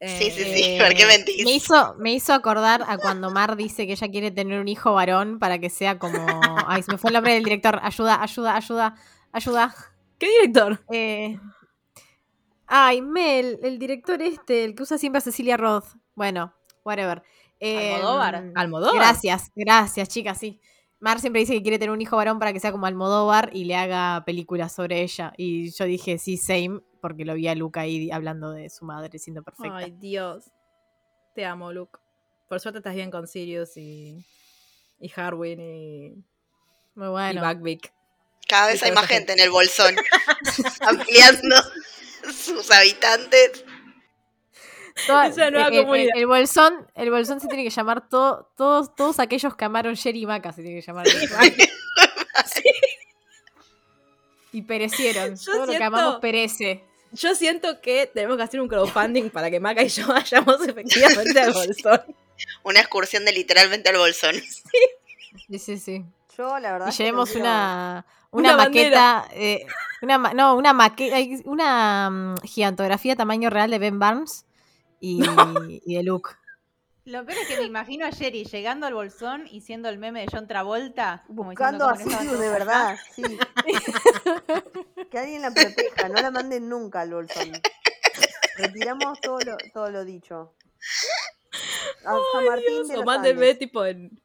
Sí, 0.04 0.30
sí, 0.30 0.44
sí. 0.44 0.62
Eh, 0.64 0.78
¿Por 0.80 0.94
qué 0.94 1.06
mentís? 1.06 1.44
Me 1.44 1.52
hizo, 1.52 1.94
me 1.98 2.12
hizo 2.12 2.32
acordar 2.32 2.84
a 2.88 2.98
cuando 2.98 3.30
Mar 3.30 3.56
dice 3.56 3.86
que 3.86 3.92
ella 3.92 4.08
quiere 4.08 4.30
tener 4.30 4.58
un 4.60 4.68
hijo 4.68 4.92
varón 4.94 5.38
para 5.38 5.58
que 5.58 5.70
sea 5.70 5.98
como. 5.98 6.26
Ay, 6.66 6.82
se 6.82 6.92
me 6.92 6.98
fue 6.98 7.10
el 7.10 7.14
nombre 7.14 7.34
del 7.34 7.44
director. 7.44 7.78
Ayuda, 7.82 8.20
ayuda, 8.22 8.56
ayuda, 8.56 8.96
ayuda. 9.32 9.74
¿Qué 10.18 10.28
director? 10.28 10.84
Eh, 10.90 11.38
Ay, 12.74 13.02
Mel, 13.02 13.58
el 13.62 13.78
director 13.78 14.22
este, 14.22 14.64
el 14.64 14.74
que 14.74 14.82
usa 14.84 14.96
siempre 14.96 15.18
a 15.18 15.20
Cecilia 15.20 15.58
Roth. 15.58 15.88
Bueno, 16.14 16.54
whatever. 16.84 17.22
Eh, 17.60 17.96
Almodóvar. 17.96 18.50
Almodóvar. 18.54 18.94
Gracias, 18.94 19.50
gracias, 19.54 20.08
chicas, 20.08 20.38
sí. 20.38 20.58
Mar 21.02 21.18
siempre 21.18 21.40
dice 21.40 21.54
que 21.54 21.62
quiere 21.62 21.80
tener 21.80 21.90
un 21.90 22.00
hijo 22.00 22.16
varón 22.16 22.38
para 22.38 22.52
que 22.52 22.60
sea 22.60 22.70
como 22.70 22.86
Almodóvar 22.86 23.50
y 23.52 23.64
le 23.64 23.74
haga 23.74 24.22
películas 24.24 24.72
sobre 24.72 25.02
ella. 25.02 25.32
Y 25.36 25.72
yo 25.72 25.84
dije, 25.84 26.16
sí, 26.16 26.36
same, 26.36 26.80
porque 27.00 27.24
lo 27.24 27.34
vi 27.34 27.48
a 27.48 27.56
Luca 27.56 27.80
ahí 27.80 28.08
hablando 28.12 28.52
de 28.52 28.70
su 28.70 28.84
madre 28.84 29.18
siendo 29.18 29.42
perfecta. 29.42 29.78
Ay, 29.78 29.90
Dios. 29.98 30.44
Te 31.34 31.44
amo, 31.44 31.72
Luke. 31.72 31.98
Por 32.48 32.60
suerte 32.60 32.78
estás 32.78 32.94
bien 32.94 33.10
con 33.10 33.26
Sirius 33.26 33.76
y, 33.76 34.24
y 35.00 35.12
Harwin 35.16 35.60
y, 35.60 36.24
Muy 36.94 37.08
y 37.08 37.10
bueno. 37.10 37.48
Buckbeak. 37.48 37.92
Cada 38.46 38.68
vez 38.68 38.80
hay 38.84 38.92
más 38.92 39.06
gente 39.06 39.32
en 39.32 39.40
el 39.40 39.50
bolsón. 39.50 39.96
ampliando 40.82 41.56
sus 42.32 42.70
habitantes. 42.70 43.64
Toda- 45.06 45.26
Esa 45.28 45.50
nueva 45.50 45.68
el, 45.68 45.74
el- 45.74 45.80
comunidad. 45.82 46.10
el 46.16 46.26
bolsón, 46.26 46.86
el 46.94 47.10
bolsón 47.10 47.40
se 47.40 47.48
tiene 47.48 47.64
que 47.64 47.70
llamar 47.70 48.08
to- 48.08 48.48
todos, 48.56 48.94
todos 48.94 49.18
aquellos 49.20 49.54
que 49.56 49.64
amaron 49.64 49.94
Sherry 49.94 50.22
y 50.22 50.26
Maca 50.26 50.52
se 50.52 50.62
tiene 50.62 50.80
que 50.80 50.86
llamar. 50.86 51.06
Y 54.52 54.62
perecieron. 54.62 55.36
Yo 55.36 55.52
Todo 55.52 55.66
lo 55.66 55.72
que 55.72 55.82
amamos 55.82 56.16
perece. 56.20 56.84
Yo 57.12 57.34
siento 57.34 57.80
que 57.80 58.06
tenemos 58.12 58.36
que 58.36 58.42
hacer 58.42 58.60
un 58.60 58.68
crowdfunding 58.68 59.30
para 59.30 59.50
que 59.50 59.60
Maca 59.60 59.82
y 59.82 59.88
yo 59.88 60.06
vayamos 60.08 60.66
efectivamente 60.66 61.40
al 61.40 61.52
bolsón. 61.52 62.02
Una 62.62 62.80
excursión 62.80 63.24
de 63.24 63.32
literalmente 63.32 63.88
al 63.90 63.96
bolsón. 63.98 64.34
Sí, 64.36 65.58
sí, 65.58 65.78
sí. 65.78 66.04
Yo, 66.36 66.58
la 66.58 66.72
verdad. 66.72 66.88
Y 66.88 66.92
llevemos 66.92 67.34
una, 67.34 68.04
Una 68.30 68.56
maqueta. 68.56 69.26
eh, 69.32 69.66
una, 70.02 70.18
no, 70.34 70.56
una 70.56 70.72
maqueta. 70.72 71.16
Una 71.44 72.10
mm, 72.10 72.34
gigantografía 72.46 73.16
tamaño 73.16 73.48
real 73.50 73.70
de 73.70 73.78
Ben 73.78 73.98
Barnes 73.98 74.44
y, 75.02 75.82
y 75.84 75.96
de 75.96 76.02
Luke. 76.02 76.30
Lo 77.04 77.26
peor 77.26 77.36
es 77.40 77.48
que 77.48 77.56
me 77.56 77.64
imagino 77.66 78.06
a 78.06 78.12
Jerry 78.12 78.44
llegando 78.44 78.86
al 78.86 78.94
bolsón 78.94 79.48
y 79.50 79.60
siendo 79.62 79.88
el 79.88 79.98
meme 79.98 80.20
de 80.20 80.28
John 80.32 80.46
Travolta. 80.46 81.24
como 81.26 81.44
Buscando 81.50 81.88
a 81.88 81.94
diciendo 81.94 82.16
cómo 82.16 82.22
Sirius 82.30 82.40
de 82.40 82.48
verdad, 82.50 82.96
sí. 83.14 83.22
que 85.10 85.18
alguien 85.18 85.42
la 85.42 85.50
proteja, 85.50 86.08
no 86.08 86.20
la 86.22 86.30
manden 86.30 86.68
nunca 86.68 87.00
al 87.00 87.12
bolsón. 87.12 87.50
Retiramos 88.56 89.20
todo 89.20 89.38
lo, 89.40 89.56
todo 89.72 89.90
lo 89.90 90.04
dicho. 90.04 90.54
A 92.04 92.16
San 92.32 92.44
Martín 92.46 92.86
de 92.88 92.98
o 92.98 93.04
mándenme 93.04 93.46
Andes. 93.46 93.58
tipo 93.58 93.84
en. 93.84 94.20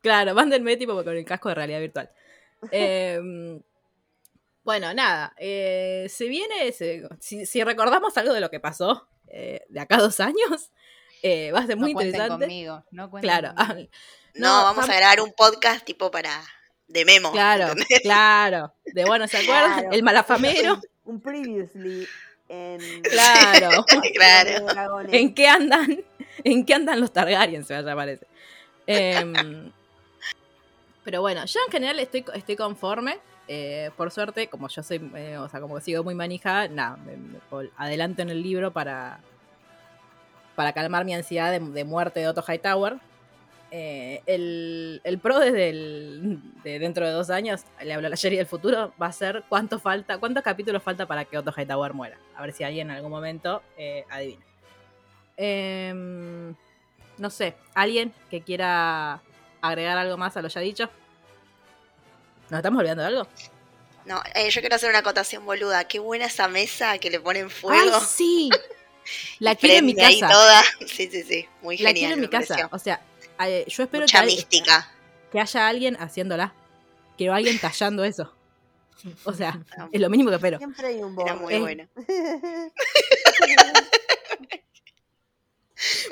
Claro, 0.00 0.34
mándenme 0.34 0.76
tipo 0.76 0.94
con 1.02 1.08
el 1.16 1.24
casco 1.24 1.48
de 1.48 1.54
realidad 1.56 1.80
virtual. 1.80 2.10
Em, 2.70 3.60
bueno, 4.62 4.92
nada. 4.94 5.34
eh, 5.38 6.06
se 6.10 6.26
viene. 6.28 6.70
se- 6.72 7.08
si, 7.18 7.46
si 7.46 7.64
recordamos 7.64 8.16
algo 8.18 8.32
de 8.34 8.40
lo 8.40 8.50
que 8.50 8.60
pasó 8.60 9.08
eh, 9.30 9.62
de 9.68 9.80
acá 9.80 9.96
a 9.96 10.00
dos 10.02 10.20
años, 10.20 10.70
eh, 11.22 11.50
va 11.52 11.60
a 11.60 11.66
ser 11.66 11.76
No 11.76 11.82
muy 11.82 11.92
cuenten 11.92 12.14
interesante. 12.14 12.46
conmigo, 12.46 12.84
no 12.90 13.10
Claro, 13.10 13.54
conmigo. 13.54 13.90
No, 14.34 14.48
No, 14.58 14.64
vamos 14.64 14.88
a 14.88 14.94
grabar 14.96 15.20
un 15.20 15.32
podcast 15.32 15.84
tipo 15.84 16.10
para. 16.10 16.30
de 16.88 17.04
memo. 17.04 17.32
claro, 17.32 17.68
¿entendés? 17.68 18.00
claro. 18.02 18.74
De 18.84 19.04
bueno, 19.04 19.26
¿se 19.28 19.38
acuerdan? 19.38 19.72
Claro. 19.74 19.88
El 19.92 20.02
malafamero. 20.02 20.80
Un 21.04 21.20
previously 21.20 22.06
en. 22.48 22.80
Claro. 23.02 23.84
Claro. 24.14 25.00
¿En 25.10 25.34
qué 25.34 25.46
andan? 25.48 26.04
¿En 26.44 26.64
qué 26.64 26.74
andan 26.74 27.00
los 27.00 27.12
Targaryen? 27.12 27.64
Se 27.64 27.74
va 27.74 27.80
a 27.80 27.82
llamar 27.82 28.08
ese. 28.08 28.26
Em, 28.86 29.70
pero 31.04 31.20
bueno, 31.20 31.44
yo 31.44 31.60
en 31.66 31.72
general 31.72 31.98
estoy, 31.98 32.24
estoy 32.34 32.56
conforme. 32.56 33.18
Eh, 33.52 33.90
por 33.96 34.12
suerte, 34.12 34.46
como 34.46 34.68
yo 34.68 34.80
soy, 34.80 35.10
eh, 35.16 35.36
o 35.36 35.48
sea, 35.48 35.60
como 35.60 35.80
sigo 35.80 36.04
muy 36.04 36.14
manija, 36.14 36.68
nada, 36.68 36.96
me, 36.98 37.16
adelanto 37.76 38.22
en 38.22 38.30
el 38.30 38.44
libro 38.44 38.72
para, 38.72 39.18
para 40.54 40.72
calmar 40.72 41.04
mi 41.04 41.14
ansiedad 41.14 41.50
de, 41.60 41.84
muerte 41.84 42.20
de 42.20 42.28
Otto 42.28 42.44
Hightower. 42.46 42.98
Eh, 43.72 44.22
el, 44.26 45.00
el 45.02 45.18
pro 45.18 45.40
desde 45.40 45.72
dentro 46.62 47.04
de 47.04 47.10
dos 47.10 47.28
años, 47.28 47.62
le 47.82 47.92
hablo 47.92 48.06
a 48.06 48.10
la 48.10 48.16
serie 48.16 48.38
del 48.38 48.46
futuro, 48.46 48.92
va 49.02 49.06
a 49.06 49.12
ser 49.12 49.42
cuánto 49.48 49.80
falta, 49.80 50.18
cuántos 50.18 50.44
capítulos 50.44 50.80
falta 50.80 51.06
para 51.06 51.24
que 51.24 51.36
Otto 51.36 51.52
Hightower 51.52 51.92
muera. 51.92 52.18
A 52.36 52.42
ver 52.42 52.52
si 52.52 52.62
alguien 52.62 52.88
en 52.88 52.98
algún 52.98 53.10
momento 53.10 53.64
eh, 53.76 54.04
adivina. 54.10 54.44
Em, 55.36 56.54
no 57.18 57.30
sé, 57.30 57.56
¿alguien 57.74 58.12
que 58.30 58.42
quiera 58.42 59.20
agregar 59.60 59.98
algo 59.98 60.16
más 60.16 60.36
a 60.36 60.42
lo 60.42 60.46
ya 60.46 60.60
dicho? 60.60 60.88
¿Nos 62.50 62.58
estamos 62.58 62.78
olvidando 62.80 63.02
de 63.02 63.08
algo? 63.08 63.26
No, 64.06 64.22
eh, 64.34 64.50
yo 64.50 64.60
quiero 64.60 64.76
hacer 64.76 64.90
una 64.90 65.00
acotación 65.00 65.44
boluda. 65.44 65.84
Qué 65.84 65.98
buena 65.98 66.26
esa 66.26 66.48
mesa 66.48 66.98
que 66.98 67.10
le 67.10 67.20
ponen 67.20 67.50
fuego. 67.50 67.96
¡Ay, 67.96 68.00
sí! 68.06 68.50
La 69.38 69.54
quiero 69.56 69.76
en 69.76 69.86
mi 69.86 69.94
Prende 69.94 70.06
ahí 70.14 70.20
casa. 70.20 70.32
toda. 70.32 70.62
Sí, 70.86 71.08
sí, 71.10 71.22
sí. 71.22 71.48
Muy 71.62 71.76
La 71.78 71.88
genial. 71.90 71.94
quiero 71.94 72.14
en 72.14 72.20
mi 72.20 72.28
casa. 72.28 72.54
pareció. 72.54 72.68
O 72.72 72.78
sea, 72.78 73.00
eh, 73.46 73.64
yo 73.68 73.82
espero 73.84 74.00
que, 74.02 74.12
Mucha 74.12 74.20
al- 74.20 74.26
mística. 74.26 74.90
que 75.32 75.40
haya 75.40 75.68
alguien 75.68 75.96
haciéndola. 76.00 76.52
Quiero 77.16 77.34
alguien 77.34 77.58
tallando 77.58 78.04
eso. 78.04 78.34
O 79.24 79.32
sea, 79.32 79.58
es 79.92 80.00
lo 80.00 80.10
mínimo 80.10 80.28
que 80.28 80.36
espero. 80.36 80.58
Siempre 80.58 80.88
hay 80.88 81.02
un 81.02 81.18
Era 81.18 81.34
muy 81.34 81.54
Eh, 81.54 81.60
buena. 81.60 81.88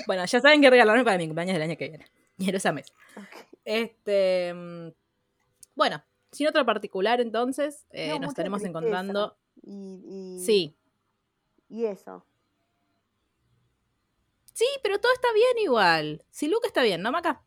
Bueno, 0.07 0.25
ya 0.25 0.41
saben 0.41 0.63
qué 0.63 0.71
regalarme 0.71 1.05
para 1.05 1.19
mi 1.19 1.27
cumpleaños 1.27 1.53
del 1.55 1.63
año 1.63 1.77
que 1.77 1.89
viene. 1.89 2.07
Quiero 2.39 2.57
esa 2.57 2.73
mesa. 2.73 2.93
Este. 3.65 4.53
mm, 4.55 4.89
Bueno, 5.75 6.03
sin 6.33 6.47
otro 6.49 6.65
particular, 6.67 7.21
entonces, 7.21 7.87
eh, 7.91 8.09
No, 8.09 8.19
nos 8.21 8.31
estaremos 8.31 8.63
encontrando. 8.65 9.37
Y, 9.63 10.03
y- 10.41 10.45
Sí. 10.45 10.77
Y 11.69 11.85
eso. 11.87 12.25
Sí, 14.53 14.67
pero 14.83 14.99
todo 14.99 15.13
está 15.13 15.29
bien 15.33 15.59
igual. 15.59 16.25
Si 16.31 16.49
Luke 16.49 16.67
está 16.67 16.83
bien, 16.83 17.03
¿no, 17.03 17.13
Maca? 17.13 17.43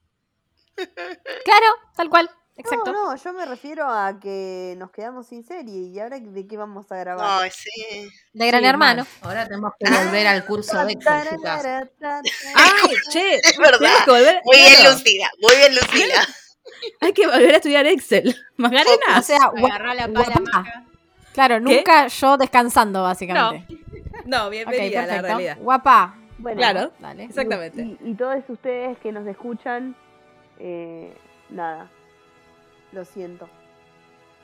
Claro, 1.45 1.65
tal 1.95 2.09
cual. 2.09 2.29
Exacto. 2.57 2.91
No, 2.91 3.11
no, 3.11 3.15
yo 3.15 3.34
me 3.34 3.45
refiero 3.45 3.88
a 3.89 4.19
que 4.19 4.75
nos 4.77 4.91
quedamos 4.91 5.27
sin 5.27 5.43
serie 5.43 5.88
y 5.88 5.99
ahora 5.99 6.19
de 6.19 6.47
qué 6.47 6.57
vamos 6.57 6.91
a 6.91 6.97
grabar. 6.97 7.43
Ay, 7.43 7.49
sí. 7.51 8.09
De 8.34 8.47
Gran 8.47 8.61
Sí, 8.61 8.67
Hermano. 8.67 9.07
Ahora 9.21 9.45
tenemos 9.45 9.71
que 9.79 9.89
volver 9.89 10.27
al 10.27 10.45
curso 10.45 10.77
de. 10.86 10.93
¡Ay, 12.55 12.95
che! 13.09 13.36
Es 13.38 13.57
verdad. 13.57 13.79
Tenemos 13.79 14.03
que 14.05 14.11
volver. 14.11 14.41
Muy 14.43 14.57
bien, 14.57 14.84
Lucila. 14.84 15.32
Muy 15.41 15.55
bien, 15.55 15.75
Lucila. 15.75 16.27
Hay 17.01 17.14
que 17.14 17.26
volver 17.28 17.53
a 17.53 17.57
estudiar 17.57 17.86
Excel. 17.88 18.36
Magarena. 18.57 19.20
O 19.20 19.22
sea, 19.22 19.45
Agarrá 19.45 19.93
la 19.93 20.07
pala. 20.07 20.86
Claro, 21.34 21.59
nunca 21.59 22.07
yo 22.07 22.38
descansando, 22.38 23.03
básicamente. 23.03 23.78
No, 24.26 24.49
bienvenida 24.49 25.03
a 25.03 25.07
la 25.07 25.22
realidad. 25.22 25.57
Guapa. 25.59 26.16
Bueno, 26.38 26.57
Claro, 26.57 26.91
Dale. 26.99 27.24
exactamente. 27.24 27.82
Y, 27.82 27.97
y 28.09 28.14
todos 28.16 28.43
ustedes 28.47 28.97
que 28.97 29.12
nos 29.12 29.26
escuchan, 29.28 29.95
eh, 30.59 31.16
nada, 31.49 31.89
lo 32.91 33.05
siento. 33.05 33.47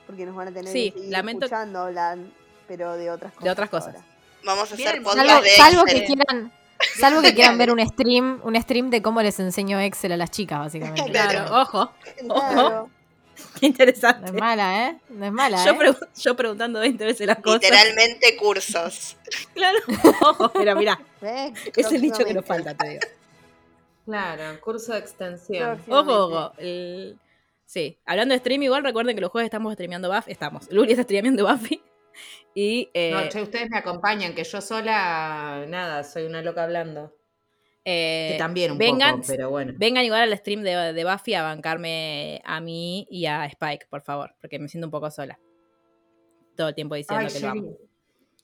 Porque 0.06 0.24
nos 0.24 0.34
van 0.34 0.48
a 0.48 0.52
tener 0.52 0.72
Sí, 0.72 0.90
que 0.92 0.98
seguir 0.98 1.12
lamento- 1.12 1.44
escuchando 1.46 1.80
hablar, 1.80 2.18
pero 2.66 2.96
de 2.96 3.10
otras 3.10 3.32
cosas. 3.32 3.44
De 3.44 3.50
otras 3.50 3.68
cosas. 3.70 3.94
ahora. 3.96 4.06
Vamos 4.44 4.72
a 4.72 4.76
Bien, 4.76 4.88
hacer 4.88 5.02
salvo- 5.02 5.10
podcast 5.10 5.28
Salvo, 5.28 5.42
de 5.42 5.50
salvo 5.50 5.84
que 5.84 6.04
quieran, 6.06 6.52
salvo 6.98 7.22
que 7.22 7.34
quieran 7.34 7.56
ver 7.58 7.70
un 7.72 7.80
stream, 7.88 8.40
un 8.44 8.60
stream 8.60 8.90
de 8.90 9.02
cómo 9.02 9.22
les 9.22 9.38
enseño 9.40 9.78
Excel 9.80 10.12
a 10.12 10.16
las 10.16 10.30
chicas, 10.30 10.58
básicamente. 10.58 11.10
Claro, 11.10 11.60
ojo. 11.62 11.92
Claro. 12.26 12.90
Qué 13.60 13.66
interesante. 13.66 14.22
No 14.22 14.26
es 14.36 14.40
mala, 14.40 14.88
¿eh? 14.88 14.98
No 15.10 15.24
es 15.26 15.32
mala, 15.32 15.64
Yo, 15.64 15.72
¿eh? 15.72 15.76
pregu- 15.78 16.08
yo 16.20 16.34
preguntando 16.36 16.80
20 16.80 17.04
veces 17.04 17.26
las 17.26 17.38
cosas. 17.38 17.62
Literalmente 17.62 18.36
cursos. 18.36 19.16
Claro. 19.54 19.78
Ojo, 20.22 20.48
pero 20.52 20.74
mirá, 20.76 20.98
¿Ves? 21.20 21.52
es 21.76 21.92
el 21.92 22.02
nicho 22.02 22.24
que 22.24 22.34
nos 22.34 22.44
falta, 22.44 22.74
te 22.74 22.88
digo. 22.88 23.00
Claro, 24.06 24.60
curso 24.60 24.92
de 24.92 24.98
extensión. 25.00 25.80
Ojo, 25.88 26.12
ojo. 26.26 26.52
el- 26.58 27.18
Sí, 27.66 27.98
hablando 28.06 28.32
de 28.32 28.38
stream, 28.38 28.62
igual 28.62 28.82
recuerden 28.82 29.14
que 29.14 29.20
los 29.20 29.30
jueves 29.30 29.46
estamos 29.48 29.74
streameando 29.74 30.08
Buffy. 30.10 30.32
Estamos. 30.32 30.72
Luli 30.72 30.92
está 30.92 31.02
streameando 31.02 31.46
Buffy. 31.46 31.82
Y 32.54 32.90
eh, 32.94 33.12
No, 33.12 33.28
che, 33.28 33.42
ustedes 33.42 33.68
me 33.70 33.78
acompañan, 33.78 34.34
que 34.34 34.44
yo 34.44 34.60
sola, 34.60 35.64
nada, 35.68 36.02
soy 36.04 36.24
una 36.24 36.42
loca 36.42 36.64
hablando. 36.64 37.14
Eh, 37.84 38.30
Que 38.32 38.38
también 38.38 38.72
un 38.72 38.78
vengan, 38.78 39.16
poco, 39.20 39.26
pero 39.28 39.50
bueno. 39.50 39.72
Vengan 39.76 40.04
igual 40.04 40.22
al 40.22 40.36
stream 40.38 40.62
de, 40.62 40.92
de 40.92 41.04
Buffy 41.04 41.34
a 41.34 41.42
bancarme 41.42 42.42
a 42.44 42.60
mí 42.60 43.06
y 43.10 43.26
a 43.26 43.46
Spike, 43.46 43.86
por 43.88 44.02
favor, 44.02 44.34
porque 44.40 44.58
me 44.58 44.68
siento 44.68 44.86
un 44.86 44.90
poco 44.90 45.10
sola. 45.10 45.38
Todo 46.56 46.68
el 46.68 46.74
tiempo 46.74 46.96
diciendo 46.96 47.24
Ay, 47.26 47.32
que 47.32 47.40
lo 47.40 47.48
amo. 47.48 47.76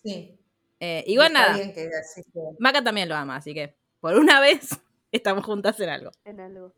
sí. 0.03 0.11
Sí. 0.11 0.39
Eh, 0.81 1.03
igual 1.07 1.29
Está 1.29 1.41
nada, 1.41 1.57
bien 1.57 1.73
que 1.73 1.89
así 1.99 2.23
sea. 2.23 2.43
Maca 2.59 2.83
también 2.85 3.09
lo 3.09 3.15
ama, 3.17 3.37
así 3.37 3.55
que 3.55 3.75
por 4.01 4.15
una 4.17 4.41
vez 4.41 4.69
estamos 5.13 5.45
juntas 5.45 5.79
en 5.81 5.89
algo. 5.89 6.11
En 6.25 6.41
algo. 6.41 6.75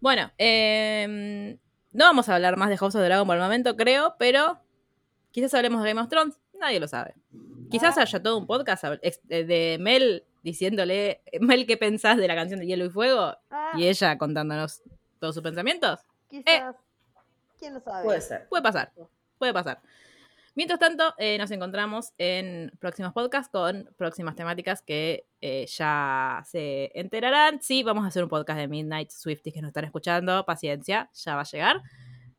Bueno, 0.00 0.30
eh, 0.38 1.56
no 1.92 2.04
vamos 2.04 2.28
a 2.28 2.34
hablar 2.34 2.56
más 2.56 2.68
de 2.68 2.76
House 2.76 2.94
of 2.94 3.00
the 3.00 3.06
Dragon 3.06 3.26
por 3.26 3.36
el 3.36 3.42
momento, 3.42 3.76
creo, 3.76 4.14
pero 4.18 4.60
quizás 5.36 5.52
hablemos 5.52 5.82
de 5.82 5.90
Game 5.90 6.00
of 6.00 6.08
Thrones, 6.08 6.40
nadie 6.58 6.80
lo 6.80 6.88
sabe. 6.88 7.14
Quizás 7.70 7.98
haya 7.98 8.22
todo 8.22 8.38
un 8.38 8.46
podcast 8.46 8.84
eh, 9.02 9.44
de 9.44 9.76
Mel 9.78 10.24
diciéndole, 10.42 11.20
Mel, 11.42 11.66
¿qué 11.66 11.76
pensás 11.76 12.16
de 12.16 12.26
la 12.26 12.34
canción 12.34 12.58
de 12.58 12.66
Hielo 12.66 12.86
y 12.86 12.88
Fuego? 12.88 13.36
Ah, 13.50 13.72
Y 13.76 13.86
ella 13.86 14.16
contándonos 14.16 14.80
todos 15.20 15.34
sus 15.34 15.42
pensamientos. 15.42 16.00
quizás. 16.30 16.74
¿Quién 17.58 17.74
lo 17.74 17.80
sabe? 17.80 18.04
Puede 18.04 18.20
ser. 18.22 18.48
Puede 18.48 18.62
pasar, 18.62 18.92
puede 19.38 19.52
pasar. 19.52 19.82
Mientras 20.54 20.80
tanto, 20.80 21.12
eh, 21.18 21.36
nos 21.36 21.50
encontramos 21.50 22.14
en 22.16 22.72
próximos 22.78 23.12
podcasts 23.12 23.50
con 23.52 23.90
próximas 23.98 24.36
temáticas 24.36 24.80
que 24.80 25.26
eh, 25.42 25.66
ya 25.66 26.42
se 26.46 26.90
enterarán. 26.98 27.60
Sí, 27.60 27.82
vamos 27.82 28.04
a 28.06 28.08
hacer 28.08 28.22
un 28.22 28.30
podcast 28.30 28.58
de 28.60 28.68
Midnight 28.68 29.10
Swifties 29.10 29.52
que 29.52 29.60
nos 29.60 29.68
están 29.68 29.84
escuchando. 29.84 30.46
Paciencia, 30.46 31.10
ya 31.12 31.34
va 31.34 31.42
a 31.42 31.44
llegar. 31.44 31.82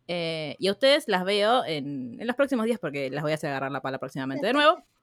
Eh, 0.08 0.56
y 0.60 0.68
a 0.68 0.72
ustedes 0.72 1.08
las 1.08 1.26
veo 1.26 1.66
en, 1.66 2.18
en 2.20 2.28
los 2.28 2.36
próximos 2.36 2.66
días 2.66 2.80
porque 2.80 3.10
las 3.10 3.24
voy 3.24 3.34
a 3.34 3.36
hacer 3.36 3.50
agarrar 3.50 3.72
la 3.72 3.82
pala 3.82 4.00
próximamente 4.00 4.48
de 4.48 4.54
nuevo. 4.54 4.84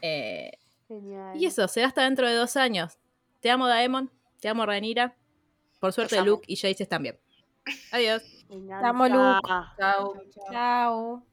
Eh, 0.00 0.52
Genial. 0.88 1.36
y 1.36 1.44
eso, 1.44 1.68
será 1.68 1.86
hasta 1.86 2.04
dentro 2.04 2.26
de 2.26 2.34
dos 2.34 2.56
años. 2.56 2.98
Te 3.40 3.50
amo, 3.50 3.68
Daemon. 3.68 4.10
Te 4.40 4.48
amo, 4.48 4.64
Rhaenyra. 4.64 5.14
Por 5.80 5.92
suerte. 5.92 6.22
Luke 6.22 6.44
y 6.46 6.56
Jace 6.56 6.82
están 6.82 7.02
bien. 7.02 7.18
Adiós. 7.92 8.22
Te 8.48 8.72
amo, 8.72 9.06
Luke. 9.06 9.48
Chao. 9.78 10.14
Chao. 10.50 11.26